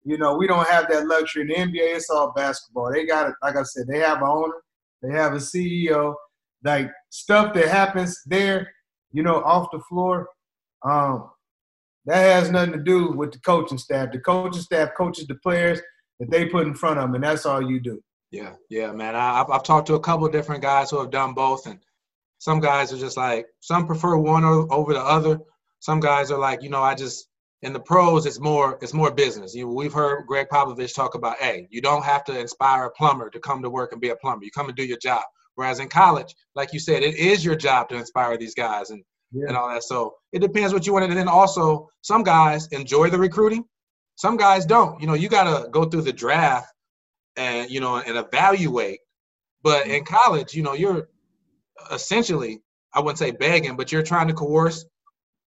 you 0.02 0.16
know 0.16 0.34
we 0.34 0.46
don't 0.46 0.66
have 0.66 0.88
that 0.88 1.06
luxury 1.06 1.42
in 1.42 1.48
the 1.48 1.54
NBA. 1.56 1.96
It's 1.96 2.08
all 2.08 2.32
basketball. 2.32 2.90
They 2.90 3.04
got 3.04 3.28
it. 3.28 3.34
Like 3.42 3.56
I 3.56 3.64
said, 3.64 3.86
they 3.86 3.98
have 3.98 4.22
an 4.22 4.28
owner. 4.28 4.54
They 5.02 5.10
have 5.10 5.34
a 5.34 5.36
CEO. 5.36 6.14
Like 6.64 6.90
stuff 7.10 7.52
that 7.52 7.68
happens 7.68 8.18
there, 8.24 8.72
you 9.12 9.22
know, 9.22 9.42
off 9.42 9.68
the 9.70 9.80
floor. 9.80 10.26
Um, 10.82 11.28
that 12.06 12.16
has 12.16 12.50
nothing 12.50 12.72
to 12.72 12.82
do 12.82 13.12
with 13.12 13.32
the 13.32 13.40
coaching 13.40 13.76
staff. 13.76 14.10
The 14.10 14.20
coaching 14.20 14.62
staff 14.62 14.92
coaches 14.96 15.26
the 15.26 15.34
players 15.34 15.82
that 16.18 16.30
they 16.30 16.46
put 16.46 16.66
in 16.66 16.74
front 16.74 16.98
of 16.98 17.04
them, 17.04 17.16
and 17.16 17.24
that's 17.24 17.44
all 17.44 17.60
you 17.60 17.78
do. 17.78 18.00
Yeah, 18.34 18.54
yeah, 18.68 18.90
man. 18.90 19.14
I, 19.14 19.38
have 19.38 19.50
I've 19.50 19.62
talked 19.62 19.86
to 19.86 19.94
a 19.94 20.00
couple 20.00 20.26
of 20.26 20.32
different 20.32 20.60
guys 20.60 20.90
who 20.90 20.98
have 20.98 21.12
done 21.12 21.34
both, 21.34 21.66
and 21.66 21.78
some 22.38 22.58
guys 22.58 22.92
are 22.92 22.98
just 22.98 23.16
like 23.16 23.46
some 23.60 23.86
prefer 23.86 24.16
one 24.16 24.42
over 24.44 24.92
the 24.92 25.00
other. 25.00 25.38
Some 25.78 26.00
guys 26.00 26.32
are 26.32 26.38
like, 26.38 26.60
you 26.60 26.68
know, 26.68 26.82
I 26.82 26.96
just 26.96 27.28
in 27.62 27.72
the 27.72 27.78
pros, 27.78 28.26
it's 28.26 28.40
more 28.40 28.76
it's 28.82 28.92
more 28.92 29.12
business. 29.12 29.54
You 29.54 29.68
we've 29.68 29.92
heard 29.92 30.26
Gregg 30.26 30.48
Popovich 30.48 30.96
talk 30.96 31.14
about, 31.14 31.36
hey, 31.38 31.68
you 31.70 31.80
don't 31.80 32.04
have 32.04 32.24
to 32.24 32.36
inspire 32.36 32.86
a 32.86 32.90
plumber 32.90 33.30
to 33.30 33.38
come 33.38 33.62
to 33.62 33.70
work 33.70 33.92
and 33.92 34.00
be 34.00 34.08
a 34.08 34.16
plumber. 34.16 34.44
You 34.44 34.50
come 34.50 34.66
and 34.66 34.76
do 34.76 34.84
your 34.84 34.98
job. 34.98 35.22
Whereas 35.54 35.78
in 35.78 35.86
college, 35.86 36.34
like 36.56 36.72
you 36.72 36.80
said, 36.80 37.04
it 37.04 37.14
is 37.14 37.44
your 37.44 37.54
job 37.54 37.88
to 37.90 37.96
inspire 37.96 38.36
these 38.36 38.56
guys 38.56 38.90
and 38.90 39.04
yeah. 39.30 39.44
and 39.46 39.56
all 39.56 39.68
that. 39.68 39.84
So 39.84 40.16
it 40.32 40.40
depends 40.40 40.72
what 40.72 40.88
you 40.88 40.92
want. 40.92 41.04
And 41.04 41.16
then 41.16 41.28
also, 41.28 41.88
some 42.02 42.24
guys 42.24 42.66
enjoy 42.72 43.10
the 43.10 43.18
recruiting, 43.18 43.64
some 44.16 44.36
guys 44.36 44.66
don't. 44.66 45.00
You 45.00 45.06
know, 45.06 45.14
you 45.14 45.28
got 45.28 45.44
to 45.44 45.68
go 45.70 45.84
through 45.84 46.02
the 46.02 46.12
draft 46.12 46.73
and 47.36 47.70
you 47.70 47.80
know 47.80 47.96
and 47.96 48.16
evaluate. 48.16 49.00
But 49.62 49.86
in 49.86 50.04
college 50.04 50.54
you 50.54 50.62
know 50.62 50.74
you're 50.74 51.08
essentially 51.90 52.60
i 52.94 53.00
wouldn't 53.00 53.18
say 53.18 53.32
begging 53.32 53.76
but 53.76 53.90
you're 53.90 54.02
trying 54.02 54.28
to 54.28 54.34
coerce 54.34 54.84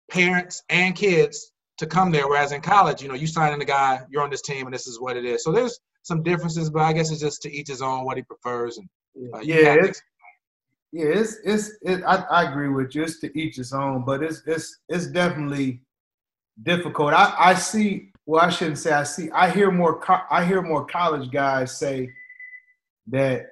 parents 0.10 0.64
and 0.70 0.96
kids 0.96 1.52
to 1.78 1.86
come 1.86 2.12
there. 2.12 2.28
Whereas 2.28 2.52
in 2.52 2.62
college 2.62 3.02
you 3.02 3.08
know 3.08 3.16
you 3.16 3.28
sign 3.28 3.54
in 3.54 3.60
the 3.60 3.66
guy 3.66 4.02
you're 4.10 4.24
on 4.24 4.30
this 4.30 4.42
team 4.42 4.66
and 4.68 4.74
this 4.74 4.88
is 4.88 5.00
what 5.00 5.18
it 5.18 5.26
is. 5.26 5.44
So 5.44 5.52
there's 5.52 5.80
some 6.04 6.22
differences 6.22 6.70
but 6.70 6.82
i 6.82 6.94
guess 6.94 7.12
it's 7.12 7.22
just 7.22 7.42
to 7.42 7.52
each 7.52 7.70
his 7.70 7.82
own 7.82 8.04
what 8.04 8.18
he 8.18 8.24
prefers 8.24 8.78
and 8.78 8.90
uh, 9.34 9.40
yeah 9.40 9.74
it's, 9.80 10.02
yeah 10.92 11.06
it's 11.06 11.38
it's 11.44 11.72
it, 11.82 12.04
I, 12.06 12.18
I 12.30 12.50
agree 12.50 12.70
with 12.70 12.94
you. 12.94 13.04
It's 13.04 13.20
to 13.22 13.40
each 13.40 13.56
his 13.56 13.74
own 13.74 14.06
but 14.06 14.22
it's 14.22 14.42
it's 14.46 14.80
it's 14.90 15.08
definitely 15.08 15.82
difficult. 16.62 17.14
I 17.14 17.34
i 17.38 17.54
see 17.56 18.13
well, 18.26 18.44
I 18.44 18.50
shouldn't 18.50 18.78
say 18.78 18.92
I 18.92 19.04
see. 19.04 19.30
I 19.32 19.50
hear 19.50 19.72
more. 19.72 20.00
Co- 20.00 20.26
I 20.30 20.46
hear 20.46 20.62
more 20.62 20.86
college 20.86 21.32
guys 21.32 21.78
say 21.78 22.10
that 23.08 23.48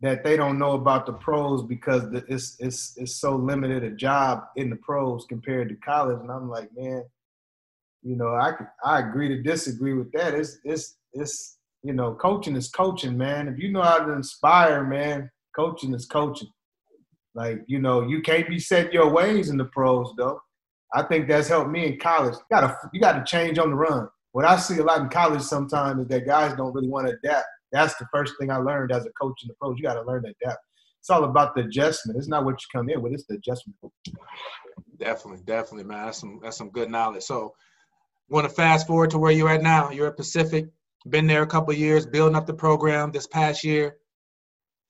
that 0.00 0.24
they 0.24 0.36
don't 0.36 0.58
know 0.58 0.72
about 0.72 1.06
the 1.06 1.12
pros 1.12 1.62
because 1.62 2.10
the, 2.10 2.24
it's 2.28 2.56
it's 2.60 2.94
it's 2.96 3.16
so 3.16 3.36
limited 3.36 3.82
a 3.84 3.90
job 3.90 4.44
in 4.56 4.70
the 4.70 4.76
pros 4.76 5.26
compared 5.28 5.68
to 5.68 5.76
college. 5.76 6.18
And 6.20 6.30
I'm 6.30 6.48
like, 6.48 6.70
man, 6.76 7.04
you 8.02 8.16
know, 8.16 8.28
I 8.28 8.52
I 8.84 9.00
agree 9.00 9.28
to 9.28 9.42
disagree 9.42 9.94
with 9.94 10.12
that. 10.12 10.34
It's 10.34 10.58
it's 10.64 10.96
it's 11.12 11.58
you 11.82 11.92
know, 11.92 12.14
coaching 12.14 12.54
is 12.56 12.68
coaching, 12.68 13.18
man. 13.18 13.48
If 13.48 13.58
you 13.58 13.72
know 13.72 13.82
how 13.82 13.98
to 13.98 14.12
inspire, 14.12 14.84
man, 14.84 15.30
coaching 15.54 15.94
is 15.94 16.06
coaching. 16.06 16.48
Like, 17.34 17.62
you 17.66 17.80
know, 17.80 18.02
you 18.02 18.20
can't 18.22 18.48
be 18.48 18.58
set 18.58 18.92
your 18.92 19.10
ways 19.10 19.48
in 19.50 19.56
the 19.56 19.64
pros 19.64 20.12
though. 20.16 20.40
I 20.94 21.02
think 21.02 21.28
that's 21.28 21.48
helped 21.48 21.70
me 21.70 21.86
in 21.86 21.98
college. 21.98 22.34
You 22.34 22.44
gotta 22.50 22.76
you 22.92 23.00
gotta 23.00 23.24
change 23.24 23.58
on 23.58 23.70
the 23.70 23.76
run. 23.76 24.08
What 24.32 24.44
I 24.44 24.56
see 24.56 24.78
a 24.78 24.84
lot 24.84 25.00
in 25.00 25.08
college 25.08 25.42
sometimes 25.42 26.02
is 26.02 26.08
that 26.08 26.26
guys 26.26 26.54
don't 26.54 26.74
really 26.74 26.88
want 26.88 27.06
to 27.06 27.14
adapt. 27.14 27.46
That's 27.70 27.94
the 27.96 28.06
first 28.12 28.34
thing 28.38 28.50
I 28.50 28.56
learned 28.56 28.92
as 28.92 29.04
a 29.06 29.10
coach 29.20 29.42
in 29.42 29.48
the 29.48 29.54
pros. 29.54 29.76
You 29.78 29.84
gotta 29.84 30.02
learn 30.02 30.22
to 30.24 30.34
adapt. 30.42 30.60
It's 31.00 31.10
all 31.10 31.24
about 31.24 31.54
the 31.54 31.62
adjustment. 31.62 32.18
It's 32.18 32.28
not 32.28 32.44
what 32.44 32.52
you 32.52 32.78
come 32.78 32.88
in 32.88 33.02
with, 33.02 33.12
it's 33.12 33.24
the 33.26 33.34
adjustment. 33.34 33.76
Definitely, 34.98 35.42
definitely, 35.44 35.84
man. 35.84 36.06
That's 36.06 36.18
some 36.18 36.40
that's 36.42 36.56
some 36.56 36.70
good 36.70 36.90
knowledge. 36.90 37.24
So 37.24 37.54
want 38.28 38.48
to 38.48 38.54
fast 38.54 38.86
forward 38.86 39.10
to 39.10 39.18
where 39.18 39.32
you're 39.32 39.50
at 39.50 39.62
now. 39.62 39.90
You're 39.90 40.08
at 40.08 40.16
Pacific, 40.16 40.66
been 41.08 41.26
there 41.26 41.42
a 41.42 41.46
couple 41.46 41.74
years, 41.74 42.06
building 42.06 42.36
up 42.36 42.46
the 42.46 42.54
program 42.54 43.10
this 43.10 43.26
past 43.26 43.64
year, 43.64 43.96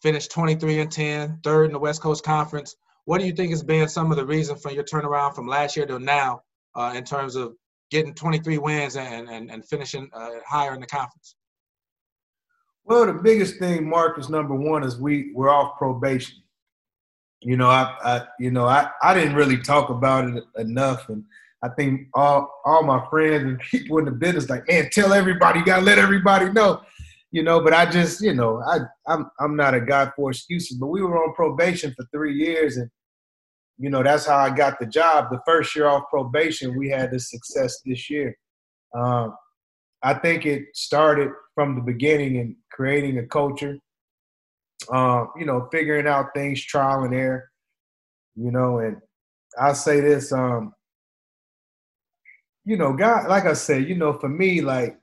finished 0.03 0.31
23 0.33 0.81
and 0.81 0.93
10, 0.93 1.41
third 1.43 1.65
in 1.67 1.73
the 1.73 1.79
West 1.79 2.03
Coast 2.03 2.25
Conference. 2.25 2.77
What 3.05 3.19
do 3.19 3.27
you 3.27 3.33
think 3.33 3.51
has 3.51 3.63
been 3.63 3.89
some 3.89 4.11
of 4.11 4.17
the 4.17 4.25
reason 4.25 4.57
for 4.57 4.71
your 4.71 4.85
turnaround 4.85 5.35
from 5.35 5.47
last 5.47 5.77
year 5.77 5.87
to 5.87 5.99
now 5.99 6.43
uh, 6.75 6.93
in 6.95 7.05
terms 7.05 7.35
of 7.35 7.55
getting 7.91 8.15
23 8.15 8.59
wins 8.59 8.97
and, 8.97 9.29
and, 9.29 9.51
and 9.51 9.65
finishing 9.65 10.09
uh, 10.13 10.31
higher 10.47 10.75
in 10.75 10.81
the 10.81 10.87
conference? 10.87 11.35
Well, 12.85 13.07
the 13.07 13.13
biggest 13.13 13.59
thing, 13.59 13.89
Mark, 13.89 14.19
is 14.19 14.29
number 14.29 14.55
one 14.55 14.83
is 14.83 14.99
we 14.99 15.33
we're 15.35 15.51
off 15.51 15.79
probation. 15.79 16.37
You 17.41 17.57
know, 17.57 17.69
I, 17.69 17.95
I 18.03 18.23
you 18.41 18.51
know 18.51 18.67
I, 18.67 18.91
I 19.03 19.15
didn't 19.15 19.35
really 19.35 19.59
talk 19.59 19.89
about 19.89 20.29
it 20.29 20.45
enough, 20.57 21.09
and 21.09 21.25
I 21.63 21.69
think 21.69 22.09
all 22.15 22.61
all 22.65 22.83
my 22.83 23.05
friends 23.09 23.45
and 23.45 23.61
people 23.61 23.99
in 23.99 24.05
the 24.05 24.11
business 24.11 24.51
like, 24.51 24.67
man, 24.69 24.91
tell 24.91 25.13
everybody, 25.13 25.61
you 25.61 25.65
gotta 25.65 25.85
let 25.85 25.99
everybody 25.99 26.51
know 26.51 26.83
you 27.33 27.43
know. 27.43 27.61
But 27.61 27.75
I 27.75 27.87
just, 27.91 28.23
you 28.23 28.35
know, 28.35 28.63
I 28.63 28.79
I'm 29.07 29.31
I'm 29.41 29.57
not 29.57 29.75
a 29.75 29.81
guy 29.81 30.11
for 30.15 30.31
excuses. 30.31 30.77
But 30.79 30.89
we 30.89 31.03
were 31.03 31.23
on 31.23 31.35
probation 31.35 31.93
for 31.97 32.07
three 32.13 32.35
years, 32.35 32.77
and 32.77 32.89
you 33.79 33.91
know 33.91 34.03
that's 34.03 34.27
how 34.27 34.37
I 34.37 34.51
got 34.51 34.79
the 34.79 34.87
job. 34.87 35.31
The 35.31 35.41
first 35.45 35.75
year 35.75 35.89
off 35.89 36.05
probation, 36.11 36.79
we 36.79 36.89
had 36.89 37.11
the 37.11 37.19
success 37.19 37.81
this 37.85 38.09
year. 38.09 38.37
Um, 38.95 39.35
I 40.03 40.15
think 40.15 40.47
it 40.47 40.65
started 40.75 41.31
from 41.55 41.75
the 41.75 41.83
beginning 41.83 42.37
in 42.37 42.57
creating 42.71 43.19
a 43.19 43.27
culture. 43.27 43.79
Um, 44.93 45.31
you 45.39 45.47
know, 45.47 45.69
figuring 45.71 46.07
out 46.07 46.35
things, 46.35 46.65
trial 46.65 47.05
and 47.05 47.15
error. 47.15 47.49
You 48.35 48.51
know, 48.51 48.79
and 48.79 48.97
I 49.61 49.75
say 49.75 50.01
this, 50.01 50.33
um, 50.33 50.73
you 52.65 52.77
know, 52.77 52.93
God, 52.93 53.29
like 53.29 53.45
I 53.45 53.53
said, 53.53 53.89
you 53.89 53.97
know, 53.97 54.13
for 54.13 54.29
me, 54.29 54.61
like 54.61 54.97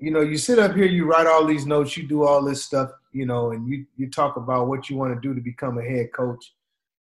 you 0.00 0.10
know, 0.10 0.20
you 0.20 0.38
sit 0.38 0.58
up 0.58 0.74
here, 0.74 0.86
you 0.86 1.06
write 1.06 1.26
all 1.26 1.44
these 1.44 1.66
notes, 1.66 1.96
you 1.96 2.06
do 2.06 2.24
all 2.24 2.42
this 2.42 2.64
stuff, 2.64 2.90
you 3.12 3.26
know, 3.26 3.50
and 3.50 3.68
you 3.68 3.84
you 3.96 4.08
talk 4.08 4.36
about 4.36 4.68
what 4.68 4.88
you 4.88 4.96
want 4.96 5.14
to 5.14 5.20
do 5.20 5.34
to 5.34 5.40
become 5.40 5.78
a 5.78 5.82
head 5.82 6.12
coach, 6.12 6.52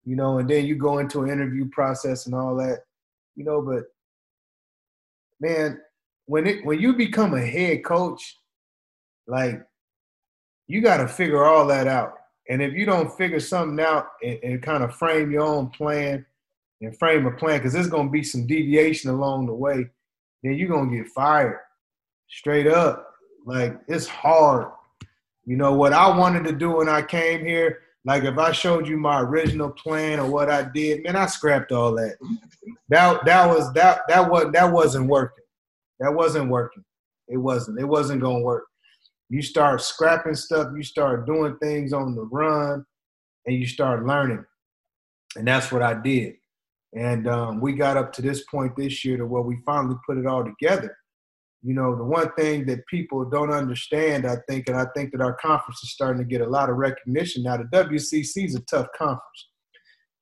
you 0.05 0.16
know, 0.16 0.38
and 0.38 0.49
then 0.49 0.64
you 0.64 0.77
go 0.77 0.99
into 0.99 1.23
an 1.23 1.31
interview 1.31 1.69
process 1.69 2.27
and 2.27 2.35
all 2.35 2.57
that, 2.57 2.85
you 3.37 3.45
know, 3.45 3.61
but 3.61 3.85
man, 5.40 5.81
when 6.27 6.47
it 6.47 6.64
when 6.64 6.81
you 6.81 6.95
become 6.95 7.35
a 7.35 7.45
head 7.45 7.85
coach, 7.85 8.37
like 9.27 9.62
you 10.66 10.81
got 10.81 10.99
to 10.99 11.09
figure 11.09 11.45
all 11.45 11.66
that 11.66 11.87
out. 11.87 12.14
And 12.49 12.62
if 12.62 12.73
you 12.73 12.87
don't 12.87 13.16
figure 13.16 13.40
something 13.40 13.85
out 13.85 14.07
and, 14.23 14.38
and 14.43 14.62
kind 14.62 14.83
of 14.83 14.95
frame 14.95 15.31
your 15.31 15.43
own 15.43 15.69
plan 15.69 16.25
and 16.81 16.99
frame 16.99 17.27
a 17.27 17.31
plan, 17.31 17.59
because 17.59 17.73
there's 17.73 17.88
going 17.88 18.07
to 18.07 18.12
be 18.12 18.23
some 18.23 18.47
deviation 18.47 19.11
along 19.11 19.47
the 19.47 19.53
way, 19.53 19.87
then 20.43 20.55
you're 20.55 20.69
going 20.69 20.90
to 20.90 20.97
get 20.97 21.09
fired 21.09 21.59
straight 22.31 22.66
up. 22.66 23.14
Like 23.45 23.79
it's 23.88 24.07
hard. 24.07 24.73
You 25.45 25.57
know 25.57 25.75
what 25.75 25.93
I 25.93 26.16
wanted 26.16 26.45
to 26.45 26.53
do 26.53 26.77
when 26.77 26.88
I 26.88 27.03
came 27.03 27.45
here. 27.45 27.81
Like 28.05 28.25
if 28.25 28.38
I 28.38 28.53
showed 28.53 28.88
you 28.88 28.97
my 28.97 29.21
original 29.21 29.71
plan 29.71 30.21
or 30.21 30.31
what 30.31 30.51
I 30.51 30.62
did, 30.62 31.03
man, 31.03 31.16
I 31.16 31.27
scrapped 31.27 31.73
all 31.73 31.93
that. 31.97 32.16
That 32.88 33.25
that 33.25 33.47
was 33.47 33.73
that 33.75 34.03
that 34.09 34.31
was 34.31 34.51
that 34.53 34.73
wasn't 34.73 35.09
working. 35.09 35.45
That 35.99 36.14
wasn't 36.14 36.51
working. 36.51 36.85
It 37.29 37.37
wasn't. 37.37 37.79
It 37.79 37.85
wasn't 37.85 38.23
gonna 38.23 38.40
work. 38.40 38.64
You 39.29 39.43
start 39.43 39.81
scrapping 39.81 40.35
stuff. 40.35 40.69
You 40.75 40.83
start 40.83 41.27
doing 41.27 41.57
things 41.59 41.93
on 41.93 42.14
the 42.14 42.23
run, 42.23 42.85
and 43.47 43.57
you 43.57 43.66
start 43.66 44.07
learning. 44.07 44.45
And 45.37 45.47
that's 45.47 45.71
what 45.71 45.83
I 45.83 45.95
did. 45.95 46.35
And 46.95 47.29
um, 47.29 47.61
we 47.61 47.75
got 47.75 47.97
up 47.97 48.12
to 48.14 48.23
this 48.23 48.43
point 48.51 48.77
this 48.77 49.05
year 49.05 49.16
to 49.16 49.27
where 49.27 49.43
we 49.43 49.59
finally 49.64 49.95
put 50.07 50.19
it 50.19 50.27
all 50.27 50.45
together 50.45 50.97
you 51.62 51.75
know, 51.75 51.94
the 51.94 52.05
one 52.05 52.33
thing 52.38 52.64
that 52.66 52.87
people 52.87 53.25
don't 53.25 53.53
understand, 53.53 54.27
I 54.27 54.37
think, 54.49 54.68
and 54.68 54.77
I 54.77 54.87
think 54.96 55.12
that 55.12 55.20
our 55.20 55.35
conference 55.35 55.83
is 55.83 55.92
starting 55.92 56.23
to 56.23 56.29
get 56.29 56.40
a 56.40 56.49
lot 56.49 56.70
of 56.70 56.77
recognition 56.77 57.42
now. 57.42 57.59
The 57.59 57.64
WCC 57.64 58.46
is 58.46 58.55
a 58.55 58.61
tough 58.61 58.87
conference. 58.96 59.49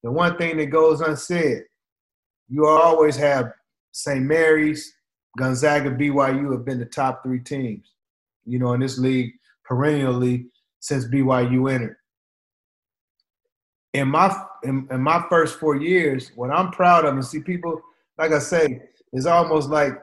The 0.03 0.11
one 0.11 0.37
thing 0.37 0.57
that 0.57 0.67
goes 0.67 1.01
unsaid, 1.01 1.63
you 2.49 2.67
always 2.67 3.17
have 3.17 3.53
St. 3.93 4.23
Mary's, 4.23 4.93
Gonzaga, 5.37 5.91
BYU 5.91 6.53
have 6.53 6.65
been 6.65 6.81
the 6.81 6.87
top 6.87 7.23
three 7.23 7.41
teams, 7.41 7.93
you 8.45 8.59
know, 8.59 8.73
in 8.73 8.81
this 8.81 8.99
league 8.99 9.33
perennially 9.65 10.47
since 10.81 11.07
BYU 11.07 11.73
entered. 11.73 11.97
In 13.95 14.09
my 14.09 14.37
in, 14.65 14.89
in 14.91 15.01
my 15.01 15.25
first 15.31 15.59
four 15.59 15.77
years, 15.77 16.33
what 16.35 16.51
I'm 16.51 16.71
proud 16.73 17.05
of, 17.05 17.15
and 17.15 17.25
see 17.25 17.41
people, 17.41 17.81
like 18.19 18.33
I 18.33 18.39
say, 18.39 18.83
it's 19.13 19.27
almost 19.27 19.71
like 19.71 19.95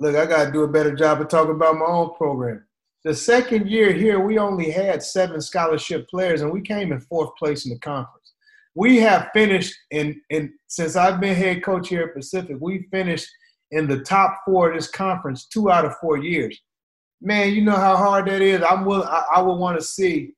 look, 0.00 0.16
I 0.16 0.26
got 0.26 0.46
to 0.46 0.52
do 0.52 0.62
a 0.62 0.68
better 0.68 0.94
job 0.94 1.20
of 1.20 1.28
talking 1.28 1.54
about 1.54 1.76
my 1.76 1.86
own 1.86 2.14
program. 2.14 2.64
The 3.04 3.14
second 3.14 3.68
year 3.68 3.92
here, 3.92 4.20
we 4.20 4.38
only 4.38 4.70
had 4.70 5.02
seven 5.02 5.40
scholarship 5.40 6.08
players, 6.08 6.40
and 6.40 6.52
we 6.52 6.62
came 6.62 6.90
in 6.90 7.00
fourth 7.00 7.30
place 7.38 7.66
in 7.66 7.72
the 7.72 7.78
conference. 7.78 8.32
We 8.74 8.96
have 8.98 9.28
finished 9.34 9.74
in, 9.90 10.20
in 10.30 10.52
since 10.68 10.96
I've 10.96 11.20
been 11.20 11.34
head 11.34 11.62
coach 11.62 11.88
here 11.88 12.04
at 12.04 12.14
Pacific, 12.14 12.56
we 12.60 12.88
finished 12.90 13.28
in 13.70 13.86
the 13.86 14.00
top 14.00 14.40
four 14.44 14.70
of 14.70 14.76
this 14.76 14.88
conference 14.88 15.46
two 15.46 15.70
out 15.70 15.84
of 15.84 15.96
four 15.98 16.16
years. 16.16 16.58
Man, 17.20 17.52
you 17.52 17.62
know 17.62 17.76
how 17.76 17.96
hard 17.96 18.26
that 18.26 18.42
is. 18.42 18.62
I'm 18.62 18.84
will, 18.84 19.04
I, 19.04 19.22
I 19.36 19.42
would 19.42 19.56
want 19.56 19.78
to 19.78 19.84
see 19.84 20.32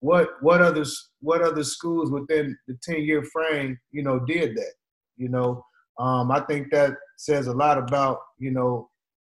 what 0.00 0.30
what 0.42 0.60
others 0.60 1.10
what 1.20 1.42
other 1.42 1.62
schools 1.62 2.10
within 2.10 2.56
the 2.66 2.76
10 2.82 3.02
year 3.02 3.24
frame, 3.24 3.78
you 3.90 4.02
know, 4.02 4.18
did 4.20 4.56
that. 4.56 4.72
You 5.16 5.28
know, 5.28 5.64
um, 5.98 6.30
I 6.30 6.40
think 6.40 6.70
that 6.72 6.94
says 7.16 7.46
a 7.46 7.52
lot 7.52 7.78
about, 7.78 8.18
you 8.38 8.50
know, 8.50 8.90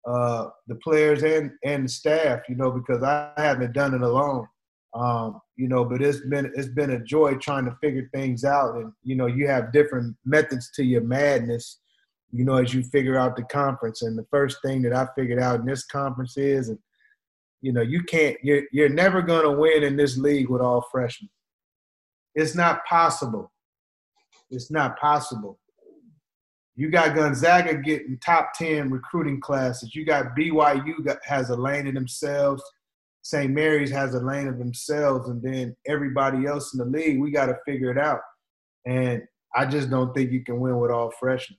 uh, 0.07 0.49
the 0.67 0.75
players 0.77 1.23
and 1.23 1.53
and 1.65 1.85
the 1.85 1.89
staff, 1.89 2.41
you 2.49 2.57
know, 2.57 2.71
because 2.71 3.03
I 3.03 3.33
haven't 3.37 3.73
done 3.73 3.95
it 3.95 4.03
alone. 4.03 4.47
Um, 4.95 5.41
you 5.57 5.69
know, 5.69 5.85
but 5.85 6.03
it's 6.03 6.21
been 6.27 6.53
it's 6.55 6.69
been 6.69 6.91
a 6.91 7.05
joy 7.05 7.35
trying 7.37 7.65
to 7.65 7.77
figure 7.81 8.09
things 8.13 8.45
out, 8.45 8.77
and 8.77 8.93
you 9.03 9.15
know, 9.15 9.27
you 9.27 9.47
have 9.49 9.73
different 9.73 10.17
methods 10.25 10.71
to 10.73 10.85
your 10.85 11.03
madness. 11.03 11.79
You 12.31 12.45
know, 12.45 12.57
as 12.57 12.75
you 12.75 12.83
figure 12.83 13.19
out 13.19 13.37
the 13.37 13.45
conference, 13.45 14.03
and 14.03 14.19
the 14.19 14.27
first 14.31 14.59
thing 14.63 14.83
that 14.83 14.95
I 14.95 15.07
figured 15.17 15.41
out 15.41 15.61
in 15.61 15.67
this 15.67 15.85
conference 15.85 16.37
is, 16.37 16.69
and 16.69 16.79
you 17.61 17.73
know, 17.73 17.83
you 17.83 18.03
can't, 18.03 18.37
you're 18.43 18.65
you're 18.73 18.89
never 18.89 19.23
to 19.23 19.51
win 19.53 19.83
in 19.83 19.97
this 19.97 20.19
league 20.19 20.51
with 20.51 20.61
all 20.61 20.85
freshmen. 20.91 21.31
It's 22.35 22.55
not 22.55 22.85
possible. 22.87 23.53
It's 24.51 24.71
not 24.71 24.99
possible. 24.99 25.59
You 26.75 26.91
got 26.91 27.15
Gonzaga 27.15 27.75
getting 27.77 28.19
top 28.19 28.55
10 28.55 28.91
recruiting 28.91 29.41
classes. 29.41 29.95
You 29.95 30.07
got 30.07 30.35
BYU 30.37 31.05
got, 31.05 31.19
has 31.25 31.51
a 31.51 31.57
lane 31.57 31.87
in 31.87 31.95
themselves. 31.95 32.63
St. 33.23 33.51
Mary's 33.51 33.91
has 33.91 34.15
a 34.15 34.21
lane 34.21 34.49
of 34.49 34.59
themselves. 34.59 35.29
And 35.29 35.43
then 35.43 35.77
everybody 35.87 36.47
else 36.47 36.73
in 36.73 36.79
the 36.79 36.87
league, 36.87 37.21
we 37.21 37.31
got 37.31 37.47
to 37.47 37.59
figure 37.67 37.91
it 37.91 37.99
out. 37.99 38.21
And 38.87 39.23
I 39.55 39.67
just 39.67 39.91
don't 39.91 40.15
think 40.15 40.33
you 40.33 40.43
can 40.45 40.61
win 40.61 40.79
with 40.79 40.91
all 40.91 41.13
freshmen. 41.21 41.59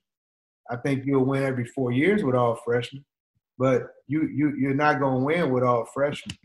I 0.69 0.77
think 0.77 1.05
you'll 1.05 1.25
win 1.25 1.43
every 1.43 1.65
four 1.65 1.91
years 1.91 2.23
with 2.23 2.35
all 2.35 2.57
freshmen, 2.65 3.05
but 3.57 3.83
you 4.07 4.27
you 4.33 4.55
you're 4.57 4.73
not 4.73 4.99
going 4.99 5.19
to 5.19 5.25
win 5.25 5.51
with 5.51 5.63
all 5.63 5.85
freshmen. 5.93 6.37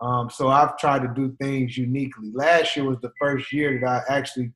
Um, 0.00 0.30
so 0.30 0.48
I've 0.48 0.76
tried 0.78 1.02
to 1.02 1.12
do 1.14 1.34
things 1.40 1.76
uniquely. 1.76 2.30
Last 2.34 2.76
year 2.76 2.84
was 2.84 2.98
the 3.00 3.12
first 3.20 3.52
year 3.52 3.80
that 3.80 4.04
I 4.08 4.14
actually 4.14 4.52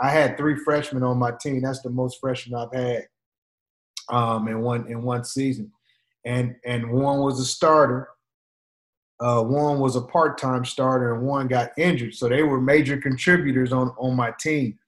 I 0.00 0.10
had 0.10 0.36
three 0.36 0.56
freshmen 0.56 1.02
on 1.02 1.18
my 1.18 1.32
team. 1.40 1.62
That's 1.62 1.82
the 1.82 1.90
most 1.90 2.18
freshmen 2.20 2.58
I've 2.58 2.72
had 2.72 3.06
um, 4.08 4.48
in 4.48 4.60
one 4.60 4.86
in 4.88 5.02
one 5.02 5.24
season, 5.24 5.70
and 6.24 6.56
and 6.64 6.90
one 6.90 7.20
was 7.20 7.40
a 7.40 7.44
starter. 7.44 8.08
Uh, 9.20 9.42
one 9.42 9.78
was 9.78 9.96
a 9.96 10.00
part-time 10.00 10.64
starter, 10.64 11.14
and 11.14 11.22
one 11.22 11.46
got 11.46 11.72
injured. 11.76 12.14
So 12.14 12.26
they 12.26 12.42
were 12.42 12.60
major 12.60 12.96
contributors 12.96 13.72
on 13.72 13.94
on 13.98 14.16
my 14.16 14.32
team. 14.40 14.78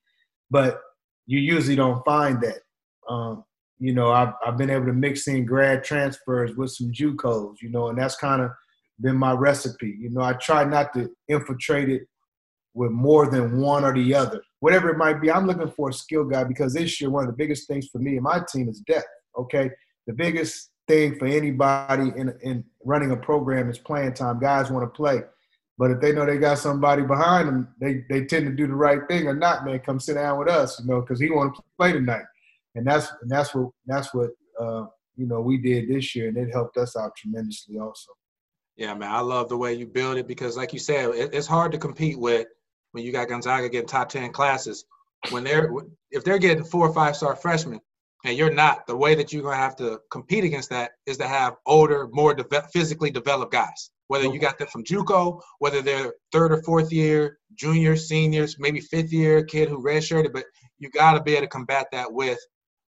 But 0.50 0.80
you 1.26 1.38
usually 1.38 1.76
don't 1.76 2.04
find 2.04 2.40
that. 2.42 2.60
Um, 3.08 3.44
you 3.78 3.92
know, 3.92 4.12
I've, 4.12 4.32
I've 4.46 4.56
been 4.56 4.70
able 4.70 4.86
to 4.86 4.92
mix 4.92 5.26
in 5.26 5.44
grad 5.44 5.82
transfers 5.82 6.56
with 6.56 6.70
some 6.70 6.92
JUCOs, 6.92 7.56
you 7.60 7.68
know, 7.68 7.88
and 7.88 7.98
that's 7.98 8.14
kind 8.14 8.40
of 8.40 8.50
been 9.00 9.16
my 9.16 9.32
recipe. 9.32 9.96
You 9.98 10.10
know, 10.10 10.20
I 10.20 10.34
try 10.34 10.62
not 10.62 10.92
to 10.94 11.10
infiltrate 11.28 11.88
it 11.88 12.02
with 12.74 12.92
more 12.92 13.28
than 13.28 13.60
one 13.60 13.84
or 13.84 13.92
the 13.92 14.14
other, 14.14 14.40
whatever 14.62 14.90
it 14.90 14.96
might 14.96 15.20
be. 15.20 15.28
I'm 15.28 15.44
looking 15.44 15.72
for 15.72 15.88
a 15.88 15.92
skill 15.92 16.24
guy 16.24 16.44
because 16.44 16.72
this 16.72 17.00
year 17.00 17.10
one 17.10 17.24
of 17.24 17.30
the 17.30 17.36
biggest 17.36 17.66
things 17.66 17.88
for 17.88 17.98
me 17.98 18.12
and 18.12 18.22
my 18.22 18.40
team 18.48 18.68
is 18.68 18.78
depth. 18.80 19.08
Okay, 19.36 19.68
the 20.06 20.12
biggest 20.12 20.70
thing 20.86 21.18
for 21.18 21.26
anybody 21.26 22.12
in 22.16 22.32
in 22.42 22.64
running 22.84 23.10
a 23.10 23.16
program 23.16 23.68
is 23.68 23.78
playing 23.78 24.14
time. 24.14 24.38
Guys 24.38 24.70
want 24.70 24.84
to 24.84 24.96
play. 24.96 25.22
But 25.78 25.90
if 25.90 26.00
they 26.00 26.12
know 26.12 26.24
they 26.24 26.38
got 26.38 26.58
somebody 26.58 27.02
behind 27.02 27.48
them, 27.48 27.74
they, 27.80 28.04
they 28.08 28.24
tend 28.24 28.46
to 28.46 28.52
do 28.52 28.68
the 28.68 28.74
right 28.74 29.00
thing 29.08 29.26
or 29.26 29.34
not, 29.34 29.64
man. 29.64 29.80
Come 29.80 29.98
sit 29.98 30.14
down 30.14 30.38
with 30.38 30.48
us, 30.48 30.78
you 30.78 30.86
know, 30.86 31.00
because 31.00 31.18
he 31.18 31.28
want 31.28 31.56
to 31.56 31.62
play 31.76 31.92
tonight, 31.92 32.24
and 32.76 32.86
that's 32.86 33.08
and 33.20 33.28
that's 33.28 33.52
what 33.52 33.70
that's 33.86 34.14
what 34.14 34.30
uh, 34.60 34.84
you 35.16 35.26
know 35.26 35.40
we 35.40 35.56
did 35.56 35.88
this 35.88 36.14
year, 36.14 36.28
and 36.28 36.36
it 36.36 36.52
helped 36.52 36.76
us 36.76 36.94
out 36.94 37.16
tremendously 37.16 37.80
also. 37.80 38.12
Yeah, 38.76 38.94
man, 38.94 39.10
I 39.10 39.20
love 39.20 39.48
the 39.48 39.56
way 39.56 39.74
you 39.74 39.86
build 39.86 40.18
it 40.18 40.28
because, 40.28 40.56
like 40.56 40.72
you 40.72 40.78
said, 40.78 41.10
it, 41.10 41.34
it's 41.34 41.48
hard 41.48 41.72
to 41.72 41.78
compete 41.78 42.18
with 42.18 42.46
when 42.92 43.04
you 43.04 43.12
got 43.12 43.28
Gonzaga 43.28 43.68
getting 43.68 43.88
top 43.88 44.08
ten 44.08 44.32
classes. 44.32 44.84
When 45.30 45.44
they're 45.44 45.70
if 46.10 46.24
they're 46.24 46.38
getting 46.38 46.64
four 46.64 46.88
or 46.88 46.94
five 46.94 47.16
star 47.16 47.36
freshmen, 47.36 47.80
and 48.24 48.36
you're 48.36 48.52
not, 48.52 48.86
the 48.86 48.96
way 48.96 49.14
that 49.14 49.32
you're 49.32 49.42
gonna 49.42 49.56
have 49.56 49.76
to 49.76 50.00
compete 50.10 50.44
against 50.44 50.70
that 50.70 50.92
is 51.06 51.18
to 51.18 51.28
have 51.28 51.56
older, 51.66 52.08
more 52.12 52.34
de- 52.34 52.68
physically 52.72 53.10
developed 53.10 53.52
guys 53.52 53.90
whether 54.12 54.26
you 54.26 54.38
got 54.38 54.58
them 54.58 54.68
from 54.68 54.84
JUCO, 54.84 55.40
whether 55.58 55.80
they're 55.80 56.12
third 56.32 56.52
or 56.52 56.62
fourth 56.64 56.92
year, 56.92 57.38
juniors, 57.54 58.08
seniors, 58.08 58.56
maybe 58.58 58.78
fifth 58.78 59.10
year 59.10 59.42
kid 59.42 59.70
who 59.70 59.82
redshirted, 59.82 60.34
but 60.34 60.44
you 60.78 60.90
got 60.90 61.14
to 61.14 61.22
be 61.22 61.32
able 61.32 61.40
to 61.40 61.48
combat 61.48 61.86
that 61.92 62.12
with 62.12 62.38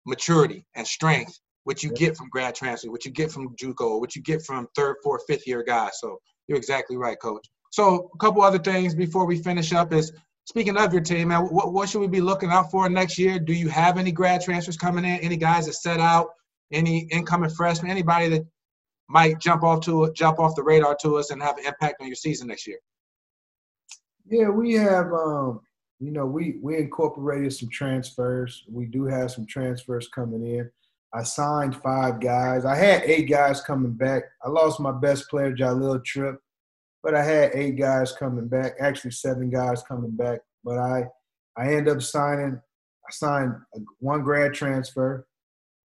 maturity 0.05 0.65
and 0.75 0.85
strength, 0.85 1.39
which 1.63 1.81
you 1.81 1.93
get 1.93 2.17
from 2.17 2.27
grad 2.27 2.53
transfer, 2.53 2.91
what 2.91 3.05
you 3.05 3.11
get 3.11 3.31
from 3.31 3.55
JUCO, 3.55 4.01
what 4.01 4.17
you 4.17 4.21
get 4.21 4.41
from 4.41 4.67
third, 4.75 4.97
fourth, 5.01 5.23
fifth 5.25 5.47
year 5.47 5.63
guys. 5.63 5.91
So 6.01 6.19
you're 6.49 6.57
exactly 6.57 6.97
right, 6.97 7.17
coach. 7.17 7.47
So 7.73 8.11
a 8.13 8.17
couple 8.19 8.43
other 8.43 8.59
things 8.59 8.93
before 8.93 9.25
we 9.25 9.41
finish 9.41 9.73
up 9.73 9.93
is 9.93 10.13
speaking 10.45 10.77
of 10.77 10.93
your 10.93 11.01
team, 11.01 11.29
man, 11.29 11.45
what, 11.45 11.73
what 11.73 11.89
should 11.89 12.01
we 12.01 12.07
be 12.07 12.21
looking 12.21 12.51
out 12.51 12.69
for 12.69 12.87
next 12.87 13.17
year? 13.17 13.39
Do 13.39 13.51
you 13.51 13.67
have 13.67 13.97
any 13.97 14.11
grad 14.11 14.43
transfers 14.43 14.77
coming 14.77 15.03
in? 15.03 15.19
Any 15.21 15.37
guys 15.37 15.65
that 15.65 15.73
set 15.73 15.99
out? 15.99 16.27
Any 16.71 17.07
incoming 17.11 17.49
freshmen? 17.49 17.89
Anybody 17.89 18.29
that 18.29 18.45
might 19.09 19.39
jump 19.39 19.63
off 19.63 19.81
to 19.85 20.13
jump 20.15 20.37
off 20.37 20.55
the 20.55 20.61
radar 20.61 20.95
to 21.01 21.17
us 21.17 21.31
and 21.31 21.41
have 21.41 21.57
an 21.57 21.65
impact 21.65 21.95
on 21.99 22.05
your 22.05 22.15
season 22.15 22.49
next 22.49 22.67
year? 22.67 22.77
Yeah, 24.29 24.49
we 24.49 24.73
have 24.73 25.11
um, 25.11 25.61
you 25.99 26.11
know, 26.11 26.27
we 26.27 26.59
we 26.61 26.77
incorporated 26.77 27.53
some 27.53 27.69
transfers. 27.69 28.65
We 28.69 28.85
do 28.85 29.05
have 29.05 29.31
some 29.31 29.47
transfers 29.47 30.07
coming 30.09 30.45
in. 30.45 30.69
I 31.11 31.23
signed 31.23 31.75
five 31.77 32.19
guys. 32.19 32.65
I 32.65 32.75
had 32.75 33.01
eight 33.01 33.27
guys 33.27 33.61
coming 33.61 33.93
back. 33.93 34.25
I 34.45 34.49
lost 34.49 34.79
my 34.79 34.91
best 34.91 35.27
player, 35.27 35.55
Jahlil 35.55 36.05
Tripp, 36.05 36.39
but 37.03 37.15
I 37.15 37.23
had 37.23 37.51
eight 37.53 37.77
guys 37.77 38.13
coming 38.13 38.47
back. 38.47 38.73
Actually, 38.79 39.11
seven 39.11 39.49
guys 39.49 39.83
coming 39.83 40.11
back. 40.11 40.39
But 40.63 40.77
I 40.77 41.05
I 41.57 41.73
end 41.73 41.89
up 41.89 42.01
signing. 42.01 42.59
I 43.05 43.11
signed 43.11 43.53
one 43.99 44.23
grad 44.23 44.53
transfer, 44.53 45.27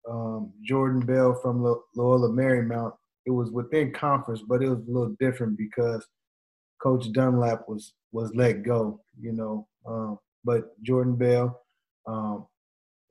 um, 0.08 0.52
Jordan 0.64 1.04
Bell 1.04 1.38
from 1.42 1.62
Loyola 1.94 2.30
Marymount, 2.30 2.92
it 3.26 3.30
was 3.30 3.50
within 3.50 3.92
conference, 3.92 4.42
but 4.46 4.62
it 4.62 4.68
was 4.68 4.80
a 4.80 4.90
little 4.90 5.14
different 5.20 5.56
because 5.56 6.06
Coach 6.82 7.10
Dunlap 7.12 7.68
was 7.68 7.94
was 8.10 8.32
let 8.34 8.62
go, 8.64 9.00
you 9.20 9.32
know. 9.32 9.68
Um, 9.86 10.18
but 10.44 10.82
Jordan 10.82 11.16
Bell, 11.16 11.60
um, 12.06 12.46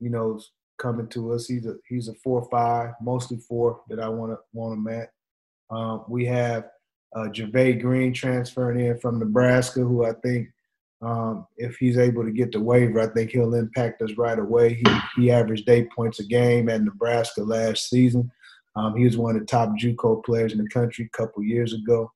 you 0.00 0.10
know, 0.10 0.40
coming 0.78 1.08
to 1.08 1.32
us. 1.32 1.46
He's 1.46 1.66
a 1.66 1.76
he's 1.88 2.08
a 2.08 2.14
four 2.22 2.46
five, 2.50 2.90
mostly 3.00 3.38
four 3.48 3.80
that 3.88 4.00
I 4.00 4.08
want 4.08 4.32
to 4.32 4.38
want 4.52 4.78
him 4.78 4.88
at. 4.88 5.10
Um, 5.70 6.04
we 6.08 6.26
have 6.26 6.64
uh, 7.14 7.28
Jervay 7.28 7.80
Green 7.80 8.12
transferring 8.12 8.86
in 8.86 8.98
from 8.98 9.18
Nebraska, 9.18 9.80
who 9.80 10.04
I 10.04 10.12
think 10.22 10.48
um, 11.02 11.46
if 11.56 11.76
he's 11.76 11.98
able 11.98 12.24
to 12.24 12.30
get 12.30 12.52
the 12.52 12.60
waiver, 12.60 13.00
I 13.00 13.08
think 13.08 13.30
he'll 13.30 13.54
impact 13.54 14.02
us 14.02 14.12
right 14.16 14.38
away. 14.38 14.74
He 14.74 14.84
he 15.16 15.30
averaged 15.30 15.68
eight 15.68 15.90
points 15.90 16.20
a 16.20 16.24
game 16.24 16.68
at 16.68 16.82
Nebraska 16.82 17.42
last 17.42 17.90
season. 17.90 18.30
Um, 18.76 18.96
he 18.96 19.04
was 19.04 19.18
one 19.18 19.34
of 19.36 19.42
the 19.42 19.46
top 19.46 19.70
JUCO 19.78 20.24
players 20.24 20.52
in 20.52 20.58
the 20.58 20.68
country 20.68 21.10
a 21.12 21.16
couple 21.16 21.42
years 21.42 21.74
ago. 21.74 22.10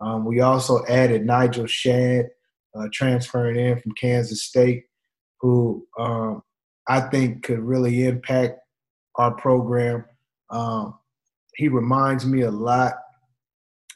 Um, 0.00 0.24
we 0.24 0.40
also 0.40 0.84
added 0.88 1.26
Nigel 1.26 1.66
Shadd, 1.66 2.28
uh, 2.74 2.88
transferring 2.92 3.58
in 3.58 3.80
from 3.80 3.92
Kansas 3.92 4.44
State, 4.44 4.84
who 5.40 5.86
um, 5.98 6.42
I 6.86 7.00
think 7.00 7.42
could 7.42 7.58
really 7.58 8.06
impact 8.06 8.60
our 9.16 9.32
program. 9.32 10.04
Um, 10.50 10.98
he 11.54 11.68
reminds 11.68 12.24
me 12.24 12.42
a 12.42 12.50
lot, 12.50 12.94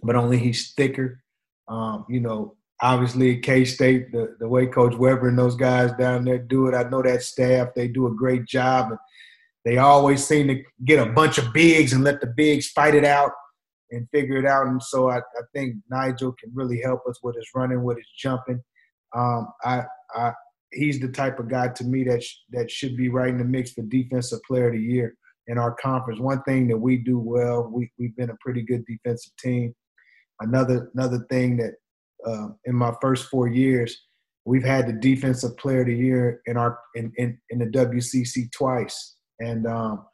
but 0.03 0.17
only 0.17 0.39
he's 0.39 0.73
thicker. 0.73 1.23
Um, 1.69 2.05
you 2.09 2.21
know, 2.21 2.57
obviously 2.81 3.39
K 3.39 3.65
State, 3.65 4.13
the, 4.13 4.37
the 4.39 4.49
way 4.49 4.67
Coach 4.67 4.95
Weber 4.97 5.29
and 5.29 5.39
those 5.39 5.57
guys 5.57 5.93
down 5.93 6.25
there 6.25 6.39
do 6.39 6.67
it, 6.67 6.75
I 6.75 6.89
know 6.89 7.03
that 7.03 7.23
staff, 7.23 7.69
they 7.75 7.89
do 7.89 8.07
a 8.07 8.15
great 8.15 8.47
job. 8.47 8.91
And 8.91 8.99
they 9.65 9.79
always 9.79 10.27
seem 10.27 10.49
to 10.49 10.63
get 10.85 11.07
a 11.07 11.11
bunch 11.13 11.39
of 11.39 11.53
bigs 11.53 11.93
and 11.93 12.05
let 12.05 12.21
the 12.21 12.27
bigs 12.27 12.69
fight 12.71 12.95
it 12.95 13.05
out 13.05 13.31
and 13.93 14.09
figure 14.11 14.37
it 14.37 14.47
out. 14.47 14.67
And 14.67 14.83
so 14.83 15.09
I, 15.09 15.19
I 15.19 15.43
think 15.55 15.77
Nigel 15.89 16.33
can 16.33 16.51
really 16.53 16.81
help 16.81 17.03
us 17.09 17.21
with 17.23 17.37
his 17.37 17.49
running, 17.55 17.85
with 17.85 17.99
his 17.99 18.11
jumping. 18.17 18.61
Um, 19.15 19.49
I, 19.63 19.83
I, 20.15 20.33
he's 20.73 20.99
the 20.99 21.09
type 21.09 21.39
of 21.39 21.49
guy 21.49 21.69
to 21.69 21.85
me 21.85 22.03
that 22.05 22.23
sh- 22.23 22.39
that 22.51 22.71
should 22.71 22.97
be 22.97 23.09
right 23.09 23.29
in 23.29 23.39
the 23.39 23.45
mix 23.45 23.73
for 23.73 23.83
defensive 23.83 24.41
player 24.49 24.69
of 24.69 24.73
the 24.73 24.81
year 24.81 25.15
in 25.47 25.59
our 25.59 25.75
conference. 25.75 26.19
One 26.19 26.43
thing 26.43 26.67
that 26.69 26.79
we 26.79 26.97
do 26.97 27.19
well, 27.19 27.71
we 27.71 27.93
we've 27.99 28.17
been 28.17 28.31
a 28.31 28.37
pretty 28.41 28.63
good 28.63 28.85
defensive 28.87 29.33
team. 29.39 29.75
Another 30.43 30.91
another 30.95 31.27
thing 31.31 31.57
that 31.59 31.75
uh, 32.27 32.49
in 32.65 32.75
my 32.75 32.95
first 33.01 33.27
four 33.27 33.49
years, 33.49 33.97
we've 34.45 34.65
had 34.65 34.87
the 34.87 34.93
defensive 34.93 35.57
player 35.57 35.81
of 35.81 35.87
the 35.87 35.95
year 35.95 36.41
in 36.47 36.57
our 36.57 36.79
in, 36.95 37.13
in, 37.17 37.39
in 37.51 37.59
the 37.59 37.67
WCC 37.67 38.51
twice 38.53 39.17
and 39.41 39.67
um, 39.67 40.05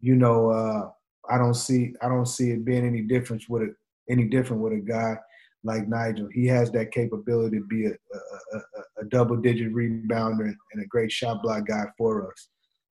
you 0.00 0.16
know, 0.16 0.50
uh, 0.50 0.90
I 1.30 1.38
don't 1.38 1.54
see 1.54 1.94
I 2.02 2.08
don't 2.08 2.26
see 2.26 2.50
it 2.50 2.64
being 2.64 2.86
any 2.86 3.02
difference 3.02 3.48
with 3.48 3.62
it 3.62 3.70
any 4.08 4.24
different 4.24 4.62
with 4.62 4.72
a 4.72 4.76
guy 4.76 5.16
like 5.64 5.88
Nigel. 5.88 6.28
He 6.32 6.46
has 6.46 6.70
that 6.72 6.92
capability 6.92 7.58
to 7.58 7.64
be 7.66 7.86
a, 7.86 7.90
a, 7.90 8.56
a, 8.56 9.02
a 9.02 9.04
double 9.08 9.36
digit 9.36 9.74
rebounder 9.74 10.54
and 10.72 10.82
a 10.82 10.86
great 10.86 11.12
shot 11.12 11.42
block 11.42 11.66
guy 11.66 11.84
for 11.98 12.30
us. 12.30 12.48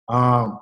Um, 0.08 0.60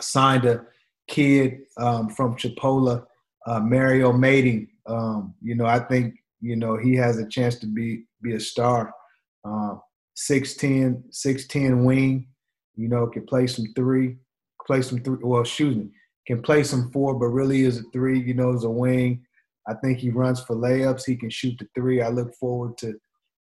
signed 0.00 0.46
a 0.46 0.64
kid 1.08 1.62
um, 1.76 2.08
from 2.08 2.36
Chipola, 2.36 3.04
uh, 3.46 3.60
Mario 3.60 4.12
Mating. 4.12 4.68
Um, 4.86 5.34
you 5.42 5.54
know, 5.54 5.66
I 5.66 5.78
think 5.78 6.14
you 6.40 6.56
know 6.56 6.76
he 6.76 6.94
has 6.96 7.18
a 7.18 7.28
chance 7.28 7.56
to 7.60 7.66
be 7.66 8.04
be 8.22 8.34
a 8.34 8.40
star. 8.40 8.92
Uh, 9.44 9.76
6'10", 10.16 11.02
6'10 11.10 11.84
wing 11.84 12.28
you 12.76 12.88
know, 12.88 13.06
can 13.06 13.26
play 13.26 13.46
some 13.46 13.66
three, 13.74 14.16
play 14.66 14.82
some 14.82 14.98
three. 15.00 15.18
Well, 15.20 15.42
excuse 15.42 15.76
me, 15.76 15.90
can 16.26 16.42
play 16.42 16.62
some 16.62 16.90
four, 16.90 17.14
but 17.14 17.26
really 17.26 17.62
is 17.62 17.78
a 17.78 17.82
three. 17.92 18.20
You 18.20 18.34
know, 18.34 18.54
as 18.54 18.64
a 18.64 18.70
wing. 18.70 19.24
I 19.68 19.74
think 19.74 19.98
he 19.98 20.10
runs 20.10 20.40
for 20.40 20.56
layups. 20.56 21.04
He 21.04 21.14
can 21.16 21.30
shoot 21.30 21.56
the 21.58 21.68
three. 21.74 22.02
I 22.02 22.08
look 22.08 22.34
forward 22.34 22.76
to, 22.78 22.98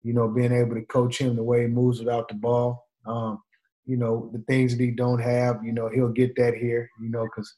you 0.02 0.14
know, 0.14 0.26
being 0.26 0.52
able 0.52 0.74
to 0.74 0.86
coach 0.86 1.18
him 1.18 1.36
the 1.36 1.42
way 1.42 1.62
he 1.62 1.66
moves 1.66 1.98
without 1.98 2.28
the 2.28 2.34
ball. 2.34 2.86
Um, 3.06 3.42
you 3.84 3.98
know, 3.98 4.30
the 4.32 4.42
things 4.48 4.74
that 4.74 4.82
he 4.82 4.90
don't 4.90 5.20
have, 5.20 5.62
you 5.62 5.72
know, 5.72 5.90
he'll 5.90 6.08
get 6.08 6.34
that 6.36 6.54
here. 6.54 6.88
You 7.00 7.10
know, 7.10 7.24
because, 7.24 7.52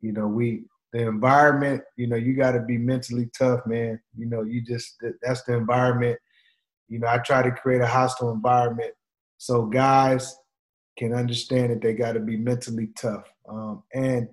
you 0.00 0.12
know, 0.12 0.26
we 0.26 0.64
the 0.92 1.06
environment. 1.06 1.82
You 1.96 2.06
know, 2.06 2.16
you 2.16 2.34
got 2.34 2.52
to 2.52 2.60
be 2.60 2.78
mentally 2.78 3.30
tough, 3.36 3.60
man. 3.66 4.00
You 4.16 4.26
know, 4.26 4.42
you 4.42 4.60
just 4.60 5.02
that's 5.22 5.42
the 5.42 5.54
environment. 5.54 6.18
You 6.88 6.98
know, 6.98 7.08
I 7.08 7.18
try 7.18 7.42
to 7.42 7.50
create 7.50 7.80
a 7.80 7.86
hostile 7.86 8.32
environment 8.32 8.92
so 9.38 9.64
guys 9.64 10.36
can 10.98 11.14
understand 11.14 11.72
that 11.72 11.80
they 11.80 11.94
got 11.94 12.12
to 12.12 12.20
be 12.20 12.36
mentally 12.36 12.88
tough. 12.96 13.24
Um, 13.48 13.82
and 13.94 14.28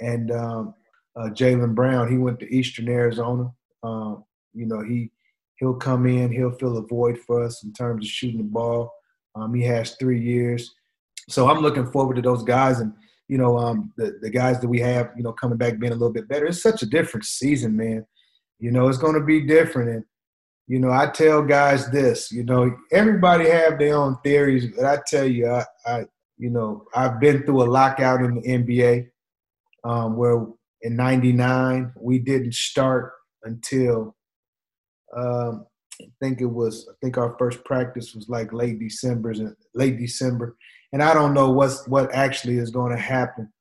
and 0.00 0.30
um, 0.30 0.74
uh, 1.16 1.28
Jaylen 1.28 1.74
Brown, 1.74 2.10
he 2.10 2.16
went 2.16 2.40
to 2.40 2.54
Eastern 2.54 2.88
Arizona. 2.88 3.52
Um, 3.82 4.24
you 4.54 4.66
know, 4.66 4.80
he 4.80 5.10
he'll 5.56 5.74
come 5.74 6.06
in, 6.06 6.32
he'll 6.32 6.52
fill 6.52 6.78
a 6.78 6.82
void 6.82 7.18
for 7.18 7.44
us 7.44 7.62
in 7.62 7.72
terms 7.72 8.06
of 8.06 8.10
shooting 8.10 8.38
the 8.38 8.44
ball. 8.44 8.92
Um, 9.34 9.54
he 9.54 9.62
has 9.64 9.94
three 9.96 10.20
years, 10.20 10.74
so 11.28 11.48
I'm 11.48 11.60
looking 11.60 11.90
forward 11.90 12.16
to 12.16 12.22
those 12.22 12.42
guys 12.42 12.80
and 12.80 12.92
you 13.28 13.38
know 13.38 13.58
um, 13.58 13.92
the 13.96 14.18
the 14.20 14.30
guys 14.30 14.60
that 14.60 14.68
we 14.68 14.80
have, 14.80 15.10
you 15.16 15.22
know, 15.22 15.32
coming 15.32 15.58
back 15.58 15.78
being 15.78 15.92
a 15.92 15.96
little 15.96 16.12
bit 16.12 16.28
better. 16.28 16.46
It's 16.46 16.62
such 16.62 16.82
a 16.82 16.86
different 16.86 17.24
season, 17.24 17.76
man. 17.76 18.06
You 18.58 18.72
know, 18.72 18.88
it's 18.88 18.98
going 18.98 19.14
to 19.14 19.24
be 19.24 19.46
different, 19.46 19.90
and 19.90 20.04
you 20.66 20.78
know, 20.78 20.90
I 20.90 21.06
tell 21.06 21.42
guys 21.42 21.90
this, 21.90 22.30
you 22.30 22.44
know, 22.44 22.76
everybody 22.92 23.48
have 23.48 23.78
their 23.78 23.96
own 23.96 24.18
theories, 24.22 24.66
but 24.76 24.84
I 24.84 24.98
tell 25.06 25.26
you, 25.26 25.48
I, 25.48 25.64
I 25.86 26.04
you 26.36 26.50
know, 26.50 26.84
I've 26.94 27.20
been 27.20 27.42
through 27.42 27.62
a 27.62 27.70
lockout 27.70 28.22
in 28.22 28.34
the 28.34 28.42
NBA 28.42 29.08
um, 29.84 30.16
where 30.16 30.46
in 30.82 30.94
99, 30.96 31.92
we 31.98 32.18
didn't 32.18 32.54
start 32.54 33.12
until 33.42 34.14
um, 35.16 35.66
I 36.00 36.06
think 36.20 36.40
it 36.40 36.46
was, 36.46 36.88
I 36.88 36.94
think 37.02 37.18
our 37.18 37.34
first 37.38 37.64
practice 37.64 38.14
was 38.14 38.28
like 38.28 38.52
late 38.52 38.78
December, 38.78 39.34
late 39.74 39.98
December. 39.98 40.56
And 40.92 41.02
I 41.02 41.14
don't 41.14 41.34
know 41.34 41.50
what's, 41.50 41.86
what 41.86 42.14
actually 42.14 42.58
is 42.58 42.70
going 42.70 42.92
to 42.92 43.02
happen. 43.02 43.52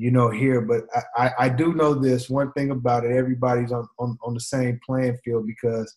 you 0.00 0.10
know, 0.10 0.30
here. 0.30 0.62
But 0.62 0.84
I, 0.94 1.26
I, 1.26 1.30
I 1.46 1.48
do 1.50 1.74
know 1.74 1.92
this 1.94 2.30
one 2.30 2.52
thing 2.52 2.70
about 2.70 3.04
it: 3.04 3.12
everybody's 3.12 3.70
on, 3.70 3.86
on, 3.98 4.18
on 4.22 4.32
the 4.34 4.40
same 4.40 4.80
playing 4.84 5.18
field 5.22 5.46
because, 5.46 5.94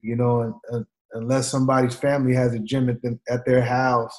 you 0.00 0.16
know, 0.16 0.60
unless 1.12 1.48
somebody's 1.48 1.94
family 1.94 2.34
has 2.34 2.54
a 2.54 2.58
gym 2.58 2.90
at, 2.90 3.00
the, 3.02 3.18
at 3.28 3.46
their 3.46 3.62
house, 3.62 4.16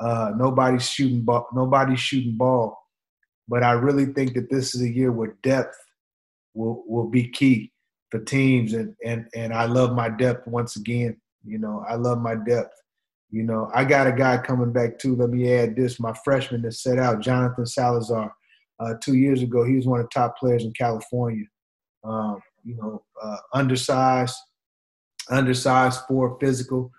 uh, 0.00 0.30
nobody's 0.36 0.88
shooting 0.88 1.22
ball. 1.22 1.48
Nobody's 1.52 2.00
shooting 2.00 2.36
ball. 2.36 2.78
But 3.48 3.64
I 3.64 3.72
really 3.72 4.06
think 4.06 4.34
that 4.34 4.48
this 4.48 4.74
is 4.76 4.82
a 4.82 4.88
year 4.88 5.10
where 5.10 5.36
depth 5.42 5.76
will 6.54 6.84
will 6.86 7.08
be 7.08 7.28
key 7.28 7.72
for 8.10 8.20
teams, 8.20 8.74
and 8.74 8.94
and 9.04 9.26
and 9.34 9.52
I 9.52 9.66
love 9.66 9.92
my 9.92 10.08
depth 10.08 10.46
once 10.46 10.76
again. 10.76 11.20
You 11.44 11.58
know, 11.58 11.84
I 11.88 11.96
love 11.96 12.20
my 12.20 12.36
depth. 12.36 12.80
You 13.32 13.42
know, 13.44 13.70
I 13.74 13.84
got 13.84 14.06
a 14.06 14.12
guy 14.12 14.36
coming 14.36 14.72
back 14.72 14.98
too. 14.98 15.16
Let 15.16 15.30
me 15.30 15.52
add 15.52 15.74
this: 15.74 15.98
my 15.98 16.14
freshman 16.24 16.62
that 16.62 16.72
set 16.72 16.98
out, 16.98 17.22
Jonathan 17.22 17.66
Salazar. 17.66 18.32
Uh, 18.78 18.94
two 19.00 19.14
years 19.14 19.42
ago, 19.42 19.64
he 19.64 19.74
was 19.74 19.86
one 19.86 20.00
of 20.00 20.06
the 20.06 20.10
top 20.12 20.36
players 20.36 20.64
in 20.64 20.72
California. 20.72 21.46
Um, 22.04 22.40
you 22.62 22.76
know, 22.76 23.02
uh, 23.22 23.38
undersized, 23.54 24.36
undersized, 25.30 26.02
for 26.06 26.36
physical. 26.40 26.92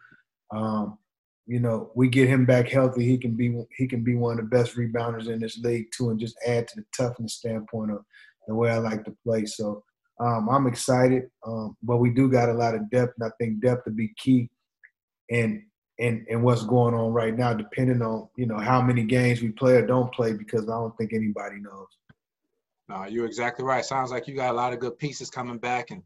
Um, 0.52 0.98
you 1.46 1.60
know, 1.60 1.92
we 1.94 2.08
get 2.08 2.30
him 2.30 2.46
back 2.46 2.68
healthy, 2.68 3.06
he 3.06 3.18
can 3.18 3.36
be 3.36 3.56
he 3.78 3.88
can 3.88 4.04
be 4.04 4.16
one 4.16 4.40
of 4.40 4.46
the 4.46 4.56
best 4.56 4.76
rebounders 4.76 5.28
in 5.28 5.40
this 5.40 5.60
league 5.60 5.88
too, 5.96 6.10
and 6.10 6.20
just 6.20 6.38
add 6.48 6.68
to 6.70 6.78
the 6.78 6.86
toughness 6.98 7.36
standpoint 7.36 7.92
of 7.92 8.04
the 8.48 8.56
way 8.56 8.72
I 8.72 8.78
like 8.78 9.04
to 9.06 9.16
play. 9.24 9.46
So 9.46 9.84
um, 10.20 10.50
I'm 10.50 10.66
excited, 10.66 11.24
um, 11.46 11.78
but 11.84 11.98
we 11.98 12.12
do 12.12 12.32
got 12.32 12.50
a 12.50 12.54
lot 12.54 12.76
of 12.76 12.90
depth, 12.90 13.14
and 13.20 13.28
I 13.28 13.32
think 13.40 13.62
depth 13.62 13.86
will 13.86 13.94
be 13.94 14.14
key. 14.18 14.50
And 15.30 15.64
and 16.00 16.26
and 16.30 16.44
what's 16.44 16.64
going 16.64 16.94
on 16.94 17.14
right 17.14 17.38
now, 17.38 17.54
depending 17.54 18.02
on 18.02 18.28
you 18.36 18.46
know 18.46 18.58
how 18.58 18.82
many 18.82 19.04
games 19.04 19.42
we 19.42 19.50
play 19.50 19.74
or 19.74 19.86
don't 19.86 20.14
play, 20.14 20.34
because 20.34 20.64
I 20.64 20.74
don't 20.74 20.98
think 20.98 21.14
anybody 21.14 21.58
knows. 21.60 21.88
No, 22.90 23.06
you're 23.06 23.26
exactly 23.26 23.64
right. 23.64 23.86
Sounds 23.86 24.12
like 24.12 24.28
you 24.28 24.36
got 24.36 24.52
a 24.52 24.58
lot 24.58 24.74
of 24.74 24.80
good 24.80 24.98
pieces 24.98 25.30
coming 25.30 25.58
back, 25.58 25.92
and 25.92 26.04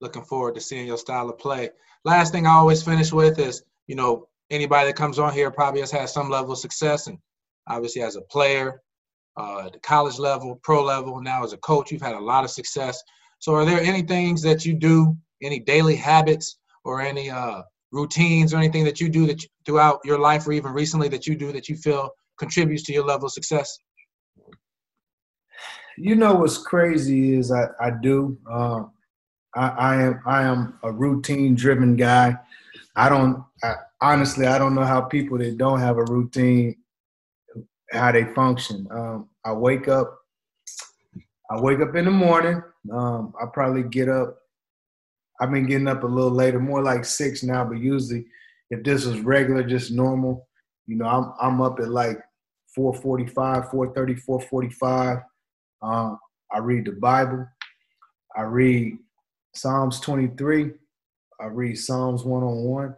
looking 0.00 0.24
forward 0.24 0.54
to 0.54 0.60
seeing 0.60 0.86
your 0.86 0.98
style 0.98 1.28
of 1.28 1.38
play. 1.38 1.70
Last 2.04 2.32
thing 2.32 2.46
I 2.46 2.52
always 2.52 2.82
finish 2.82 3.12
with 3.12 3.38
is, 3.38 3.62
you 3.86 3.94
know, 3.94 4.28
anybody 4.50 4.88
that 4.88 4.96
comes 4.96 5.18
on 5.18 5.32
here 5.32 5.50
probably 5.50 5.80
has 5.80 5.90
had 5.90 6.08
some 6.08 6.30
level 6.30 6.52
of 6.52 6.58
success, 6.58 7.06
and 7.06 7.18
obviously 7.66 8.02
as 8.02 8.16
a 8.16 8.22
player, 8.22 8.82
uh, 9.36 9.70
the 9.70 9.78
college 9.78 10.18
level, 10.18 10.56
pro 10.62 10.84
level, 10.84 11.20
now 11.20 11.44
as 11.44 11.52
a 11.52 11.58
coach, 11.58 11.90
you've 11.90 12.02
had 12.02 12.14
a 12.14 12.20
lot 12.20 12.44
of 12.44 12.50
success. 12.50 13.02
So, 13.38 13.54
are 13.54 13.64
there 13.64 13.80
any 13.80 14.02
things 14.02 14.42
that 14.42 14.66
you 14.66 14.74
do, 14.74 15.16
any 15.42 15.58
daily 15.58 15.96
habits, 15.96 16.58
or 16.84 17.00
any 17.00 17.30
uh, 17.30 17.62
routines, 17.92 18.52
or 18.54 18.58
anything 18.58 18.84
that 18.84 19.00
you 19.00 19.08
do 19.08 19.26
that 19.26 19.42
you, 19.42 19.48
throughout 19.66 20.00
your 20.04 20.18
life, 20.18 20.46
or 20.46 20.52
even 20.52 20.72
recently 20.72 21.08
that 21.08 21.26
you 21.26 21.36
do 21.36 21.52
that 21.52 21.68
you 21.68 21.76
feel 21.76 22.10
contributes 22.38 22.82
to 22.84 22.92
your 22.92 23.04
level 23.04 23.26
of 23.26 23.32
success? 23.32 23.78
You 25.96 26.14
know 26.14 26.34
what's 26.34 26.58
crazy 26.58 27.34
is 27.34 27.52
I, 27.52 27.66
I 27.80 27.90
do. 27.90 28.38
Uh, 28.50 28.84
I, 29.54 29.68
I 29.68 30.02
am 30.02 30.20
I 30.26 30.42
am 30.42 30.78
a 30.82 30.92
routine 30.92 31.54
driven 31.54 31.96
guy. 31.96 32.36
I 32.96 33.08
don't 33.08 33.44
I, 33.62 33.74
honestly 34.00 34.46
I 34.46 34.58
don't 34.58 34.74
know 34.74 34.84
how 34.84 35.00
people 35.02 35.38
that 35.38 35.58
don't 35.58 35.80
have 35.80 35.98
a 35.98 36.04
routine 36.04 36.76
how 37.92 38.12
they 38.12 38.24
function. 38.34 38.86
Um, 38.90 39.28
I 39.44 39.52
wake 39.52 39.88
up. 39.88 40.18
I 41.50 41.60
wake 41.60 41.80
up 41.80 41.94
in 41.96 42.04
the 42.04 42.10
morning. 42.10 42.62
Um, 42.92 43.34
I 43.40 43.46
probably 43.52 43.82
get 43.82 44.08
up. 44.08 44.38
I've 45.40 45.50
been 45.50 45.66
getting 45.66 45.88
up 45.88 46.04
a 46.04 46.06
little 46.06 46.30
later, 46.30 46.60
more 46.60 46.82
like 46.82 47.04
six 47.04 47.42
now, 47.42 47.64
but 47.64 47.78
usually, 47.78 48.26
if 48.70 48.84
this 48.84 49.06
was 49.06 49.20
regular, 49.20 49.62
just 49.62 49.90
normal, 49.90 50.46
you 50.86 50.96
know, 50.96 51.06
I'm 51.06 51.32
I'm 51.40 51.60
up 51.62 51.80
at 51.80 51.88
like 51.88 52.20
4:45, 52.76 53.70
4:30, 53.70 54.20
4:45. 54.24 55.22
Um, 55.82 56.18
I 56.52 56.58
read 56.58 56.84
the 56.84 56.92
Bible. 56.92 57.46
I 58.36 58.42
read 58.42 58.98
Psalms 59.54 60.00
23. 60.00 60.72
I 61.40 61.46
read 61.46 61.76
Psalms 61.78 62.22
101 62.22 62.94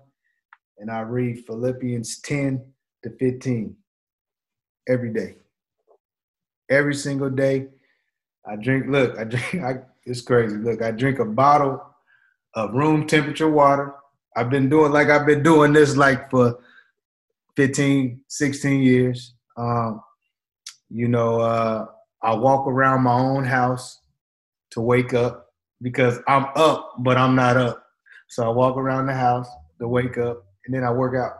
and 0.79 0.91
I 0.91 1.01
read 1.01 1.45
Philippians 1.47 2.21
10 2.21 2.65
to 3.05 3.11
15 3.11 3.77
every 4.89 5.13
day. 5.13 5.37
Every 6.69 6.95
single 6.95 7.31
day. 7.31 7.69
I 8.45 8.57
drink, 8.57 8.87
look, 8.89 9.17
I 9.17 9.25
drink, 9.25 9.55
I, 9.65 9.81
it's 10.05 10.21
crazy. 10.21 10.57
Look, 10.57 10.83
I 10.83 10.91
drink 10.91 11.21
a 11.21 11.25
bottle 11.25 11.92
of 12.55 12.73
room 12.75 13.07
temperature 13.07 13.51
water. 13.51 13.95
I've 14.37 14.51
been 14.51 14.69
doing 14.69 14.93
like 14.93 15.09
I've 15.09 15.27
been 15.27 15.43
doing 15.43 15.73
this 15.73 15.97
like 15.97 16.31
for 16.31 16.59
15, 17.57 18.21
16 18.29 18.83
years. 18.83 19.35
Um, 19.57 20.01
you 20.89 21.09
know, 21.09 21.41
uh, 21.41 21.87
I 22.23 22.35
walk 22.35 22.67
around 22.67 23.03
my 23.03 23.15
own 23.15 23.45
house 23.45 24.01
to 24.71 24.81
wake 24.81 25.13
up 25.13 25.47
because 25.83 26.19
I'm 26.29 26.47
up, 26.57 26.95
but 26.99 27.17
I'm 27.17 27.35
not 27.35 27.57
up. 27.57 27.85
So 28.29 28.45
I 28.45 28.49
walk 28.49 28.77
around 28.77 29.07
the 29.07 29.15
house 29.15 29.49
to 29.81 29.89
wake 29.89 30.17
up 30.17 30.45
and 30.65 30.75
then 30.75 30.85
I 30.85 30.91
work 30.91 31.15
out. 31.17 31.33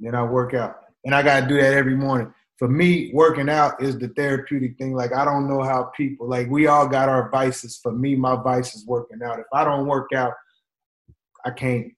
Then 0.00 0.14
I 0.14 0.22
work 0.24 0.54
out. 0.54 0.76
And 1.04 1.14
I 1.14 1.22
got 1.22 1.40
to 1.40 1.46
do 1.46 1.56
that 1.60 1.72
every 1.72 1.96
morning. 1.96 2.32
For 2.58 2.68
me, 2.68 3.10
working 3.12 3.48
out 3.48 3.82
is 3.82 3.98
the 3.98 4.08
therapeutic 4.08 4.78
thing. 4.78 4.94
Like, 4.94 5.12
I 5.12 5.24
don't 5.24 5.48
know 5.48 5.62
how 5.62 5.90
people, 5.96 6.28
like, 6.28 6.48
we 6.48 6.66
all 6.66 6.86
got 6.86 7.08
our 7.08 7.28
vices. 7.30 7.80
For 7.82 7.92
me, 7.92 8.14
my 8.14 8.36
vice 8.36 8.74
is 8.74 8.86
working 8.86 9.20
out. 9.24 9.40
If 9.40 9.46
I 9.52 9.64
don't 9.64 9.86
work 9.86 10.12
out, 10.14 10.32
I 11.44 11.50
can't, 11.50 11.92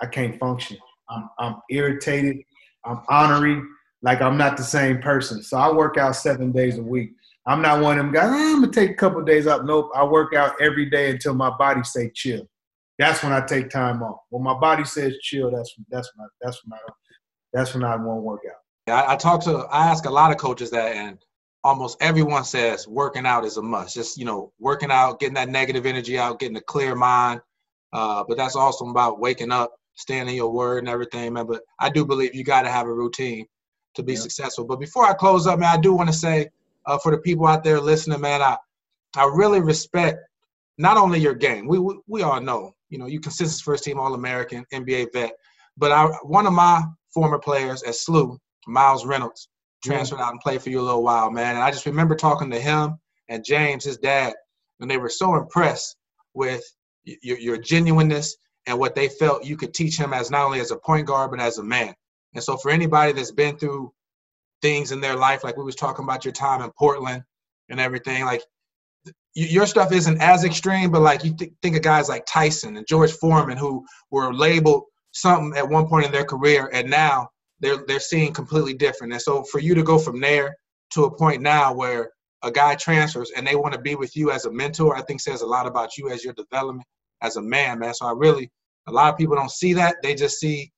I 0.00 0.06
can't 0.06 0.38
function. 0.38 0.78
I'm, 1.10 1.28
I'm 1.38 1.56
irritated. 1.70 2.38
I'm 2.84 3.02
honoring. 3.08 3.68
Like, 4.00 4.22
I'm 4.22 4.38
not 4.38 4.56
the 4.56 4.64
same 4.64 5.00
person. 5.00 5.42
So 5.42 5.58
I 5.58 5.70
work 5.70 5.98
out 5.98 6.16
seven 6.16 6.52
days 6.52 6.78
a 6.78 6.82
week. 6.82 7.10
I'm 7.46 7.60
not 7.60 7.82
one 7.82 7.98
of 7.98 8.04
them 8.04 8.14
guys, 8.14 8.30
ah, 8.30 8.34
oh, 8.34 8.56
I'm 8.56 8.62
to 8.62 8.70
take 8.70 8.90
a 8.90 8.94
couple 8.94 9.20
of 9.20 9.26
days 9.26 9.46
off. 9.46 9.62
Nope. 9.64 9.90
I 9.94 10.04
work 10.04 10.34
out 10.34 10.54
every 10.60 10.88
day 10.88 11.10
until 11.10 11.34
my 11.34 11.50
body 11.50 11.82
say 11.82 12.10
chill. 12.14 12.48
That's 12.98 13.22
when 13.22 13.32
I 13.32 13.40
take 13.40 13.68
time 13.68 14.02
off. 14.02 14.20
When 14.30 14.44
my 14.44 14.54
body 14.54 14.84
says 14.84 15.18
chill, 15.22 15.50
that's 15.50 15.74
that's 15.90 16.10
when 16.14 16.24
I, 16.24 16.28
that's 16.40 16.64
when 16.64 16.72
I 16.74 16.92
that's 17.52 17.74
when 17.74 17.84
I 17.84 17.96
won't 17.96 18.22
work 18.22 18.42
out. 18.48 18.61
I, 18.88 19.14
I 19.14 19.16
talk 19.16 19.42
to 19.44 19.58
I 19.70 19.88
ask 19.88 20.06
a 20.06 20.10
lot 20.10 20.30
of 20.30 20.38
coaches 20.38 20.70
that, 20.70 20.96
and 20.96 21.18
almost 21.64 21.96
everyone 22.00 22.44
says 22.44 22.88
working 22.88 23.26
out 23.26 23.44
is 23.44 23.56
a 23.56 23.62
must. 23.62 23.94
Just 23.94 24.18
you 24.18 24.24
know, 24.24 24.52
working 24.58 24.90
out, 24.90 25.20
getting 25.20 25.34
that 25.34 25.48
negative 25.48 25.86
energy 25.86 26.18
out, 26.18 26.38
getting 26.38 26.56
a 26.56 26.62
clear 26.62 26.94
mind. 26.94 27.40
Uh, 27.92 28.24
but 28.26 28.36
that's 28.36 28.56
also 28.56 28.86
about 28.86 29.20
waking 29.20 29.52
up, 29.52 29.72
standing 29.94 30.34
your 30.34 30.50
word 30.50 30.78
and 30.78 30.88
everything, 30.88 31.32
man. 31.34 31.46
But 31.46 31.62
I 31.78 31.90
do 31.90 32.04
believe 32.04 32.34
you 32.34 32.44
got 32.44 32.62
to 32.62 32.70
have 32.70 32.86
a 32.86 32.92
routine 32.92 33.46
to 33.94 34.02
be 34.02 34.14
yeah. 34.14 34.20
successful. 34.20 34.64
But 34.64 34.80
before 34.80 35.04
I 35.04 35.12
close 35.12 35.46
up, 35.46 35.58
man, 35.58 35.78
I 35.78 35.80
do 35.80 35.92
want 35.92 36.08
to 36.08 36.14
say 36.14 36.48
uh, 36.86 36.98
for 36.98 37.12
the 37.12 37.18
people 37.18 37.46
out 37.46 37.62
there 37.62 37.80
listening, 37.80 38.20
man, 38.20 38.42
I 38.42 38.56
I 39.16 39.24
really 39.24 39.60
respect 39.60 40.18
not 40.78 40.96
only 40.96 41.20
your 41.20 41.34
game. 41.34 41.66
We 41.68 41.78
we, 41.78 41.98
we 42.06 42.22
all 42.22 42.40
know 42.40 42.74
you 42.92 42.98
know, 42.98 43.06
you 43.06 43.18
consistent 43.18 43.64
first 43.64 43.84
team 43.84 43.98
All 43.98 44.14
American, 44.14 44.66
NBA 44.72 45.14
vet. 45.14 45.32
But 45.78 45.92
I, 45.92 46.08
one 46.22 46.46
of 46.46 46.52
my 46.52 46.82
former 47.12 47.38
players 47.38 47.82
at 47.82 47.94
SLU, 47.94 48.36
Miles 48.66 49.04
Reynolds, 49.04 49.48
transferred 49.84 50.20
out 50.20 50.32
and 50.32 50.40
played 50.40 50.62
for 50.62 50.70
you 50.70 50.80
a 50.80 50.82
little 50.82 51.02
while, 51.02 51.30
man. 51.30 51.56
And 51.56 51.64
I 51.64 51.70
just 51.70 51.86
remember 51.86 52.14
talking 52.14 52.50
to 52.50 52.60
him 52.60 52.98
and 53.28 53.44
James, 53.44 53.84
his 53.84 53.98
dad, 53.98 54.34
and 54.80 54.90
they 54.90 54.96
were 54.96 55.08
so 55.08 55.36
impressed 55.36 55.96
with 56.34 56.62
your, 57.04 57.38
your 57.38 57.56
genuineness 57.56 58.36
and 58.66 58.78
what 58.78 58.94
they 58.94 59.08
felt 59.08 59.44
you 59.44 59.56
could 59.56 59.74
teach 59.74 59.96
him 59.96 60.12
as 60.12 60.30
not 60.30 60.44
only 60.44 60.60
as 60.60 60.70
a 60.70 60.76
point 60.76 61.06
guard 61.06 61.30
but 61.30 61.40
as 61.40 61.58
a 61.58 61.64
man. 61.64 61.94
And 62.34 62.42
so 62.42 62.56
for 62.56 62.70
anybody 62.70 63.12
that's 63.12 63.32
been 63.32 63.58
through 63.58 63.92
things 64.62 64.92
in 64.92 65.00
their 65.00 65.16
life, 65.16 65.44
like 65.44 65.56
we 65.56 65.64
was 65.64 65.74
talking 65.74 66.04
about 66.04 66.24
your 66.24 66.32
time 66.32 66.62
in 66.62 66.70
Portland 66.78 67.22
and 67.68 67.80
everything, 67.80 68.24
like 68.24 68.42
your 69.34 69.66
stuff 69.66 69.92
isn't 69.92 70.20
as 70.20 70.44
extreme, 70.44 70.90
but 70.90 71.02
like 71.02 71.24
you 71.24 71.34
th- 71.34 71.52
think 71.62 71.76
of 71.76 71.82
guys 71.82 72.08
like 72.08 72.24
Tyson 72.26 72.76
and 72.76 72.86
George 72.86 73.12
Foreman 73.12 73.58
who 73.58 73.84
were 74.10 74.32
labeled 74.32 74.84
something 75.12 75.56
at 75.56 75.68
one 75.68 75.88
point 75.88 76.06
in 76.06 76.12
their 76.12 76.24
career, 76.24 76.70
and 76.72 76.88
now 76.88 77.28
they're 77.62 77.84
they're 77.86 78.00
seeing 78.00 78.34
completely 78.34 78.74
different. 78.74 79.12
And 79.12 79.22
so 79.22 79.44
for 79.44 79.60
you 79.60 79.74
to 79.74 79.82
go 79.82 79.98
from 79.98 80.20
there 80.20 80.54
to 80.90 81.04
a 81.04 81.16
point 81.16 81.40
now 81.40 81.72
where 81.72 82.10
a 82.42 82.50
guy 82.50 82.74
transfers 82.74 83.30
and 83.36 83.46
they 83.46 83.54
want 83.54 83.72
to 83.72 83.80
be 83.80 83.94
with 83.94 84.14
you 84.16 84.32
as 84.32 84.44
a 84.44 84.52
mentor, 84.52 84.96
I 84.96 85.02
think 85.02 85.20
says 85.20 85.40
a 85.40 85.46
lot 85.46 85.66
about 85.66 85.96
you 85.96 86.10
as 86.10 86.24
your 86.24 86.34
development 86.34 86.86
as 87.22 87.36
a 87.36 87.42
man, 87.42 87.78
man. 87.78 87.94
So 87.94 88.06
I 88.06 88.12
really, 88.12 88.50
a 88.88 88.92
lot 88.92 89.12
of 89.12 89.16
people 89.16 89.36
don't 89.36 89.50
see 89.50 89.72
that; 89.74 89.96
they 90.02 90.14
just 90.14 90.38
see 90.38 90.70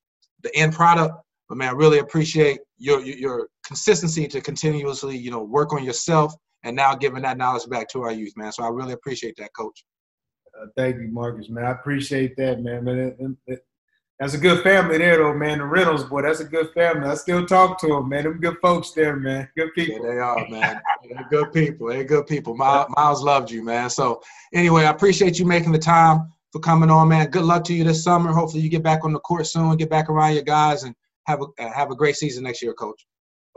the 0.42 0.54
end 0.54 0.74
product. 0.74 1.14
But 1.48 1.58
man, 1.58 1.70
I 1.70 1.72
really 1.72 1.98
appreciate 1.98 2.60
your 2.78 3.00
your, 3.00 3.48
consistency 3.66 4.28
to 4.28 4.42
continuously, 4.42 5.16
you 5.16 5.30
know, 5.30 5.42
work 5.42 5.72
on 5.72 5.82
yourself 5.82 6.34
and 6.64 6.76
now 6.76 6.94
giving 6.94 7.22
that 7.22 7.38
knowledge 7.38 7.66
back 7.70 7.88
to 7.88 8.02
our 8.02 8.12
youth, 8.12 8.34
man. 8.36 8.52
So 8.52 8.62
I 8.62 8.68
really 8.68 8.92
appreciate 8.92 9.36
that, 9.38 9.50
Coach. 9.58 9.86
Uh, 10.60 10.66
thank 10.76 10.96
you, 10.96 11.08
Marcus, 11.10 11.48
man. 11.48 11.64
I 11.64 11.70
appreciate 11.70 12.36
that, 12.36 12.60
man. 12.60 12.84
Man, 12.84 12.98
it, 12.98 13.16
it, 13.46 13.64
that's 14.20 14.34
a 14.34 14.38
good 14.38 14.62
family 14.62 14.98
there, 14.98 15.16
though, 15.16 15.34
man. 15.34 15.58
The 15.58 15.64
Reynolds, 15.64 16.04
boy, 16.04 16.22
that's 16.22 16.40
a 16.40 16.44
good 16.44 16.70
family. 16.72 17.08
I 17.08 17.14
still 17.14 17.44
talk 17.44 17.80
to 17.80 17.88
them, 17.88 18.08
man. 18.08 18.24
Them 18.24 18.40
good 18.40 18.56
folks 18.62 18.92
there, 18.92 19.16
man. 19.16 19.48
Good 19.56 19.74
people. 19.74 20.06
Yeah, 20.06 20.12
they 20.12 20.18
are, 20.18 20.48
man. 20.48 20.80
They're 21.08 21.26
good 21.30 21.52
people. 21.52 21.88
They're 21.88 22.04
good 22.04 22.26
people. 22.26 22.56
Miles, 22.56 22.86
Miles 22.96 23.22
loved 23.22 23.50
you, 23.50 23.64
man. 23.64 23.90
So 23.90 24.22
anyway, 24.52 24.84
I 24.84 24.90
appreciate 24.90 25.38
you 25.38 25.44
making 25.44 25.72
the 25.72 25.78
time 25.78 26.32
for 26.52 26.60
coming 26.60 26.90
on, 26.90 27.08
man. 27.08 27.28
Good 27.30 27.44
luck 27.44 27.64
to 27.64 27.74
you 27.74 27.82
this 27.82 28.04
summer. 28.04 28.32
Hopefully, 28.32 28.62
you 28.62 28.68
get 28.68 28.84
back 28.84 29.04
on 29.04 29.12
the 29.12 29.18
court 29.20 29.48
soon, 29.48 29.76
get 29.76 29.90
back 29.90 30.08
around 30.08 30.34
your 30.34 30.44
guys, 30.44 30.84
and 30.84 30.94
have 31.26 31.40
a 31.40 31.46
uh, 31.62 31.72
have 31.72 31.90
a 31.90 31.96
great 31.96 32.14
season 32.16 32.44
next 32.44 32.62
year, 32.62 32.72
Coach. 32.72 33.04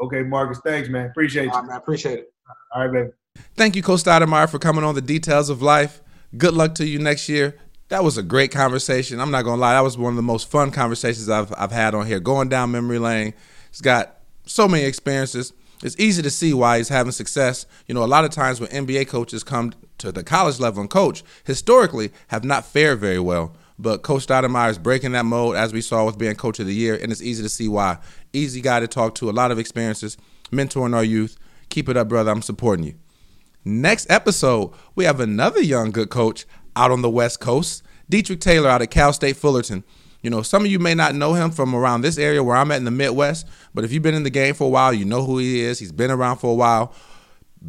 Okay, 0.01 0.23
Marcus. 0.23 0.59
Thanks, 0.65 0.89
man. 0.89 1.07
Appreciate 1.11 1.45
you. 1.45 1.51
All 1.51 1.59
right, 1.59 1.67
man. 1.67 1.77
Appreciate 1.77 2.19
it. 2.19 2.33
All 2.73 2.83
right, 2.83 2.91
baby. 2.91 3.11
Thank 3.55 3.75
you, 3.75 3.83
Coach 3.83 4.03
Stoudamire, 4.03 4.49
for 4.49 4.57
coming 4.57 4.83
on 4.83 4.95
the 4.95 5.01
details 5.01 5.51
of 5.51 5.61
life. 5.61 6.01
Good 6.35 6.55
luck 6.55 6.73
to 6.75 6.87
you 6.87 6.97
next 6.97 7.29
year. 7.29 7.57
That 7.89 8.03
was 8.03 8.17
a 8.17 8.23
great 8.23 8.51
conversation. 8.51 9.19
I'm 9.19 9.31
not 9.31 9.43
gonna 9.43 9.61
lie, 9.61 9.73
that 9.73 9.81
was 9.81 9.97
one 9.97 10.11
of 10.11 10.17
the 10.17 10.21
most 10.21 10.49
fun 10.49 10.71
conversations 10.71 11.29
I've 11.29 11.53
I've 11.57 11.71
had 11.71 11.95
on 11.95 12.05
here. 12.05 12.19
Going 12.19 12.49
down 12.49 12.71
memory 12.71 12.99
lane. 12.99 13.33
He's 13.71 13.81
got 13.81 14.17
so 14.45 14.67
many 14.67 14.83
experiences. 14.83 15.53
It's 15.83 15.97
easy 15.99 16.21
to 16.23 16.29
see 16.29 16.53
why 16.53 16.77
he's 16.77 16.89
having 16.89 17.11
success. 17.11 17.65
You 17.85 17.93
know, 17.93 18.03
a 18.03 18.05
lot 18.05 18.25
of 18.25 18.31
times 18.31 18.59
when 18.59 18.69
NBA 18.69 19.07
coaches 19.07 19.43
come 19.43 19.73
to 19.99 20.11
the 20.11 20.23
college 20.23 20.59
level 20.59 20.81
and 20.81 20.89
coach, 20.89 21.23
historically 21.43 22.11
have 22.27 22.43
not 22.43 22.65
fared 22.65 22.99
very 22.99 23.19
well. 23.19 23.55
But 23.79 24.01
Coach 24.01 24.25
Stoudamire 24.25 24.71
is 24.71 24.79
breaking 24.79 25.11
that 25.11 25.25
mold, 25.25 25.55
as 25.55 25.71
we 25.71 25.81
saw 25.81 26.03
with 26.03 26.17
being 26.17 26.35
Coach 26.35 26.59
of 26.59 26.65
the 26.65 26.73
Year, 26.73 26.97
and 26.99 27.11
it's 27.11 27.21
easy 27.21 27.43
to 27.43 27.49
see 27.49 27.67
why. 27.67 27.99
Easy 28.33 28.59
guy 28.59 28.79
to 28.79 28.87
talk 28.87 29.13
to, 29.15 29.29
a 29.29 29.31
lot 29.31 29.51
of 29.51 29.59
experiences, 29.59 30.17
mentoring 30.51 30.95
our 30.95 31.03
youth. 31.03 31.37
Keep 31.69 31.89
it 31.89 31.97
up, 31.97 32.09
brother. 32.09 32.31
I'm 32.31 32.41
supporting 32.41 32.85
you. 32.85 32.95
Next 33.63 34.09
episode, 34.09 34.71
we 34.95 35.05
have 35.05 35.19
another 35.19 35.61
young 35.61 35.91
good 35.91 36.09
coach 36.09 36.47
out 36.77 36.91
on 36.91 37.01
the 37.01 37.09
West 37.09 37.39
Coast, 37.39 37.83
Dedrique 38.09 38.39
Taylor 38.39 38.69
out 38.69 38.81
of 38.81 38.89
Cal 38.89 39.11
State 39.11 39.35
Fullerton. 39.35 39.83
You 40.21 40.29
know, 40.29 40.41
some 40.41 40.65
of 40.65 40.71
you 40.71 40.79
may 40.79 40.95
not 40.95 41.15
know 41.15 41.33
him 41.33 41.51
from 41.51 41.75
around 41.75 42.01
this 42.01 42.17
area 42.17 42.43
where 42.43 42.55
I'm 42.55 42.71
at 42.71 42.77
in 42.77 42.85
the 42.85 42.91
Midwest, 42.91 43.47
but 43.73 43.83
if 43.83 43.91
you've 43.91 44.03
been 44.03 44.15
in 44.15 44.23
the 44.23 44.29
game 44.29 44.53
for 44.55 44.65
a 44.65 44.69
while, 44.69 44.93
you 44.93 45.05
know 45.05 45.23
who 45.25 45.37
he 45.37 45.61
is. 45.61 45.79
He's 45.79 45.91
been 45.91 46.11
around 46.11 46.37
for 46.37 46.51
a 46.51 46.55
while. 46.55 46.93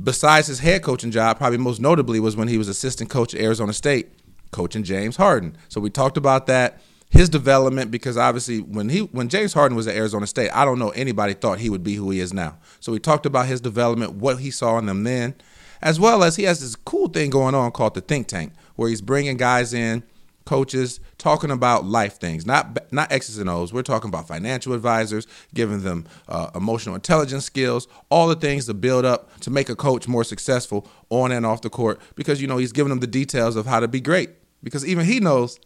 Besides 0.02 0.46
his 0.48 0.58
head 0.60 0.82
coaching 0.82 1.10
job, 1.10 1.38
probably 1.38 1.58
most 1.58 1.80
notably 1.80 2.20
was 2.20 2.36
when 2.36 2.48
he 2.48 2.58
was 2.58 2.68
assistant 2.68 3.10
coach 3.10 3.34
at 3.34 3.40
Arizona 3.40 3.72
State, 3.72 4.08
coaching 4.50 4.82
James 4.82 5.16
Harden. 5.16 5.56
So 5.68 5.80
we 5.80 5.90
talked 5.90 6.16
about 6.16 6.46
that, 6.46 6.80
his 7.10 7.28
development, 7.28 7.90
because 7.90 8.16
obviously 8.16 8.60
when 8.60 8.88
he 8.88 9.00
when 9.00 9.28
James 9.28 9.52
Harden 9.52 9.76
was 9.76 9.86
at 9.86 9.96
Arizona 9.96 10.26
State, 10.26 10.50
I 10.50 10.64
don't 10.64 10.78
know 10.78 10.90
anybody 10.90 11.34
thought 11.34 11.58
he 11.58 11.70
would 11.70 11.84
be 11.84 11.94
who 11.94 12.10
he 12.10 12.20
is 12.20 12.32
now. 12.32 12.58
So 12.80 12.92
we 12.92 12.98
talked 12.98 13.26
about 13.26 13.46
his 13.46 13.60
development, 13.60 14.14
what 14.14 14.38
he 14.40 14.50
saw 14.50 14.78
in 14.78 14.86
them 14.86 15.04
then, 15.04 15.34
as 15.80 15.98
well 15.98 16.22
as 16.22 16.36
he 16.36 16.44
has 16.44 16.60
this 16.60 16.76
cool 16.76 17.08
thing 17.08 17.30
going 17.30 17.54
on 17.54 17.70
called 17.72 17.94
the 17.94 18.00
think 18.00 18.26
tank, 18.26 18.52
where 18.78 18.88
he's 18.88 19.02
bringing 19.02 19.36
guys 19.36 19.74
in 19.74 20.04
coaches 20.46 21.00
talking 21.18 21.50
about 21.50 21.84
life 21.84 22.18
things, 22.18 22.46
not 22.46 22.90
not 22.92 23.10
X's 23.12 23.38
and 23.38 23.50
O's. 23.50 23.72
We're 23.72 23.82
talking 23.82 24.08
about 24.08 24.28
financial 24.28 24.72
advisors, 24.72 25.26
giving 25.52 25.82
them 25.82 26.06
uh, 26.28 26.50
emotional 26.54 26.94
intelligence 26.94 27.44
skills, 27.44 27.88
all 28.08 28.28
the 28.28 28.36
things 28.36 28.66
to 28.66 28.74
build 28.74 29.04
up 29.04 29.40
to 29.40 29.50
make 29.50 29.68
a 29.68 29.76
coach 29.76 30.06
more 30.06 30.22
successful 30.22 30.86
on 31.10 31.32
and 31.32 31.44
off 31.44 31.60
the 31.60 31.68
court. 31.68 32.00
Because 32.14 32.40
you 32.40 32.46
know 32.46 32.56
he's 32.56 32.72
giving 32.72 32.90
them 32.90 33.00
the 33.00 33.08
details 33.08 33.56
of 33.56 33.66
how 33.66 33.80
to 33.80 33.88
be 33.88 34.00
great. 34.00 34.30
Because 34.62 34.86
even 34.86 35.04
he 35.04 35.18
knows 35.18 35.58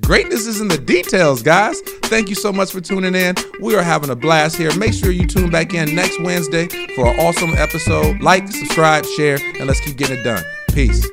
Greatness 0.00 0.48
is 0.48 0.60
in 0.60 0.66
the 0.66 0.76
details, 0.76 1.40
guys. 1.40 1.80
Thank 2.06 2.28
you 2.28 2.34
so 2.34 2.52
much 2.52 2.72
for 2.72 2.80
tuning 2.80 3.14
in. 3.14 3.36
We 3.60 3.76
are 3.76 3.82
having 3.82 4.10
a 4.10 4.16
blast 4.16 4.56
here. 4.56 4.76
Make 4.76 4.92
sure 4.92 5.12
you 5.12 5.24
tune 5.24 5.50
back 5.50 5.72
in 5.72 5.94
next 5.94 6.20
Wednesday 6.20 6.66
for 6.96 7.06
an 7.06 7.20
awesome 7.20 7.54
episode. 7.54 8.20
Like, 8.20 8.48
subscribe, 8.48 9.06
share, 9.16 9.38
and 9.56 9.68
let's 9.68 9.78
keep 9.78 9.96
getting 9.96 10.18
it 10.18 10.24
done. 10.24 10.42
Peace. 10.72 11.06